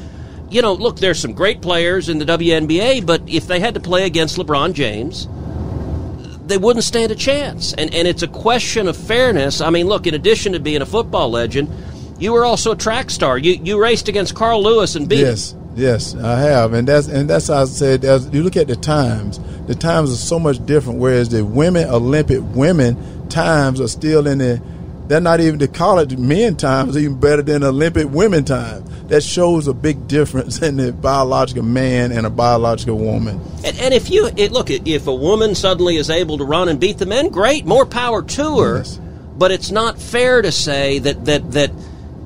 You 0.48 0.62
know, 0.62 0.72
look, 0.72 0.98
there's 0.98 1.20
some 1.20 1.35
great 1.35 1.61
players 1.61 2.09
in 2.09 2.18
the 2.18 2.24
WNBA, 2.24 3.04
but 3.04 3.20
if 3.28 3.46
they 3.46 3.61
had 3.61 3.74
to 3.74 3.80
play 3.80 4.06
against 4.06 4.38
LeBron 4.38 4.72
James, 4.72 5.28
they 6.46 6.59
wouldn't 6.59 6.85
stand 6.85 7.12
a 7.12 7.14
chance. 7.14 7.72
And 7.72 7.92
and 7.94 8.06
it's 8.09 8.22
a 8.22 8.28
question 8.28 8.88
of 8.88 8.96
fairness. 8.96 9.61
I 9.61 9.70
mean, 9.70 9.87
look, 9.87 10.06
in 10.06 10.14
addition 10.14 10.52
to 10.52 10.61
being 10.61 10.82
a 10.82 10.87
football 10.87 11.30
legend, 11.30 11.68
you 12.18 12.32
were 12.32 12.44
also 12.44 12.72
a 12.72 12.76
track 12.76 13.11
star. 13.11 13.38
You 13.38 13.61
you 13.62 13.80
raced 13.80 14.09
against 14.09 14.35
Carl 14.35 14.62
Lewis 14.62 14.96
and 14.96 15.09
beat. 15.09 15.20
Yes, 15.20 15.54
yes, 15.74 16.14
I 16.14 16.38
have, 16.40 16.72
and 16.72 16.87
that's 16.88 17.09
and 17.09 17.28
that's 17.28 17.48
how 17.48 17.62
I 17.62 17.64
said. 17.64 18.04
As 18.04 18.28
you 18.30 18.42
look 18.42 18.56
at 18.56 18.68
the 18.68 18.76
times, 18.76 19.40
the 19.66 19.74
times 19.74 20.12
are 20.12 20.16
so 20.16 20.38
much 20.38 20.64
different. 20.64 20.98
Whereas 20.98 21.28
the 21.28 21.44
women 21.44 21.88
Olympic 21.88 22.40
women 22.54 23.28
times 23.28 23.80
are 23.80 23.88
still 23.88 24.26
in 24.26 24.38
the, 24.38 24.62
they're 25.09 25.20
not 25.20 25.40
even 25.40 25.59
the 25.59 25.68
college 25.68 26.16
men 26.16 26.56
times 26.56 26.96
even 26.96 27.18
better 27.18 27.42
than 27.42 27.62
Olympic 27.62 28.09
women 28.11 28.44
time. 28.44 28.85
That 29.08 29.22
shows 29.22 29.68
a 29.68 29.74
big 29.74 30.08
difference 30.08 30.60
in 30.62 30.76
the 30.76 30.92
biological 30.92 31.62
man 31.62 32.12
and 32.12 32.26
a 32.26 32.30
biological 32.30 32.98
woman. 32.98 33.40
And, 33.64 33.78
and 33.78 33.94
if 33.94 34.10
you 34.10 34.30
it, 34.36 34.52
look, 34.52 34.70
if 34.70 35.06
a 35.06 35.14
woman 35.14 35.54
suddenly 35.54 35.96
is 35.96 36.10
able 36.10 36.38
to 36.38 36.44
run 36.44 36.68
and 36.68 36.80
beat 36.80 36.98
the 36.98 37.06
men, 37.06 37.28
great, 37.28 37.66
more 37.66 37.86
power 37.86 38.22
to 38.22 38.58
her. 38.60 38.78
Yes. 38.78 39.00
But 39.36 39.50
it's 39.52 39.70
not 39.70 39.98
fair 39.98 40.42
to 40.42 40.50
say 40.50 40.98
that 41.00 41.24
that 41.26 41.52
that 41.52 41.70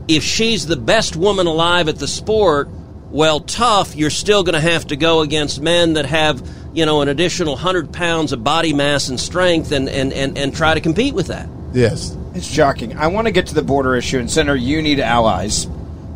if 0.09 0.25
she's 0.25 0.67
the 0.67 0.77
best 0.77 1.17
woman 1.17 1.47
alive 1.47 1.89
at 1.89 1.97
the 1.97 2.09
sport, 2.09 2.69
well, 3.11 3.41
tough. 3.41 3.97
You're 3.97 4.11
still 4.11 4.43
going 4.43 4.55
to 4.55 4.61
have 4.61 4.87
to 4.89 4.97
go 4.97 5.21
against 5.21 5.61
men 5.61 5.95
that 5.95 6.07
have 6.07 6.47
you 6.73 6.87
know 6.87 7.03
an 7.03 7.09
additional 7.09 7.57
hundred 7.57 7.93
pounds 7.93 8.33
of 8.33 8.45
body 8.45 8.73
mass 8.73 9.09
and 9.09 9.19
strength, 9.19 9.73
and 9.73 9.89
and 9.89 10.13
and, 10.13 10.39
and 10.39 10.55
try 10.55 10.75
to 10.75 10.81
compete 10.81 11.15
with 11.15 11.27
that. 11.29 11.49
Yes, 11.73 12.17
It's 12.35 12.47
shocking. 12.47 12.97
I 12.97 13.07
want 13.09 13.27
to 13.27 13.33
get 13.33 13.47
to 13.49 13.55
the 13.55 13.63
border 13.63 13.95
issue, 13.95 14.19
and 14.19 14.31
Senator, 14.31 14.57
you 14.57 14.83
need 14.83 14.99
allies 14.99 15.69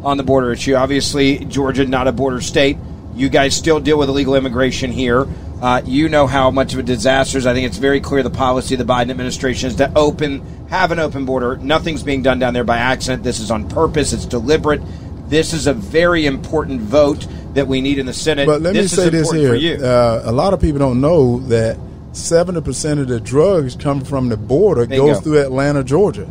on 0.04 0.16
the 0.16 0.22
border 0.22 0.52
issue. 0.52 0.74
Obviously, 0.74 1.44
Georgia 1.44 1.86
not 1.86 2.08
a 2.08 2.12
border 2.12 2.40
state. 2.40 2.76
You 3.14 3.28
guys 3.28 3.54
still 3.54 3.80
deal 3.80 3.98
with 3.98 4.08
illegal 4.08 4.34
immigration 4.34 4.90
here. 4.90 5.26
Uh, 5.62 5.80
you 5.84 6.08
know 6.08 6.26
how 6.26 6.50
much 6.50 6.74
of 6.74 6.80
a 6.80 6.82
disaster. 6.82 7.38
is. 7.38 7.46
I 7.46 7.54
think 7.54 7.66
it's 7.66 7.78
very 7.78 8.00
clear 8.00 8.22
the 8.22 8.30
policy 8.30 8.74
of 8.74 8.78
the 8.78 8.92
Biden 8.92 9.10
administration 9.10 9.68
is 9.68 9.76
to 9.76 9.90
open, 9.96 10.66
have 10.68 10.90
an 10.90 10.98
open 10.98 11.24
border. 11.24 11.56
Nothing's 11.56 12.02
being 12.02 12.22
done 12.22 12.38
down 12.38 12.54
there 12.54 12.64
by 12.64 12.78
accident. 12.78 13.22
This 13.22 13.40
is 13.40 13.50
on 13.50 13.68
purpose. 13.68 14.12
It's 14.12 14.26
deliberate. 14.26 14.82
This 15.28 15.52
is 15.52 15.66
a 15.66 15.72
very 15.72 16.26
important 16.26 16.80
vote 16.82 17.26
that 17.54 17.66
we 17.66 17.80
need 17.80 17.98
in 17.98 18.06
the 18.06 18.12
Senate. 18.12 18.46
but 18.46 18.60
let 18.60 18.74
this 18.74 18.92
me 18.92 19.04
say 19.04 19.08
this 19.08 19.30
here: 19.30 19.54
you. 19.54 19.76
uh, 19.76 20.22
a 20.24 20.32
lot 20.32 20.52
of 20.52 20.60
people 20.60 20.80
don't 20.80 21.00
know 21.00 21.38
that 21.38 21.78
seventy 22.12 22.60
percent 22.60 23.00
of 23.00 23.08
the 23.08 23.20
drugs 23.20 23.76
come 23.76 24.04
from 24.04 24.28
the 24.28 24.36
border 24.36 24.86
Bingo. 24.86 25.06
goes 25.06 25.20
through 25.22 25.40
Atlanta, 25.40 25.82
Georgia. 25.82 26.28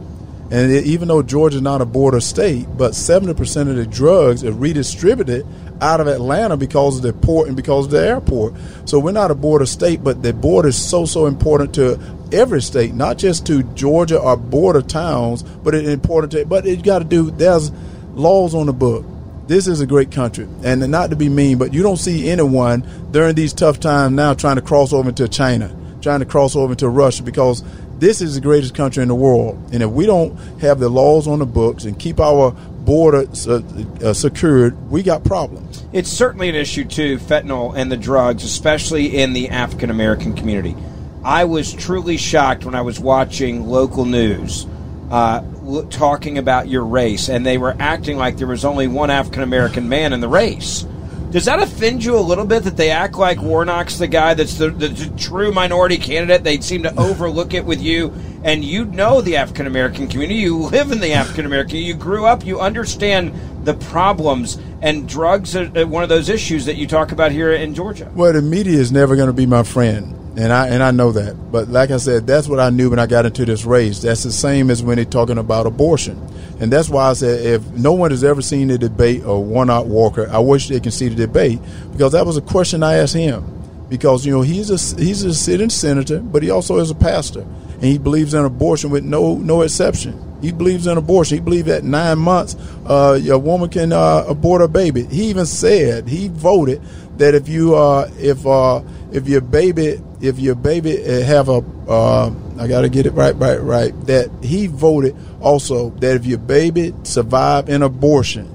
And 0.54 0.72
it, 0.72 0.86
even 0.86 1.08
though 1.08 1.24
Georgia's 1.24 1.64
not 1.64 1.82
a 1.82 1.86
border 1.86 2.22
state, 2.22 2.68
but 2.78 2.92
70% 2.92 3.70
of 3.70 3.76
the 3.76 3.88
drugs 3.88 4.44
are 4.44 4.52
redistributed 4.52 5.48
out 5.82 6.00
of 6.00 6.06
Atlanta 6.06 6.56
because 6.58 6.98
of 6.98 7.02
the 7.02 7.12
port 7.12 7.48
and 7.48 7.58
because 7.58 7.86
of 7.86 7.92
the 7.92 8.06
airport. 8.06 8.54
So 8.86 9.00
we're 9.00 9.14
not 9.14 9.32
a 9.32 9.36
border 9.36 9.66
state, 9.66 10.04
but 10.04 10.22
the 10.22 10.32
border 10.32 10.70
is 10.70 10.78
so, 10.78 11.06
so 11.06 11.26
important 11.26 11.74
to 11.76 12.00
every 12.32 12.62
state, 12.62 12.94
not 12.94 13.18
just 13.18 13.48
to 13.48 13.64
Georgia 13.74 14.20
or 14.20 14.38
border 14.38 14.84
towns, 14.84 15.42
but 15.42 15.74
it's 15.74 15.90
important 15.90 16.32
to, 16.34 16.46
but 16.46 16.66
you 16.66 16.78
got 16.78 17.00
to 17.00 17.06
do, 17.06 17.32
there's, 17.32 17.72
laws 18.14 18.54
on 18.54 18.68
the 18.68 18.74
book. 18.74 19.06
This 19.48 19.68
is 19.68 19.82
a 19.82 19.88
great 19.88 20.12
country, 20.12 20.48
and 20.64 20.88
not 20.92 21.10
to 21.10 21.16
be 21.16 21.30
mean, 21.30 21.58
but 21.58 21.74
you 21.74 21.82
don't 21.82 21.98
see 21.98 22.30
anyone 22.30 22.88
during 23.12 23.34
these 23.34 23.54
tough 23.54 23.80
times 23.80 24.16
now 24.16 24.36
trying 24.36 24.58
to 24.58 24.62
cross 24.62 24.94
over 24.94 25.10
into 25.10 25.28
China, 25.28 25.76
trying 26.02 26.20
to 26.20 26.26
cross 26.26 26.56
over 26.56 26.74
into 26.74 26.88
Russia, 26.88 27.24
because 27.24 27.64
this 28.04 28.22
is 28.22 28.36
the 28.36 28.42
greatest 28.42 28.76
country 28.76 29.02
in 29.02 29.08
the 29.08 29.16
world. 29.16 29.58
And 29.72 29.82
if 29.82 29.90
we 29.90 30.06
don't 30.06 30.38
have 30.60 30.80
the 30.80 30.90
laws 30.90 31.26
on 31.26 31.40
the 31.40 31.46
books 31.46 31.86
and 31.86 31.98
keep 31.98 32.20
our 32.20 32.52
border 32.52 33.26
uh, 33.48 33.62
uh, 34.04 34.14
secured, 34.14 34.92
we 34.92 35.04
got 35.04 35.24
problems. 35.24 35.86
It's 35.94 36.10
certainly 36.10 36.50
an 36.50 36.56
issue 36.56 36.84
too, 36.84 37.18
fentanyl 37.18 37.74
and 37.76 37.90
the 37.90 37.96
drugs, 37.96 38.44
especially 38.44 39.18
in 39.18 39.32
the 39.32 39.50
African 39.50 39.90
American 39.90 40.34
community. 40.34 40.76
I 41.24 41.46
was 41.46 41.72
truly 41.72 42.18
shocked 42.18 42.66
when 42.66 42.76
I 42.76 42.82
was 42.82 43.00
watching 43.00 43.68
local 43.68 44.04
news 44.04 44.68
uh, 45.10 45.42
talking 45.90 46.38
about 46.38 46.68
your 46.68 46.84
race, 46.84 47.30
and 47.30 47.46
they 47.46 47.58
were 47.58 47.74
acting 47.80 48.18
like 48.18 48.36
there 48.36 48.48
was 48.48 48.66
only 48.66 48.88
one 48.88 49.12
African 49.12 49.44
American 49.44 49.88
man 49.88 50.12
in 50.12 50.20
the 50.20 50.28
race. 50.28 50.86
Does 51.34 51.46
that 51.46 51.58
offend 51.58 52.06
you 52.06 52.16
a 52.16 52.22
little 52.22 52.46
bit 52.46 52.62
that 52.66 52.78
they 52.78 52.92
act 52.92 53.16
like 53.16 53.42
Warnock's 53.42 53.98
the 53.98 54.06
guy 54.06 54.36
that's 54.36 54.60
the, 54.60 54.70
the, 54.70 54.90
the 54.90 55.18
true 55.18 55.52
minority 55.52 55.98
candidate? 55.98 56.44
They 56.44 56.60
seem 56.62 56.84
to 56.84 56.96
overlook 56.96 57.56
it 57.56 57.66
with 57.66 57.82
you, 57.82 58.14
and 58.44 58.64
you 58.64 58.86
know 58.86 59.20
the 59.20 59.38
African 59.38 59.66
American 59.66 60.08
community. 60.08 60.42
You 60.42 60.56
live 60.56 60.92
in 60.92 61.00
the 61.00 61.14
African 61.14 61.48
American. 61.48 61.78
You 61.78 61.96
grew 61.96 62.28
up. 62.28 62.46
You 62.46 62.60
understand 62.60 63.34
the 63.66 63.74
problems, 63.74 64.60
and 64.84 65.10
drugs 65.10 65.56
are 65.56 65.76
uh, 65.76 65.88
one 65.88 66.04
of 66.04 66.10
those 66.10 66.30
issues 66.30 66.66
that 66.66 66.76
you 66.76 66.86
talk 66.86 67.12
about 67.12 67.32
here 67.32 67.52
in 67.52 67.74
Georgia. 67.74 68.12
Well, 68.14 68.34
the 68.34 68.44
media 68.44 68.78
is 68.78 68.92
never 68.92 69.16
going 69.16 69.26
to 69.26 69.34
be 69.34 69.48
my 69.48 69.64
friend 69.64 70.23
and 70.36 70.52
I 70.52 70.68
and 70.68 70.82
I 70.82 70.92
know 70.92 71.12
that. 71.12 71.52
But 71.52 71.70
like 71.70 71.92
I 71.92 71.98
said, 71.98 72.26
that's 72.26 72.48
what 72.48 72.60
I 72.60 72.70
knew 72.70 72.90
when 72.90 73.00
I 73.00 73.06
got 73.06 73.26
into 73.26 73.46
this 73.46 73.66
race. 73.66 74.02
That's 74.02 74.24
the 74.24 74.32
same 74.32 74.70
as 74.70 74.82
when 74.82 74.96
they're 74.96 75.06
talking 75.06 75.38
about 75.38 75.66
abortion, 75.66 76.20
and 76.60 76.72
that's 76.72 76.90
why 76.90 77.10
I 77.10 77.14
said 77.14 77.46
if 77.46 77.68
no 77.72 77.94
one 77.94 78.12
has 78.12 78.24
ever 78.24 78.42
seen 78.42 78.68
the 78.68 78.78
debate 78.78 79.24
of 79.24 79.42
Warnock 79.42 79.86
Walker, 79.86 80.28
I 80.32 80.40
wish 80.40 80.70
they 80.70 80.80
can 80.80 80.92
see 80.92 81.10
the 81.10 81.16
debate 81.16 81.60
because 81.92 82.14
that 82.14 82.26
was 82.26 82.38
a 82.38 82.42
question 82.42 82.84
I 82.84 82.96
asked 82.96 83.14
him. 83.16 83.50
Because 83.90 84.26
you 84.26 84.32
know 84.32 84.42
he's 84.42 84.72
a 84.72 85.00
he's 85.00 85.24
a 85.24 85.34
sitting 85.36 85.70
senator, 85.70 86.20
but 86.20 86.42
he 86.42 86.50
also 86.50 86.78
is 86.80 86.90
a 86.90 86.96
pastor, 86.96 87.42
and 87.42 87.84
he 87.84 88.00
believes 88.00 88.34
in 88.34 88.44
abortion 88.44 88.90
with 88.90 89.04
no 89.04 89.36
no 89.36 89.62
exception. 89.62 90.20
He 90.42 90.52
believes 90.52 90.88
in 90.88 90.98
abortion. 90.98 91.38
He 91.38 91.42
believes 91.42 91.68
that 91.68 91.84
nine 91.84 92.18
months 92.18 92.56
uh, 92.88 93.20
a 93.30 93.38
woman 93.38 93.70
can 93.70 93.94
uh, 93.94 94.26
abort 94.28 94.62
a 94.62 94.68
baby. 94.68 95.04
He 95.06 95.26
even 95.26 95.46
said 95.46 96.08
he 96.08 96.30
voted 96.30 96.82
that 97.18 97.36
if 97.36 97.48
you 97.48 97.76
uh, 97.76 98.10
if 98.18 98.46
uh, 98.48 98.82
if 99.12 99.28
your 99.28 99.42
baby 99.42 100.02
if 100.24 100.40
your 100.40 100.56
baby 100.56 101.04
uh, 101.04 101.22
have 101.22 101.50
a 101.50 101.62
uh, 101.88 102.34
I 102.58 102.68
got 102.68 102.82
to 102.82 102.90
get 102.90 103.06
it 103.06 103.12
right 103.12 103.36
right 103.36 103.62
right 103.62 103.94
that 104.08 104.32
he 104.42 104.68
voted 104.68 105.16
also 105.42 105.90
that 105.90 106.16
if 106.16 106.26
your 106.26 106.38
baby 106.38 106.94
survive 107.04 107.68
an 107.68 107.84
abortion 107.84 108.50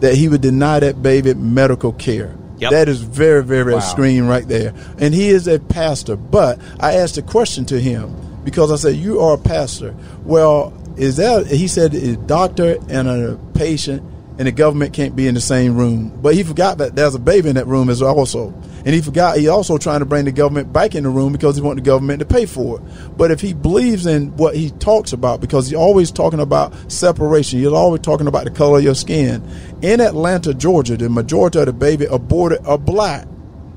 that 0.00 0.16
he 0.16 0.28
would 0.28 0.40
deny 0.42 0.80
that 0.80 1.02
baby 1.02 1.32
medical 1.32 1.92
care. 1.92 2.36
Yep. 2.58 2.70
That 2.72 2.88
is 2.88 3.00
very 3.00 3.44
very 3.44 3.72
wow. 3.72 3.78
extreme 3.78 4.26
right 4.26 4.46
there. 4.46 4.74
And 4.98 5.14
he 5.14 5.28
is 5.28 5.46
a 5.46 5.60
pastor, 5.60 6.16
but 6.16 6.60
I 6.80 6.94
asked 6.96 7.16
a 7.16 7.22
question 7.22 7.64
to 7.66 7.80
him 7.80 8.42
because 8.44 8.72
I 8.72 8.76
said 8.76 8.96
you 8.96 9.20
are 9.20 9.34
a 9.34 9.38
pastor. 9.38 9.94
Well, 10.24 10.74
is 10.96 11.16
that 11.16 11.46
he 11.46 11.68
said 11.68 11.94
a 11.94 12.16
doctor 12.16 12.76
and 12.88 13.08
a 13.08 13.38
patient 13.54 14.02
and 14.36 14.48
the 14.48 14.52
government 14.52 14.92
can't 14.92 15.14
be 15.14 15.28
in 15.28 15.34
the 15.34 15.40
same 15.40 15.76
room. 15.76 16.10
But 16.20 16.34
he 16.34 16.42
forgot 16.42 16.78
that 16.78 16.96
there's 16.96 17.14
a 17.14 17.20
baby 17.20 17.50
in 17.50 17.54
that 17.54 17.68
room 17.68 17.88
as 17.88 18.02
also. 18.02 18.52
And 18.84 18.94
he 18.94 19.00
forgot 19.00 19.38
he 19.38 19.48
also 19.48 19.78
trying 19.78 20.00
to 20.00 20.06
bring 20.06 20.26
the 20.26 20.32
government 20.32 20.72
back 20.72 20.94
in 20.94 21.04
the 21.04 21.08
room 21.08 21.32
because 21.32 21.56
he 21.56 21.62
want 21.62 21.76
the 21.76 21.82
government 21.82 22.20
to 22.20 22.26
pay 22.26 22.44
for 22.44 22.78
it. 22.78 23.16
But 23.16 23.30
if 23.30 23.40
he 23.40 23.54
believes 23.54 24.04
in 24.06 24.36
what 24.36 24.54
he 24.54 24.70
talks 24.72 25.12
about, 25.12 25.40
because 25.40 25.68
he's 25.68 25.78
always 25.78 26.10
talking 26.10 26.40
about 26.40 26.74
separation, 26.92 27.60
he's 27.60 27.68
always 27.68 28.02
talking 28.02 28.26
about 28.26 28.44
the 28.44 28.50
color 28.50 28.78
of 28.78 28.84
your 28.84 28.94
skin. 28.94 29.42
In 29.80 30.00
Atlanta, 30.00 30.52
Georgia, 30.52 30.96
the 30.96 31.08
majority 31.08 31.60
of 31.60 31.66
the 31.66 31.72
baby 31.72 32.04
aborted 32.04 32.64
are 32.66 32.78
black. 32.78 33.26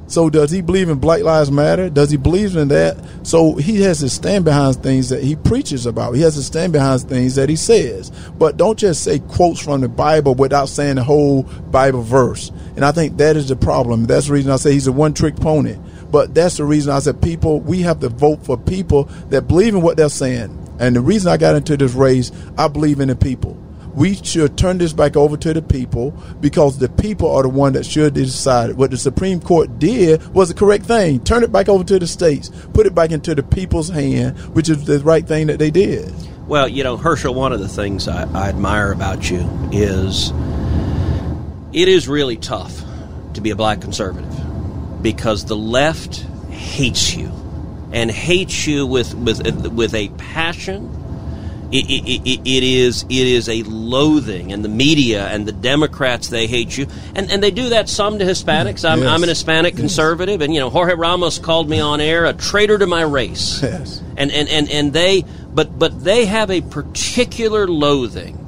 So 0.08 0.30
does 0.30 0.52
he 0.52 0.62
believe 0.62 0.90
in 0.90 1.00
Black 1.00 1.22
Lives 1.22 1.52
Matter? 1.52 1.90
Does 1.90 2.10
he 2.10 2.18
believe 2.18 2.56
in 2.56 2.70
that? 2.70 2.98
So 3.24 3.56
he 3.56 3.82
has 3.82 4.00
to 4.00 4.10
stand 4.10 4.46
behind 4.46 4.78
things 4.78 5.10
that 5.10 5.22
he 5.22 5.36
preaches 5.36 5.86
about. 5.86 6.14
He 6.14 6.22
has 6.22 6.36
to 6.36 6.44
stand 6.44 6.72
behind 6.72 7.02
things 7.02 7.36
that 7.36 7.50
he 7.50 7.58
says. 7.58 8.10
But 8.38 8.56
don't 8.56 8.80
just 8.80 9.04
say 9.04 9.20
quotes 9.20 9.60
from 9.60 9.82
the 9.82 9.90
Bible 9.90 10.34
without 10.34 10.70
saying 10.70 10.96
the 10.96 11.04
whole 11.04 11.44
Bible 11.44 12.04
verse. 12.04 12.52
And 12.78 12.86
I 12.86 12.94
think 12.94 13.18
that 13.18 13.36
is 13.36 13.50
the 13.50 13.58
problem. 13.58 14.06
That's 14.06 14.28
the 14.28 14.34
reason 14.34 14.52
I 14.52 14.56
say 14.56 14.72
he's 14.72 14.88
a 14.88 14.94
one 14.94 15.14
trick 15.14 15.36
pony. 15.36 15.76
But 16.10 16.34
that's 16.34 16.56
the 16.56 16.64
reason 16.64 16.94
I 16.94 17.00
said 17.00 17.22
people, 17.22 17.60
we 17.60 17.82
have 17.82 18.00
to 18.00 18.10
vote 18.10 18.46
for 18.46 18.58
people 18.58 19.06
that 19.30 19.50
believe 19.50 19.76
in 19.76 19.82
what 19.82 19.98
they're 19.98 20.08
saying. 20.08 20.58
And 20.80 20.96
the 20.96 21.02
reason 21.02 21.30
I 21.30 21.36
got 21.36 21.56
into 21.56 21.76
this 21.76 21.94
race, 21.94 22.32
I 22.58 22.70
believe 22.70 23.02
in 23.02 23.10
the 23.10 23.16
people 23.16 23.62
we 23.98 24.14
should 24.14 24.56
turn 24.60 24.78
this 24.78 24.94
back 24.94 25.18
over 25.18 25.36
to 25.38 25.56
the 25.56 25.62
people 25.64 26.12
because 26.40 26.78
the 26.78 26.88
people 26.88 27.32
are 27.32 27.42
the 27.42 27.50
one 27.50 27.74
that 27.74 27.84
should 27.84 28.14
decide. 28.14 28.78
What 28.78 28.92
the 28.92 28.98
Supreme 28.98 29.42
Court 29.42 29.80
did 29.80 30.24
was 30.36 30.50
the 30.50 30.54
correct 30.54 30.86
thing. 30.86 31.24
Turn 31.24 31.44
it 31.44 31.52
back 31.52 31.68
over 31.68 31.84
to 31.84 31.98
the 31.98 32.06
states. 32.06 32.52
Put 32.74 32.86
it 32.86 32.94
back 32.94 33.10
into 33.10 33.34
the 33.34 33.42
people's 33.42 33.90
hand, 33.90 34.38
which 34.54 34.70
is 34.70 34.86
the 34.86 35.00
right 35.00 35.28
thing 35.28 35.48
that 35.48 35.58
they 35.58 35.72
did. 35.72 36.14
Well, 36.48 36.68
you 36.68 36.84
know, 36.84 36.96
Herschel, 36.96 37.34
one 37.34 37.54
of 37.54 37.60
the 37.60 37.68
things 37.68 38.08
I, 38.08 38.30
I 38.34 38.50
admire 38.50 38.92
about 38.92 39.32
you 39.32 39.50
is 39.72 40.32
it 41.74 41.88
is 41.88 42.08
really 42.08 42.38
tough 42.38 42.84
to 43.34 43.42
be 43.42 43.50
a 43.50 43.56
black 43.56 43.82
conservative 43.82 45.02
because 45.02 45.46
the 45.46 45.58
left 45.58 46.18
hates 46.52 47.16
you 47.16 47.32
and 47.92 48.12
hates 48.12 48.68
you 48.68 48.86
with 48.86 49.16
with 49.16 49.68
with 49.70 49.96
a 49.96 50.10
passion 50.10 50.97
it, 51.72 51.86
it, 51.86 52.42
it 52.46 52.64
is 52.64 53.04
it 53.04 53.12
is 53.12 53.50
a 53.50 53.64
loathing, 53.64 54.54
and 54.54 54.64
the 54.64 54.70
media 54.70 55.28
and 55.28 55.46
the 55.46 55.52
Democrats 55.52 56.30
they 56.30 56.48
hate 56.48 56.78
you, 56.78 56.88
and 57.16 57.30
and 57.32 57.44
they 57.44 57.52
do 57.52 57.70
that 57.70 57.90
some 57.90 58.20
to 58.20 58.26
Hispanics. 58.26 58.90
I'm, 58.90 59.00
yes. 59.00 59.08
I'm 59.08 59.24
an 59.24 59.30
Hispanic 59.30 59.74
yes. 59.74 59.80
conservative, 59.80 60.42
and 60.42 60.54
you 60.54 60.60
know 60.60 60.70
Jorge 60.70 60.96
Ramos 60.96 61.40
called 61.40 61.70
me 61.70 61.80
on 61.80 62.00
air 62.00 62.26
a 62.26 62.34
traitor 62.34 62.78
to 62.78 62.88
my 62.88 63.02
race. 63.02 63.64
Yes. 63.68 64.02
And 64.16 64.32
and 64.32 64.48
and 64.48 64.70
and 64.72 64.94
they 64.94 65.26
but 65.54 65.78
but 65.78 66.04
they 66.04 66.26
have 66.26 66.50
a 66.50 66.62
particular 66.62 67.68
loathing 67.68 68.48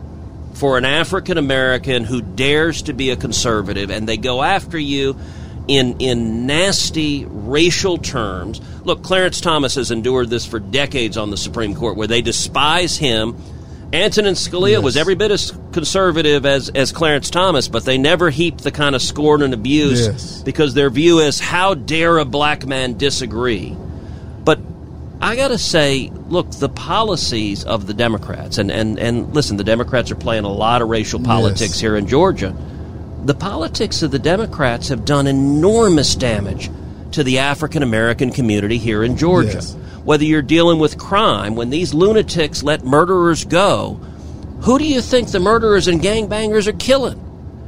for 0.54 0.78
an 0.78 0.86
African 0.86 1.38
American 1.38 2.06
who 2.06 2.22
dares 2.22 2.84
to 2.84 2.94
be 2.94 3.10
a 3.10 3.18
conservative, 3.18 3.92
and 3.92 4.08
they 4.08 4.18
go 4.18 4.42
after 4.42 4.80
you 4.80 5.18
in 5.70 5.98
in 6.00 6.48
nasty 6.48 7.26
racial 7.26 7.98
terms. 8.00 8.60
Look, 8.84 9.04
Clarence 9.04 9.40
Thomas 9.40 9.76
has 9.76 9.92
endured 9.92 10.30
this 10.30 10.46
for 10.46 10.60
decades 10.60 11.16
on 11.16 11.30
the 11.30 11.38
Supreme 11.38 11.76
Court, 11.76 11.96
where 11.96 12.08
they 12.08 12.22
despise 12.22 12.98
him. 12.98 13.38
Antonin 13.92 14.36
Scalia 14.36 14.74
yes. 14.74 14.84
was 14.84 14.98
every 14.98 15.16
bit 15.16 15.32
as 15.32 15.52
conservative 15.72 16.46
as, 16.46 16.70
as 16.70 16.92
Clarence 16.92 17.32
Thomas, 17.32 17.68
but 17.68 17.86
they 17.86 17.98
never 17.98 18.30
heaped 18.30 18.64
the 18.64 18.70
kind 18.72 18.94
of 18.94 19.02
scorn 19.02 19.42
and 19.42 19.52
abuse 19.52 20.06
yes. 20.06 20.44
because 20.44 20.76
their 20.76 20.92
view 20.92 21.20
is 21.20 21.40
how 21.40 21.74
dare 21.74 22.20
a 22.20 22.26
black 22.26 22.68
man 22.68 22.98
disagree. 23.00 23.76
But 24.44 24.60
I 25.20 25.36
got 25.36 25.48
to 25.48 25.58
say, 25.58 26.12
look, 26.28 26.52
the 26.52 26.70
policies 26.70 27.64
of 27.64 27.88
the 27.88 27.96
Democrats, 27.96 28.60
and, 28.60 28.70
and, 28.72 29.00
and 29.00 29.34
listen, 29.34 29.58
the 29.58 29.64
Democrats 29.64 30.12
are 30.12 30.16
playing 30.16 30.44
a 30.44 30.54
lot 30.54 30.84
of 30.84 30.90
racial 30.90 31.20
politics 31.20 31.62
yes. 31.62 31.80
here 31.80 31.96
in 31.96 32.06
Georgia 32.06 32.56
the 33.26 33.34
politics 33.34 34.02
of 34.02 34.12
the 34.12 34.20
Democrats 34.20 34.88
have 34.90 35.06
done 35.06 35.28
enormous 35.28 36.16
damage 36.16 36.70
to 37.12 37.24
the 37.24 37.40
African 37.40 37.84
American 37.84 38.32
community 38.32 38.78
here 38.78 39.04
in 39.04 39.18
Georgia. 39.18 39.54
Yes. 39.54 39.74
Whether 40.04 40.24
you're 40.24 40.42
dealing 40.42 40.80
with 40.80 40.98
crime, 40.98 41.56
when 41.56 41.70
these 41.70 41.94
lunatics 41.94 42.64
let 42.64 42.84
murderers 42.84 43.44
go, 43.44 44.00
who 44.62 44.80
do 44.80 44.86
you 44.86 45.02
think 45.02 45.30
the 45.30 45.40
murderers 45.40 45.88
and 45.88 46.02
gangbangers 46.02 46.68
are 46.68 46.74
killing? 46.74 47.26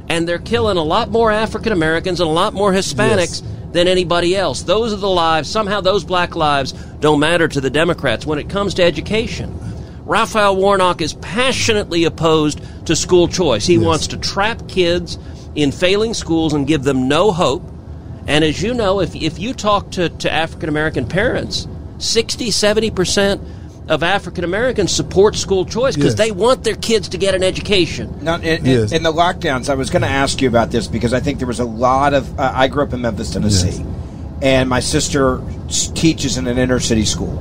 And 0.08 0.28
they're 0.28 0.38
killing 0.38 0.76
a 0.76 0.82
lot 0.82 1.10
more 1.10 1.30
African 1.30 1.72
Americans 1.72 2.20
and 2.20 2.28
a 2.28 2.32
lot 2.32 2.54
more 2.54 2.72
Hispanics 2.72 3.42
yes. 3.42 3.42
than 3.72 3.88
anybody 3.88 4.36
else. 4.36 4.62
Those 4.62 4.92
are 4.92 4.96
the 4.96 5.08
lives, 5.08 5.50
somehow 5.50 5.80
those 5.80 6.04
black 6.04 6.34
lives 6.34 6.72
don't 7.00 7.20
matter 7.20 7.48
to 7.48 7.60
the 7.60 7.70
Democrats 7.70 8.26
when 8.26 8.38
it 8.38 8.48
comes 8.48 8.74
to 8.74 8.82
education. 8.82 9.58
Raphael 10.04 10.56
Warnock 10.56 11.00
is 11.00 11.14
passionately 11.14 12.04
opposed 12.04 12.60
to 12.86 12.96
school 12.96 13.28
choice. 13.28 13.66
He 13.66 13.74
yes. 13.74 13.84
wants 13.84 14.06
to 14.08 14.16
trap 14.16 14.68
kids 14.68 15.16
in 15.54 15.72
failing 15.72 16.14
schools 16.14 16.52
and 16.52 16.66
give 16.66 16.82
them 16.82 17.08
no 17.08 17.32
hope. 17.32 17.62
And 18.26 18.44
as 18.44 18.62
you 18.62 18.74
know, 18.74 19.00
if, 19.00 19.14
if 19.14 19.38
you 19.38 19.52
talk 19.52 19.90
to, 19.92 20.08
to 20.08 20.32
African 20.32 20.68
American 20.68 21.08
parents, 21.08 21.66
60, 21.98 22.48
70% 22.48 23.88
of 23.88 24.02
African 24.02 24.44
Americans 24.44 24.92
support 24.92 25.34
school 25.34 25.64
choice 25.64 25.96
because 25.96 26.12
yes. 26.12 26.18
they 26.18 26.30
want 26.30 26.62
their 26.62 26.76
kids 26.76 27.10
to 27.10 27.18
get 27.18 27.34
an 27.34 27.42
education. 27.42 28.16
Now, 28.22 28.36
in, 28.36 28.64
yes. 28.64 28.92
in 28.92 29.02
the 29.02 29.12
lockdowns, 29.12 29.68
I 29.68 29.74
was 29.74 29.90
going 29.90 30.02
to 30.02 30.08
ask 30.08 30.40
you 30.40 30.48
about 30.48 30.70
this 30.70 30.86
because 30.86 31.12
I 31.12 31.20
think 31.20 31.38
there 31.38 31.48
was 31.48 31.60
a 31.60 31.64
lot 31.64 32.14
of. 32.14 32.38
Uh, 32.38 32.52
I 32.54 32.68
grew 32.68 32.84
up 32.84 32.92
in 32.92 33.00
Memphis, 33.00 33.32
Tennessee, 33.32 33.78
yes. 33.78 33.86
and 34.40 34.68
my 34.68 34.80
sister 34.80 35.42
teaches 35.94 36.38
in 36.38 36.46
an 36.46 36.58
inner 36.58 36.80
city 36.80 37.04
school. 37.04 37.38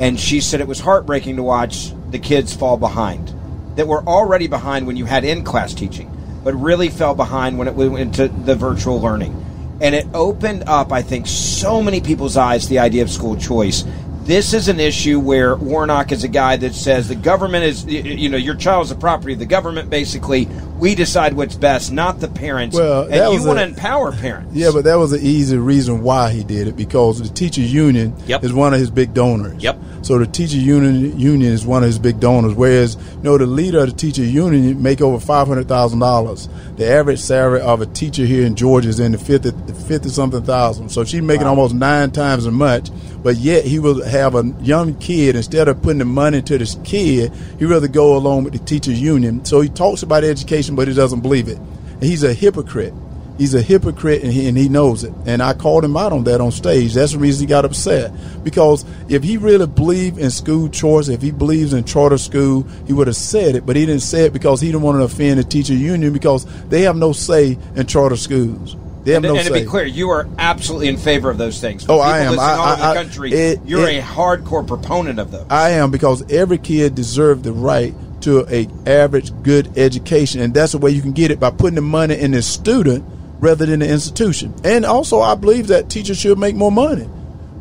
And 0.00 0.18
she 0.18 0.40
said 0.40 0.60
it 0.60 0.68
was 0.68 0.80
heartbreaking 0.80 1.36
to 1.36 1.42
watch 1.42 1.92
the 2.10 2.18
kids 2.18 2.54
fall 2.54 2.76
behind, 2.76 3.34
that 3.76 3.86
were 3.86 4.02
already 4.02 4.46
behind 4.46 4.86
when 4.86 4.96
you 4.96 5.04
had 5.04 5.24
in 5.24 5.44
class 5.44 5.74
teaching 5.74 6.10
but 6.46 6.54
really 6.54 6.88
fell 6.88 7.12
behind 7.12 7.58
when 7.58 7.66
it 7.66 7.74
went 7.74 7.98
into 7.98 8.28
the 8.28 8.54
virtual 8.54 9.00
learning. 9.00 9.34
And 9.80 9.96
it 9.96 10.06
opened 10.14 10.62
up, 10.68 10.92
I 10.92 11.02
think, 11.02 11.26
so 11.26 11.82
many 11.82 12.00
people's 12.00 12.36
eyes 12.36 12.68
the 12.68 12.78
idea 12.78 13.02
of 13.02 13.10
school 13.10 13.36
choice. 13.36 13.84
This 14.22 14.54
is 14.54 14.68
an 14.68 14.78
issue 14.78 15.18
where 15.18 15.56
Warnock 15.56 16.12
is 16.12 16.22
a 16.22 16.28
guy 16.28 16.56
that 16.58 16.72
says 16.72 17.08
the 17.08 17.16
government 17.16 17.64
is, 17.64 17.84
you 17.84 18.28
know, 18.28 18.36
your 18.36 18.54
child 18.54 18.84
is 18.84 18.90
the 18.90 18.94
property 18.94 19.32
of 19.32 19.40
the 19.40 19.46
government, 19.46 19.90
basically. 19.90 20.48
We 20.78 20.94
decide 20.94 21.34
what's 21.34 21.56
best, 21.56 21.92
not 21.92 22.20
the 22.20 22.28
parents. 22.28 22.76
Well, 22.76 23.04
and 23.04 23.34
you 23.34 23.46
want 23.46 23.58
to 23.58 23.64
empower 23.64 24.12
parents. 24.12 24.54
Yeah, 24.54 24.70
but 24.72 24.84
that 24.84 24.96
was 24.96 25.12
an 25.12 25.20
easy 25.22 25.56
reason 25.56 26.02
why 26.02 26.30
he 26.30 26.44
did 26.44 26.68
it 26.68 26.76
because 26.76 27.20
the 27.20 27.28
teachers 27.28 27.72
union 27.72 28.14
Yep. 28.26 28.44
is 28.44 28.52
one 28.52 28.74
of 28.74 28.80
his 28.80 28.90
big 28.90 29.14
donors. 29.14 29.62
Yep. 29.62 29.78
So 30.02 30.18
the 30.18 30.26
teacher 30.26 30.56
union 30.58 31.18
union 31.18 31.52
is 31.52 31.64
one 31.66 31.82
of 31.82 31.88
his 31.88 31.98
big 31.98 32.20
donors. 32.20 32.54
Whereas 32.54 32.96
you 33.16 33.22
know 33.22 33.38
the 33.38 33.46
leader 33.46 33.80
of 33.80 33.86
the 33.90 33.96
teacher 33.96 34.22
union 34.24 34.80
make 34.82 35.00
over 35.00 35.18
five 35.18 35.48
hundred 35.48 35.68
thousand 35.68 35.98
dollars. 36.00 36.48
The 36.76 36.86
average 36.88 37.20
salary 37.20 37.60
of 37.62 37.80
a 37.80 37.86
teacher 37.86 38.24
here 38.26 38.44
in 38.46 38.54
Georgia 38.54 38.88
is 38.88 39.00
in 39.00 39.12
the 39.12 39.18
fifty 39.18 39.50
fifty 39.88 40.08
something 40.10 40.42
thousand. 40.44 40.90
So 40.90 41.04
she's 41.04 41.22
making 41.22 41.46
almost 41.46 41.74
nine 41.74 42.10
times 42.10 42.46
as 42.46 42.52
much. 42.52 42.90
But 43.22 43.36
yet 43.38 43.64
he 43.64 43.80
will 43.80 44.04
have 44.04 44.36
a 44.36 44.44
young 44.60 44.94
kid 44.96 45.34
instead 45.34 45.66
of 45.66 45.82
putting 45.82 45.98
the 45.98 46.04
money 46.04 46.42
to 46.42 46.58
this 46.58 46.76
kid, 46.84 47.32
he 47.58 47.64
rather 47.64 47.88
go 47.88 48.16
along 48.16 48.44
with 48.44 48.52
the 48.52 48.60
teachers 48.60 49.00
union. 49.00 49.44
So 49.44 49.60
he 49.62 49.68
talks 49.68 50.04
about 50.04 50.22
education, 50.22 50.65
but 50.74 50.88
he 50.88 50.94
doesn't 50.94 51.20
believe 51.20 51.48
it. 51.48 51.58
He's 52.00 52.22
a 52.24 52.32
hypocrite. 52.34 52.92
He's 53.38 53.52
a 53.54 53.60
hypocrite 53.60 54.22
and 54.22 54.32
he, 54.32 54.48
and 54.48 54.56
he 54.56 54.70
knows 54.70 55.04
it. 55.04 55.12
And 55.26 55.42
I 55.42 55.52
called 55.52 55.84
him 55.84 55.94
out 55.94 56.10
on 56.12 56.24
that 56.24 56.40
on 56.40 56.50
stage. 56.52 56.94
That's 56.94 57.12
the 57.12 57.18
reason 57.18 57.42
he 57.42 57.46
got 57.46 57.66
upset. 57.66 58.10
Because 58.42 58.84
if 59.10 59.22
he 59.22 59.36
really 59.36 59.66
believed 59.66 60.16
in 60.18 60.30
school 60.30 60.70
choice, 60.70 61.08
if 61.08 61.20
he 61.20 61.32
believes 61.32 61.74
in 61.74 61.84
charter 61.84 62.16
school, 62.16 62.62
he 62.86 62.94
would 62.94 63.08
have 63.08 63.16
said 63.16 63.54
it. 63.54 63.66
But 63.66 63.76
he 63.76 63.84
didn't 63.84 64.00
say 64.02 64.24
it 64.24 64.32
because 64.32 64.62
he 64.62 64.68
didn't 64.68 64.80
want 64.82 64.98
to 65.00 65.04
offend 65.04 65.38
the 65.38 65.44
teacher 65.44 65.74
union 65.74 66.14
because 66.14 66.46
they 66.70 66.82
have 66.82 66.96
no 66.96 67.12
say 67.12 67.58
in 67.74 67.86
charter 67.86 68.16
schools. 68.16 68.74
They 69.04 69.12
have 69.12 69.22
And, 69.22 69.34
no 69.34 69.38
and 69.38 69.46
to 69.46 69.52
say. 69.52 69.60
be 69.60 69.66
clear, 69.68 69.84
you 69.84 70.08
are 70.10 70.26
absolutely 70.38 70.88
in 70.88 70.96
favor 70.96 71.28
of 71.30 71.36
those 71.38 71.60
things. 71.60 71.84
For 71.84 71.92
Oh, 71.92 71.98
I 72.00 72.20
am. 72.20 72.40
I- 72.40 72.54
all 72.54 72.72
over 72.72 72.72
I- 72.72 72.76
the 72.76 72.84
I- 72.84 72.94
country, 72.94 73.32
it- 73.32 73.60
you're 73.66 73.86
it- 73.88 73.98
a 73.98 74.02
hardcore 74.02 74.66
proponent 74.66 75.18
of 75.20 75.30
those. 75.30 75.44
I 75.50 75.72
am 75.72 75.90
because 75.90 76.24
every 76.32 76.58
kid 76.58 76.94
deserves 76.94 77.42
the 77.42 77.52
right 77.52 77.94
to 78.26 78.44
a 78.52 78.68
average 78.88 79.30
good 79.44 79.78
education, 79.78 80.40
and 80.40 80.52
that's 80.52 80.72
the 80.72 80.78
way 80.78 80.90
you 80.90 81.00
can 81.00 81.12
get 81.12 81.30
it 81.30 81.38
by 81.38 81.50
putting 81.50 81.76
the 81.76 81.80
money 81.80 82.18
in 82.18 82.32
the 82.32 82.42
student 82.42 83.04
rather 83.38 83.66
than 83.66 83.80
the 83.80 83.88
institution. 83.88 84.52
And 84.64 84.84
also, 84.84 85.20
I 85.20 85.36
believe 85.36 85.68
that 85.68 85.88
teachers 85.88 86.18
should 86.18 86.36
make 86.36 86.56
more 86.56 86.72
money. 86.72 87.08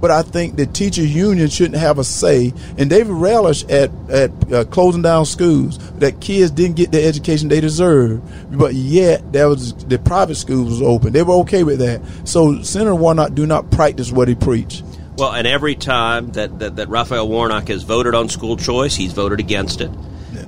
But 0.01 0.09
I 0.09 0.23
think 0.23 0.55
the 0.55 0.65
teacher 0.65 1.03
union 1.03 1.49
shouldn't 1.49 1.77
have 1.77 1.99
a 1.99 2.03
say, 2.03 2.51
and 2.79 2.89
they've 2.89 3.07
relished 3.07 3.69
at 3.69 3.91
at 4.09 4.31
uh, 4.51 4.63
closing 4.65 5.03
down 5.03 5.25
schools 5.25 5.77
that 5.99 6.19
kids 6.19 6.49
didn't 6.51 6.77
get 6.77 6.91
the 6.91 7.03
education 7.03 7.47
they 7.47 7.61
deserved. 7.61 8.23
But 8.57 8.73
yet, 8.73 9.33
that 9.33 9.45
was 9.45 9.73
the 9.85 9.99
private 9.99 10.35
schools 10.35 10.69
was 10.69 10.81
open. 10.81 11.13
They 11.13 11.23
were 11.23 11.35
okay 11.35 11.63
with 11.63 11.79
that. 11.79 12.01
So 12.27 12.61
Senator 12.63 12.95
Warnock 12.95 13.35
do 13.35 13.45
not 13.45 13.71
practice 13.71 14.11
what 14.11 14.27
he 14.27 14.35
preached. 14.35 14.83
Well, 15.17 15.31
and 15.31 15.47
every 15.47 15.75
time 15.75 16.31
that, 16.31 16.59
that, 16.59 16.75
that 16.75 16.89
Raphael 16.89 17.29
Warnock 17.29 17.69
has 17.69 17.83
voted 17.83 18.15
on 18.15 18.27
school 18.27 18.57
choice, 18.57 18.95
he's 18.95 19.13
voted 19.13 19.39
against 19.39 19.79
it. 19.79 19.91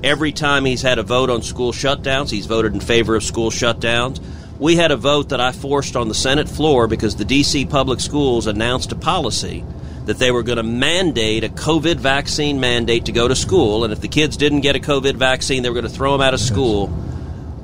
Every 0.03 0.31
time 0.31 0.65
he's 0.65 0.83
had 0.83 0.99
a 0.99 1.03
vote 1.03 1.29
on 1.29 1.41
school 1.41 1.71
shutdowns, 1.71 2.29
he's 2.29 2.45
voted 2.45 2.73
in 2.73 2.79
favor 2.79 3.15
of 3.15 3.23
school 3.23 3.49
shutdowns. 3.49 4.21
We 4.59 4.75
had 4.75 4.91
a 4.91 4.97
vote 4.97 5.29
that 5.29 5.41
I 5.41 5.51
forced 5.51 5.95
on 5.95 6.07
the 6.07 6.15
Senate 6.15 6.47
floor 6.47 6.87
because 6.87 7.15
the 7.15 7.25
D.C. 7.25 7.65
public 7.65 7.99
schools 7.99 8.47
announced 8.47 8.91
a 8.91 8.95
policy 8.95 9.63
that 10.05 10.19
they 10.19 10.31
were 10.31 10.43
going 10.43 10.57
to 10.57 10.63
mandate 10.63 11.43
a 11.43 11.49
COVID 11.49 11.97
vaccine 11.97 12.59
mandate 12.59 13.05
to 13.05 13.11
go 13.11 13.27
to 13.27 13.35
school, 13.35 13.83
and 13.83 13.91
if 13.91 13.99
the 13.99 14.07
kids 14.07 14.37
didn't 14.37 14.61
get 14.61 14.75
a 14.75 14.79
COVID 14.79 15.15
vaccine, 15.15 15.63
they 15.63 15.69
were 15.69 15.75
going 15.79 15.91
to 15.91 15.95
throw 15.95 16.13
them 16.13 16.21
out 16.21 16.33
of 16.33 16.39
school. 16.39 16.91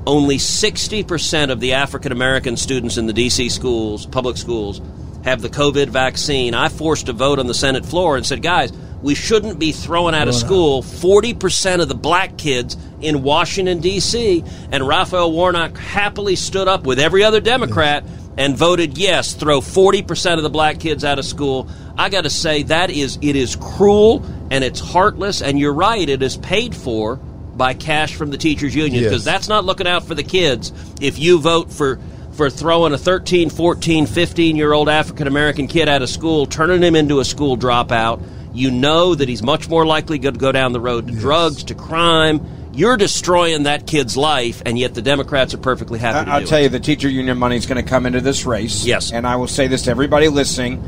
Only 0.06 0.36
60% 0.36 1.50
of 1.50 1.60
the 1.60 1.72
African 1.72 2.12
American 2.12 2.56
students 2.56 2.96
in 2.96 3.06
the 3.06 3.12
D.C. 3.12 3.48
schools, 3.48 4.06
public 4.06 4.36
schools, 4.36 4.80
have 5.24 5.40
the 5.40 5.48
COVID 5.48 5.88
vaccine. 5.88 6.52
I 6.52 6.68
forced 6.68 7.08
a 7.08 7.12
vote 7.14 7.38
on 7.38 7.46
the 7.46 7.54
Senate 7.54 7.86
floor 7.86 8.16
and 8.16 8.26
said, 8.26 8.42
guys, 8.42 8.72
we 9.04 9.14
shouldn't 9.14 9.58
be 9.58 9.70
throwing 9.70 10.14
out 10.14 10.26
of 10.28 10.34
school 10.34 10.82
40% 10.82 11.80
of 11.82 11.88
the 11.88 11.94
black 11.94 12.38
kids 12.38 12.76
in 13.02 13.22
Washington, 13.22 13.80
D.C. 13.80 14.42
And 14.72 14.88
Raphael 14.88 15.30
Warnock 15.30 15.76
happily 15.76 16.36
stood 16.36 16.68
up 16.68 16.84
with 16.84 16.98
every 16.98 17.22
other 17.22 17.40
Democrat 17.40 18.02
and 18.38 18.56
voted 18.56 18.96
yes, 18.98 19.34
throw 19.34 19.60
40% 19.60 20.38
of 20.38 20.42
the 20.42 20.48
black 20.50 20.80
kids 20.80 21.04
out 21.04 21.18
of 21.18 21.24
school. 21.24 21.68
I 21.96 22.08
got 22.08 22.22
to 22.22 22.30
say, 22.30 22.62
that 22.64 22.90
is, 22.90 23.18
it 23.22 23.36
is 23.36 23.56
cruel 23.56 24.24
and 24.50 24.64
it's 24.64 24.80
heartless. 24.80 25.42
And 25.42 25.58
you're 25.58 25.74
right, 25.74 26.08
it 26.08 26.22
is 26.22 26.36
paid 26.38 26.74
for 26.74 27.16
by 27.16 27.74
cash 27.74 28.14
from 28.16 28.30
the 28.30 28.38
teachers 28.38 28.74
union 28.74 29.02
Yes. 29.02 29.10
because 29.10 29.24
that's 29.24 29.48
not 29.48 29.64
looking 29.64 29.86
out 29.86 30.04
for 30.04 30.14
the 30.16 30.24
kids 30.24 30.72
if 31.00 31.20
you 31.20 31.38
vote 31.38 31.70
for 31.72 32.00
for 32.32 32.50
throwing 32.50 32.92
a 32.92 32.98
13 32.98 33.48
14 33.48 34.06
15 34.06 34.56
year 34.56 34.72
old 34.72 34.88
african 34.88 35.28
american 35.28 35.68
kid 35.68 35.88
out 35.88 36.02
of 36.02 36.08
school 36.10 36.46
turning 36.46 36.82
him 36.82 36.96
into 36.96 37.20
a 37.20 37.24
school 37.24 37.56
dropout 37.56 38.20
you 38.54 38.70
know 38.70 39.14
that 39.14 39.28
he's 39.28 39.42
much 39.42 39.68
more 39.68 39.84
likely 39.84 40.18
to 40.18 40.30
go 40.32 40.52
down 40.52 40.72
the 40.72 40.80
road 40.80 41.08
to 41.08 41.14
drugs 41.14 41.64
to 41.64 41.74
crime 41.74 42.40
you're 42.72 42.96
destroying 42.96 43.64
that 43.64 43.86
kid's 43.86 44.16
life 44.16 44.62
and 44.66 44.78
yet 44.78 44.94
the 44.94 45.02
democrats 45.02 45.52
are 45.54 45.58
perfectly 45.58 45.98
happy 45.98 46.24
to 46.24 46.30
I- 46.30 46.34
I'll 46.36 46.40
do 46.40 46.46
tell 46.46 46.58
it. 46.58 46.62
you, 46.64 46.68
the 46.70 46.80
teacher 46.80 47.08
union 47.08 47.36
money 47.38 47.56
is 47.56 47.66
going 47.66 47.82
to 47.82 47.88
come 47.88 48.04
into 48.06 48.20
this 48.20 48.44
race. 48.46 48.84
Yes. 48.84 49.12
And 49.12 49.26
I 49.26 49.36
will 49.36 49.46
say 49.46 49.66
this 49.68 49.82
to 49.82 49.90
everybody 49.92 50.26
listening. 50.28 50.82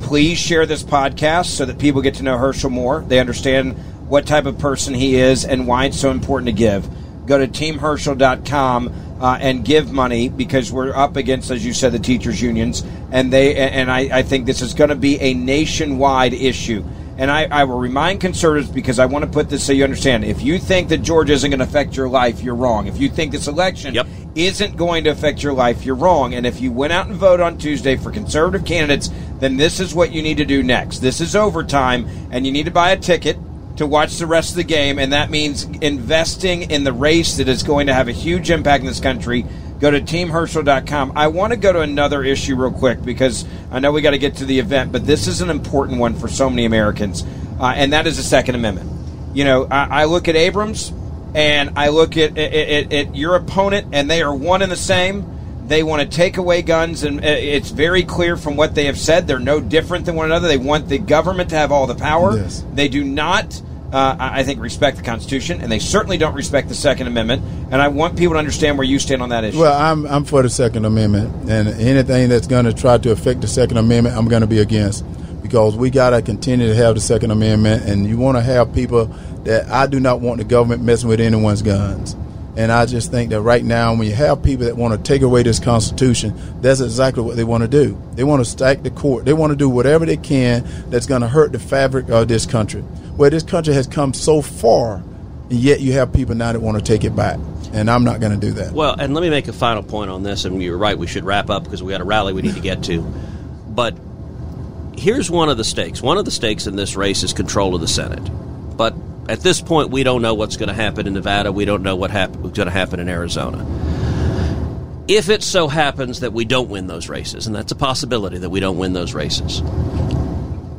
Please 0.00 0.38
share 0.38 0.66
this 0.66 0.82
podcast 0.84 1.46
so 1.46 1.64
that 1.64 1.78
people 1.78 2.00
get 2.00 2.14
to 2.14 2.22
know 2.22 2.38
Herschel 2.38 2.70
more. 2.70 3.00
They 3.00 3.18
understand 3.18 3.72
what 4.08 4.24
type 4.26 4.46
of 4.46 4.58
person 4.58 4.94
he 4.94 5.16
is 5.16 5.44
and 5.44 5.66
why 5.66 5.86
it's 5.86 5.98
so 5.98 6.10
important 6.12 6.46
to 6.46 6.52
give. 6.52 6.88
Go 7.26 7.38
to 7.38 7.48
teamherschel.com 7.48 9.18
uh, 9.20 9.38
and 9.40 9.64
give 9.64 9.92
money 9.92 10.28
because 10.28 10.72
we're 10.72 10.94
up 10.94 11.16
against, 11.16 11.50
as 11.50 11.64
you 11.64 11.72
said, 11.72 11.92
the 11.92 11.98
teachers 11.98 12.40
unions. 12.42 12.84
And 13.10 13.32
they 13.32 13.56
and 13.56 13.90
I, 13.90 14.18
I 14.18 14.22
think 14.22 14.46
this 14.46 14.60
is 14.60 14.74
going 14.74 14.90
to 14.90 14.96
be 14.96 15.20
a 15.20 15.34
nationwide 15.34 16.34
issue. 16.34 16.84
And 17.22 17.30
I, 17.30 17.44
I 17.44 17.62
will 17.62 17.78
remind 17.78 18.20
conservatives 18.20 18.68
because 18.68 18.98
I 18.98 19.06
want 19.06 19.24
to 19.24 19.30
put 19.30 19.48
this 19.48 19.64
so 19.64 19.72
you 19.72 19.84
understand. 19.84 20.24
If 20.24 20.42
you 20.42 20.58
think 20.58 20.88
that 20.88 21.02
Georgia 21.02 21.34
isn't 21.34 21.48
going 21.48 21.60
to 21.60 21.64
affect 21.64 21.96
your 21.96 22.08
life, 22.08 22.42
you're 22.42 22.56
wrong. 22.56 22.88
If 22.88 22.98
you 22.98 23.08
think 23.08 23.30
this 23.30 23.46
election 23.46 23.94
Yep. 23.94 24.08
isn't 24.34 24.76
going 24.76 25.04
to 25.04 25.10
affect 25.10 25.40
your 25.40 25.52
life, 25.52 25.84
you're 25.84 25.94
wrong. 25.94 26.34
And 26.34 26.44
if 26.44 26.60
you 26.60 26.72
went 26.72 26.92
out 26.92 27.06
and 27.06 27.14
voted 27.14 27.46
on 27.46 27.58
Tuesday 27.58 27.94
for 27.94 28.10
conservative 28.10 28.66
candidates, 28.66 29.08
then 29.38 29.56
this 29.56 29.78
is 29.78 29.94
what 29.94 30.10
you 30.10 30.20
need 30.20 30.38
to 30.38 30.44
do 30.44 30.64
next. 30.64 30.98
This 30.98 31.20
is 31.20 31.36
overtime, 31.36 32.08
and 32.32 32.44
you 32.44 32.50
need 32.50 32.64
to 32.64 32.72
buy 32.72 32.90
a 32.90 32.96
ticket 32.96 33.36
to 33.76 33.86
watch 33.86 34.18
the 34.18 34.26
rest 34.26 34.50
of 34.50 34.56
the 34.56 34.64
game, 34.64 34.98
and 34.98 35.12
that 35.12 35.30
means 35.30 35.62
investing 35.80 36.72
in 36.72 36.82
the 36.82 36.92
race 36.92 37.36
that 37.36 37.46
is 37.46 37.62
going 37.62 37.86
to 37.86 37.94
have 37.94 38.08
a 38.08 38.12
huge 38.12 38.50
impact 38.50 38.80
in 38.80 38.88
this 38.88 38.98
country. 38.98 39.46
Go 39.82 39.90
to 39.90 40.00
teamherschel.com. 40.00 41.14
I 41.16 41.26
want 41.26 41.52
to 41.52 41.58
go 41.58 41.72
to 41.72 41.80
another 41.80 42.22
issue 42.22 42.54
real 42.54 42.70
quick 42.70 43.02
because 43.02 43.44
I 43.68 43.80
know 43.80 43.90
we 43.90 44.00
got 44.00 44.12
to 44.12 44.18
get 44.18 44.36
to 44.36 44.44
the 44.44 44.60
event, 44.60 44.92
but 44.92 45.04
this 45.04 45.26
is 45.26 45.40
an 45.40 45.50
important 45.50 45.98
one 45.98 46.14
for 46.14 46.28
so 46.28 46.48
many 46.48 46.66
Americans, 46.66 47.24
uh, 47.58 47.72
and 47.74 47.92
that 47.92 48.06
is 48.06 48.16
the 48.16 48.22
Second 48.22 48.54
Amendment. 48.54 48.88
You 49.34 49.42
know, 49.42 49.66
I, 49.68 50.02
I 50.02 50.04
look 50.04 50.28
at 50.28 50.36
Abrams 50.36 50.92
and 51.34 51.72
I 51.76 51.88
look 51.88 52.16
at, 52.16 52.38
at, 52.38 52.52
at, 52.54 52.92
at 52.92 53.16
your 53.16 53.34
opponent, 53.34 53.88
and 53.92 54.08
they 54.08 54.22
are 54.22 54.32
one 54.32 54.62
and 54.62 54.70
the 54.70 54.76
same. 54.76 55.26
They 55.66 55.82
want 55.82 56.08
to 56.08 56.16
take 56.16 56.36
away 56.36 56.62
guns, 56.62 57.02
and 57.02 57.18
uh, 57.18 57.26
it's 57.26 57.70
very 57.70 58.04
clear 58.04 58.36
from 58.36 58.54
what 58.54 58.76
they 58.76 58.84
have 58.84 58.98
said. 58.98 59.26
They're 59.26 59.40
no 59.40 59.60
different 59.60 60.06
than 60.06 60.14
one 60.14 60.26
another. 60.26 60.46
They 60.46 60.58
want 60.58 60.88
the 60.88 60.98
government 60.98 61.50
to 61.50 61.56
have 61.56 61.72
all 61.72 61.88
the 61.88 61.96
power. 61.96 62.36
Yes. 62.36 62.64
They 62.72 62.86
do 62.86 63.02
not, 63.02 63.60
uh, 63.92 64.16
I 64.18 64.42
think, 64.42 64.60
respect 64.60 64.96
the 64.96 65.02
Constitution, 65.02 65.60
and 65.60 65.70
they 65.70 65.78
certainly 65.78 66.16
don't 66.16 66.34
respect 66.34 66.68
the 66.68 66.74
Second 66.74 67.06
Amendment. 67.06 67.42
And 67.70 67.74
I 67.74 67.88
want 67.88 68.16
people 68.16 68.34
to 68.34 68.38
understand 68.38 68.78
where 68.78 68.86
you 68.86 68.98
stand 68.98 69.22
on 69.22 69.28
that 69.28 69.44
issue. 69.44 69.60
Well, 69.60 69.78
I'm 69.78 70.06
I'm 70.06 70.24
for 70.24 70.42
the 70.42 70.50
Second 70.50 70.84
Amendment, 70.84 71.50
and 71.50 71.68
anything 71.68 72.28
that's 72.30 72.46
going 72.46 72.64
to 72.64 72.72
try 72.72 72.98
to 72.98 73.10
affect 73.10 73.42
the 73.42 73.48
Second 73.48 73.76
Amendment, 73.76 74.16
I'm 74.16 74.28
going 74.28 74.40
to 74.40 74.46
be 74.46 74.60
against, 74.60 75.04
because 75.42 75.76
we 75.76 75.90
got 75.90 76.10
to 76.10 76.22
continue 76.22 76.68
to 76.68 76.74
have 76.74 76.94
the 76.94 77.00
Second 77.00 77.32
Amendment, 77.32 77.84
and 77.84 78.06
you 78.06 78.16
want 78.16 78.38
to 78.38 78.42
have 78.42 78.74
people 78.74 79.06
that 79.44 79.68
I 79.68 79.86
do 79.86 80.00
not 80.00 80.20
want 80.20 80.38
the 80.38 80.44
government 80.44 80.82
messing 80.82 81.08
with 81.08 81.20
anyone's 81.20 81.62
guns. 81.62 82.16
And 82.54 82.70
I 82.70 82.84
just 82.84 83.10
think 83.10 83.30
that 83.30 83.40
right 83.40 83.64
now, 83.64 83.94
when 83.94 84.06
you 84.06 84.14
have 84.14 84.42
people 84.42 84.66
that 84.66 84.76
want 84.76 84.92
to 84.92 85.02
take 85.02 85.22
away 85.22 85.42
this 85.42 85.58
Constitution, 85.58 86.34
that's 86.60 86.80
exactly 86.80 87.22
what 87.22 87.36
they 87.36 87.44
want 87.44 87.62
to 87.62 87.68
do. 87.68 88.00
They 88.12 88.24
want 88.24 88.44
to 88.44 88.50
stack 88.50 88.82
the 88.82 88.90
court. 88.90 89.24
They 89.24 89.32
want 89.32 89.52
to 89.52 89.56
do 89.56 89.70
whatever 89.70 90.04
they 90.04 90.18
can 90.18 90.62
that's 90.90 91.06
going 91.06 91.22
to 91.22 91.28
hurt 91.28 91.52
the 91.52 91.58
fabric 91.58 92.10
of 92.10 92.28
this 92.28 92.44
country. 92.44 92.84
Where 93.22 93.30
this 93.30 93.44
country 93.44 93.72
has 93.74 93.86
come 93.86 94.14
so 94.14 94.42
far, 94.42 94.96
and 94.96 95.52
yet 95.52 95.80
you 95.80 95.92
have 95.92 96.12
people 96.12 96.34
now 96.34 96.50
that 96.52 96.58
want 96.58 96.76
to 96.76 96.82
take 96.82 97.04
it 97.04 97.14
back. 97.14 97.38
And 97.72 97.88
I'm 97.88 98.02
not 98.02 98.18
going 98.18 98.32
to 98.32 98.46
do 98.46 98.52
that. 98.54 98.72
Well, 98.72 98.96
and 98.98 99.14
let 99.14 99.20
me 99.20 99.30
make 99.30 99.46
a 99.46 99.52
final 99.52 99.84
point 99.84 100.10
on 100.10 100.24
this, 100.24 100.44
and 100.44 100.60
you're 100.60 100.76
right, 100.76 100.98
we 100.98 101.06
should 101.06 101.22
wrap 101.22 101.48
up 101.48 101.62
because 101.62 101.84
we 101.84 101.92
got 101.92 102.00
a 102.00 102.04
rally 102.04 102.32
we 102.32 102.42
need 102.42 102.56
to 102.56 102.60
get 102.60 102.82
to. 102.82 103.00
But 103.68 103.96
here's 104.96 105.30
one 105.30 105.50
of 105.50 105.56
the 105.56 105.62
stakes. 105.62 106.02
One 106.02 106.18
of 106.18 106.24
the 106.24 106.32
stakes 106.32 106.66
in 106.66 106.74
this 106.74 106.96
race 106.96 107.22
is 107.22 107.32
control 107.32 107.76
of 107.76 107.80
the 107.80 107.86
Senate. 107.86 108.28
But 108.76 108.92
at 109.28 109.38
this 109.38 109.60
point, 109.60 109.90
we 109.90 110.02
don't 110.02 110.20
know 110.20 110.34
what's 110.34 110.56
going 110.56 110.70
to 110.70 110.74
happen 110.74 111.06
in 111.06 111.12
Nevada. 111.12 111.52
We 111.52 111.64
don't 111.64 111.84
know 111.84 111.94
what 111.94 112.10
hap- 112.10 112.34
what's 112.34 112.56
going 112.56 112.66
to 112.66 112.72
happen 112.72 112.98
in 112.98 113.08
Arizona. 113.08 113.64
If 115.06 115.28
it 115.28 115.44
so 115.44 115.68
happens 115.68 116.18
that 116.18 116.32
we 116.32 116.44
don't 116.44 116.68
win 116.68 116.88
those 116.88 117.08
races, 117.08 117.46
and 117.46 117.54
that's 117.54 117.70
a 117.70 117.76
possibility 117.76 118.38
that 118.38 118.50
we 118.50 118.58
don't 118.58 118.78
win 118.78 118.94
those 118.94 119.14
races, 119.14 119.62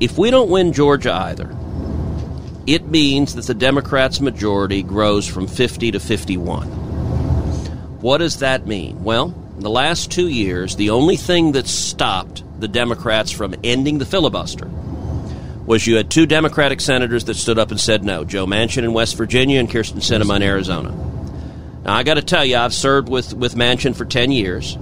if 0.02 0.18
we 0.18 0.30
don't 0.30 0.50
win 0.50 0.74
Georgia 0.74 1.14
either, 1.14 1.50
it 1.50 1.63
means 2.94 3.34
that 3.34 3.48
the 3.48 3.56
Democrats' 3.56 4.22
majority 4.22 4.84
grows 4.84 5.28
from 5.28 5.48
50 5.48 5.92
to 5.92 6.00
51. 6.00 6.68
What 8.00 8.20
does 8.20 8.40
that 8.40 8.68
mean? 8.68 9.04
Well, 9.04 9.34
in 9.58 9.64
the 9.64 9.70
last 9.70 10.12
two 10.12 10.28
years, 10.28 10.76
the 10.76 10.92
only 10.92 11.18
thing 11.18 11.54
that 11.54 11.68
stopped 11.68 12.44
the 12.60 12.68
Democrats 12.68 13.32
from 13.32 13.56
ending 13.64 13.98
the 13.98 14.06
filibuster 14.06 14.68
was 15.66 15.88
you 15.88 15.96
had 15.96 16.12
two 16.12 16.28
Democratic 16.28 16.80
senators 16.80 17.26
that 17.26 17.34
stood 17.34 17.58
up 17.58 17.72
and 17.72 17.80
said 17.80 18.04
no 18.04 18.24
Joe 18.26 18.46
Manchin 18.46 18.84
in 18.84 18.94
West 18.94 19.18
Virginia 19.18 19.60
and 19.60 19.70
Kyrsten 19.70 19.98
Sinema 19.98 20.36
in 20.36 20.44
Arizona. 20.44 20.92
Now, 21.84 21.96
I 21.96 22.04
got 22.04 22.14
to 22.14 22.22
tell 22.22 22.46
you, 22.46 22.58
I've 22.58 22.76
served 22.76 23.10
with, 23.10 23.34
with 23.34 23.56
Manchin 23.56 23.96
for 23.96 24.06
10 24.06 24.32
years. 24.32 24.78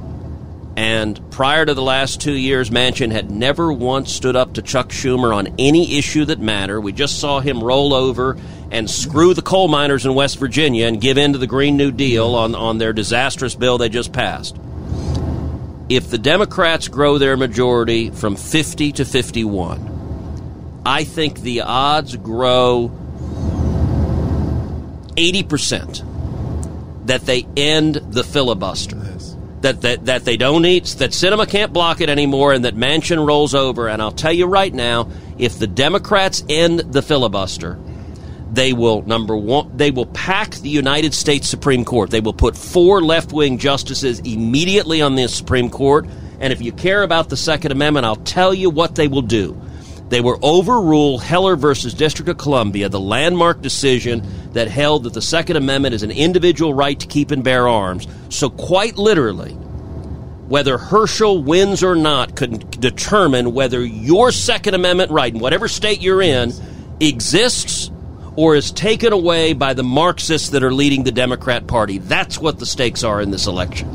And 0.78 1.20
prior 1.32 1.66
to 1.66 1.74
the 1.74 1.82
last 1.82 2.22
two 2.22 2.34
years, 2.34 2.70
Manchin 2.70 3.12
had 3.12 3.30
never 3.30 3.74
once 3.74 4.12
stood 4.12 4.36
up 4.36 4.54
to 4.54 4.62
Chuck 4.62 4.90
Schumer 4.90 5.36
on 5.36 5.54
any 5.60 5.98
issue 5.98 6.26
that 6.26 6.40
mattered. 6.40 6.82
We 6.82 6.94
just 6.94 7.20
saw 7.20 7.40
him 7.42 7.64
roll 7.64 7.94
over 7.94 8.38
and 8.72 8.90
screw 8.90 9.34
the 9.34 9.42
coal 9.42 9.68
miners 9.68 10.06
in 10.06 10.16
West 10.16 10.40
Virginia 10.40 10.88
and 10.88 11.02
give 11.02 11.18
in 11.18 11.34
to 11.34 11.40
the 11.40 11.48
Green 11.48 11.76
New 11.76 11.92
Deal 11.92 12.36
on, 12.36 12.56
on 12.56 12.78
their 12.78 12.94
disastrous 12.94 13.54
bill 13.54 13.78
they 13.78 13.90
just 13.90 14.14
passed. 14.14 14.58
If 15.90 16.10
the 16.10 16.18
Democrats 16.18 16.88
grow 16.88 17.18
their 17.18 17.36
majority 17.36 18.12
from 18.12 18.38
50 18.38 18.94
to 18.94 19.04
51, 19.04 20.82
I 20.86 21.04
think 21.04 21.42
the 21.42 21.62
odds 21.62 22.16
grow 22.16 22.92
80% 25.18 27.06
that 27.08 27.26
they 27.26 27.46
end 27.58 27.96
the 27.96 28.24
filibuster. 28.24 29.11
That, 29.62 29.82
that, 29.82 30.06
that 30.06 30.26
they 30.26 30.38
don't 30.38 30.66
eat, 30.66 30.86
that 30.98 31.12
Sinema 31.12 31.48
can't 31.48 31.72
block 31.72 32.02
it 32.02 32.10
anymore, 32.10 32.52
and 32.52 32.66
that 32.66 32.76
Manchin 32.76 33.28
rolls 33.28 33.54
over. 33.54 33.88
And 33.88 34.02
I'll 34.02 34.12
tell 34.12 34.34
you 34.34 34.48
right 34.48 34.74
now, 34.74 35.08
if 35.38 35.60
the 35.60 35.68
Democrats 35.68 36.44
end 36.50 36.80
the 36.80 37.04
filibuster, 37.04 37.78
they 38.52 38.74
will 38.74 39.04
number 39.04 39.38
one 39.38 39.78
they 39.78 39.92
will 39.92 40.08
pack 40.08 40.56
the 40.56 40.70
United 40.70 41.14
States 41.14 41.48
Supreme 41.48 41.86
Court. 41.86 42.10
They 42.10 42.20
will 42.22 42.34
put 42.34 42.58
four 42.58 43.02
left-wing 43.02 43.60
justices 43.60 44.20
immediately 44.22 45.02
on 45.02 45.16
the 45.16 45.28
Supreme 45.28 45.70
Court. 45.70 46.08
And 46.40 46.52
if 46.52 46.62
you 46.62 46.72
care 46.72 47.04
about 47.04 47.30
the 47.30 47.38
Second 47.38 47.72
Amendment, 47.72 48.06
I'll 48.06 48.16
tell 48.16 48.54
you 48.54 48.70
what 48.72 48.96
they 48.96 49.08
will 49.08 49.22
do. 49.22 49.60
They 50.10 50.22
will 50.22 50.40
overrule 50.42 51.20
Heller 51.20 51.56
versus 51.56 51.94
District 51.94 52.28
of 52.28 52.38
Columbia, 52.38 52.90
the 52.90 53.00
landmark 53.00 53.62
decision 53.62 54.26
that 54.54 54.68
held 54.68 55.04
that 55.04 55.14
the 55.14 55.22
Second 55.22 55.58
Amendment 55.58 55.96
is 55.96 56.04
an 56.04 56.12
individual 56.12 56.74
right 56.74 57.00
to 57.00 57.08
keep 57.08 57.32
and 57.32 57.44
bear 57.44 57.68
arms. 57.68 58.08
So, 58.30 58.50
quite 58.50 58.98
literally, 58.98 59.54
whether 60.52 60.78
Herschel 60.78 61.42
wins 61.42 61.84
or 61.84 61.96
not 61.96 62.36
could 62.36 62.70
determine 62.82 63.54
whether 63.54 63.84
your 63.84 64.32
Second 64.32 64.74
Amendment 64.74 65.12
right, 65.12 65.34
in 65.34 65.40
whatever 65.40 65.68
state 65.68 66.02
you're 66.02 66.22
in, 66.22 66.52
exists 67.00 67.90
or 68.36 68.56
is 68.56 68.72
taken 68.72 69.14
away 69.14 69.54
by 69.54 69.74
the 69.74 69.84
Marxists 69.84 70.50
that 70.50 70.64
are 70.64 70.74
leading 70.74 71.04
the 71.04 71.12
Democrat 71.12 71.68
Party. 71.68 71.98
That's 71.98 72.40
what 72.40 72.60
the 72.60 72.66
stakes 72.66 73.04
are 73.04 73.22
in 73.22 73.32
this 73.32 73.48
election. 73.48 73.90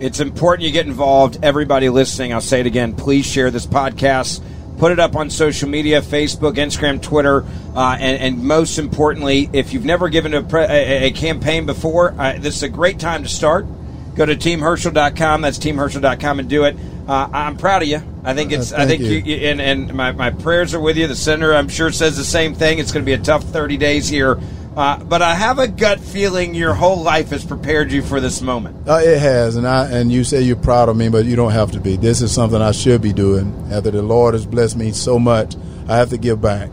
It's 0.00 0.20
important 0.20 0.66
you 0.66 0.72
get 0.72 0.86
involved. 0.86 1.38
Everybody 1.42 1.88
listening, 1.88 2.32
I'll 2.32 2.40
say 2.40 2.60
it 2.60 2.66
again. 2.66 2.94
Please 2.94 3.26
share 3.26 3.50
this 3.50 3.66
podcast 3.66 4.40
Put 4.80 4.92
it 4.92 4.98
up 4.98 5.14
on 5.14 5.28
social 5.28 5.68
media 5.68 6.00
Facebook, 6.00 6.54
Instagram, 6.54 7.02
Twitter, 7.02 7.44
uh, 7.76 7.98
and, 8.00 8.18
and, 8.18 8.42
most 8.42 8.78
importantly, 8.78 9.50
if 9.52 9.74
you've 9.74 9.84
never 9.84 10.08
given 10.08 10.32
a, 10.32 10.42
pre- 10.42 10.62
a, 10.62 11.08
a 11.08 11.10
campaign 11.10 11.66
before, 11.66 12.18
uh, 12.18 12.38
this 12.38 12.56
is 12.56 12.62
a 12.62 12.68
great 12.70 12.98
time 12.98 13.22
to 13.22 13.28
start. 13.28 13.66
Go 14.14 14.24
to 14.24 14.34
teamherschel.com. 14.34 15.42
That's 15.42 15.58
teamherschel.com 15.58 16.40
and 16.40 16.48
do 16.48 16.64
it. 16.64 16.76
Uh, 17.06 17.28
I'm 17.30 17.58
proud 17.58 17.82
of 17.82 17.88
you. 17.88 18.00
I 18.24 18.32
think 18.32 18.52
it's. 18.52 18.72
I 18.72 18.86
think 18.86 19.02
you. 19.02 19.18
you, 19.18 19.36
and, 19.48 19.60
and 19.60 19.92
my, 19.92 20.12
my 20.12 20.30
prayers 20.30 20.72
are 20.72 20.80
with 20.80 20.96
you. 20.96 21.06
The 21.06 21.14
senator, 21.14 21.54
I'm 21.54 21.68
sure, 21.68 21.92
says 21.92 22.16
the 22.16 22.24
same 22.24 22.54
thing. 22.54 22.78
It's 22.78 22.90
going 22.90 23.04
to 23.04 23.06
be 23.06 23.12
a 23.12 23.22
tough 23.22 23.44
30 23.44 23.76
days 23.76 24.08
here 24.08 24.40
uh, 24.76 25.02
but 25.02 25.20
I 25.20 25.34
have 25.34 25.58
a 25.58 25.66
gut 25.66 26.00
feeling 26.00 26.54
your 26.54 26.74
whole 26.74 27.02
life 27.02 27.30
has 27.30 27.44
prepared 27.44 27.90
you 27.90 28.02
for 28.02 28.20
this 28.20 28.40
moment. 28.40 28.88
Uh, 28.88 29.00
it 29.02 29.18
has, 29.18 29.56
and 29.56 29.66
I 29.66 29.90
and 29.90 30.12
you 30.12 30.22
say 30.22 30.42
you're 30.42 30.56
proud 30.56 30.88
of 30.88 30.96
me, 30.96 31.08
but 31.08 31.24
you 31.24 31.34
don't 31.34 31.52
have 31.52 31.72
to 31.72 31.80
be. 31.80 31.96
This 31.96 32.22
is 32.22 32.32
something 32.32 32.62
I 32.62 32.70
should 32.70 33.02
be 33.02 33.12
doing. 33.12 33.68
After 33.72 33.90
the 33.90 34.02
Lord 34.02 34.34
has 34.34 34.46
blessed 34.46 34.76
me 34.76 34.92
so 34.92 35.18
much, 35.18 35.56
I 35.88 35.96
have 35.96 36.10
to 36.10 36.18
give 36.18 36.40
back. 36.40 36.70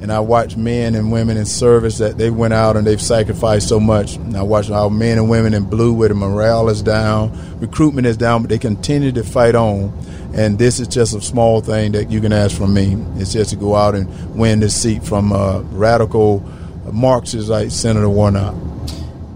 And 0.00 0.10
I 0.10 0.20
watch 0.20 0.56
men 0.56 0.94
and 0.94 1.12
women 1.12 1.36
in 1.36 1.44
service 1.44 1.98
that 1.98 2.16
they 2.16 2.30
went 2.30 2.54
out 2.54 2.76
and 2.76 2.86
they've 2.86 3.02
sacrificed 3.02 3.68
so 3.68 3.78
much. 3.78 4.16
And 4.16 4.34
I 4.34 4.42
watch 4.42 4.70
our 4.70 4.88
men 4.88 5.18
and 5.18 5.28
women 5.28 5.52
in 5.52 5.64
blue 5.64 5.92
where 5.92 6.08
the 6.08 6.14
morale 6.14 6.70
is 6.70 6.82
down, 6.82 7.32
recruitment 7.60 8.06
is 8.06 8.16
down, 8.16 8.42
but 8.42 8.48
they 8.48 8.58
continue 8.58 9.12
to 9.12 9.22
fight 9.22 9.54
on. 9.54 9.92
And 10.32 10.58
this 10.58 10.80
is 10.80 10.88
just 10.88 11.14
a 11.14 11.20
small 11.20 11.60
thing 11.60 11.92
that 11.92 12.10
you 12.10 12.20
can 12.20 12.32
ask 12.32 12.56
from 12.56 12.72
me. 12.72 12.96
It's 13.16 13.32
just 13.32 13.50
to 13.50 13.56
go 13.56 13.74
out 13.74 13.94
and 13.94 14.38
win 14.38 14.60
this 14.60 14.80
seat 14.80 15.04
from 15.04 15.32
a 15.32 15.60
radical 15.72 16.38
Marxist 16.92 17.48
like 17.48 17.70
Senator 17.70 18.08
Warnock. 18.08 18.54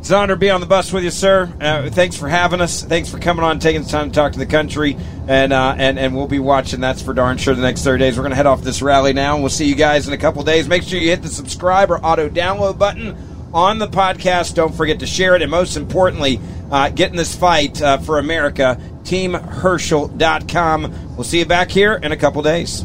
It's 0.04 0.10
an 0.10 0.16
honor 0.16 0.34
to 0.34 0.38
be 0.38 0.50
on 0.50 0.60
the 0.60 0.66
bus 0.66 0.92
with 0.92 1.02
you, 1.02 1.10
sir. 1.10 1.50
Uh, 1.58 1.88
thanks 1.88 2.14
for 2.14 2.28
having 2.28 2.60
us. 2.60 2.82
Thanks 2.82 3.08
for 3.08 3.18
coming 3.18 3.42
on, 3.42 3.58
taking 3.58 3.84
the 3.84 3.88
time 3.88 4.10
to 4.10 4.14
talk 4.14 4.32
to 4.32 4.38
the 4.38 4.44
country, 4.44 4.98
and 5.26 5.50
uh, 5.50 5.74
and 5.78 5.98
and 5.98 6.14
we'll 6.14 6.28
be 6.28 6.38
watching. 6.38 6.80
That's 6.80 7.00
for 7.00 7.14
darn 7.14 7.38
sure. 7.38 7.54
The 7.54 7.62
next 7.62 7.84
thirty 7.84 8.04
days, 8.04 8.18
we're 8.18 8.22
going 8.22 8.32
to 8.32 8.36
head 8.36 8.44
off 8.44 8.60
this 8.60 8.82
rally 8.82 9.14
now, 9.14 9.32
and 9.32 9.42
we'll 9.42 9.48
see 9.48 9.64
you 9.64 9.74
guys 9.74 10.06
in 10.06 10.12
a 10.12 10.18
couple 10.18 10.42
days. 10.42 10.68
Make 10.68 10.82
sure 10.82 10.98
you 10.98 11.08
hit 11.08 11.22
the 11.22 11.28
subscribe 11.28 11.90
or 11.90 12.04
auto 12.04 12.28
download 12.28 12.76
button 12.76 13.16
on 13.54 13.78
the 13.78 13.88
podcast. 13.88 14.54
Don't 14.54 14.74
forget 14.74 15.00
to 15.00 15.06
share 15.06 15.36
it, 15.36 15.42
and 15.42 15.50
most 15.50 15.74
importantly, 15.74 16.38
uh, 16.70 16.90
get 16.90 17.10
in 17.10 17.16
this 17.16 17.34
fight 17.34 17.80
uh, 17.80 17.96
for 17.96 18.18
America. 18.18 18.78
TeamHerschel.com. 19.04 21.16
We'll 21.16 21.24
see 21.24 21.38
you 21.38 21.46
back 21.46 21.70
here 21.70 21.94
in 21.94 22.12
a 22.12 22.16
couple 22.16 22.42
days. 22.42 22.84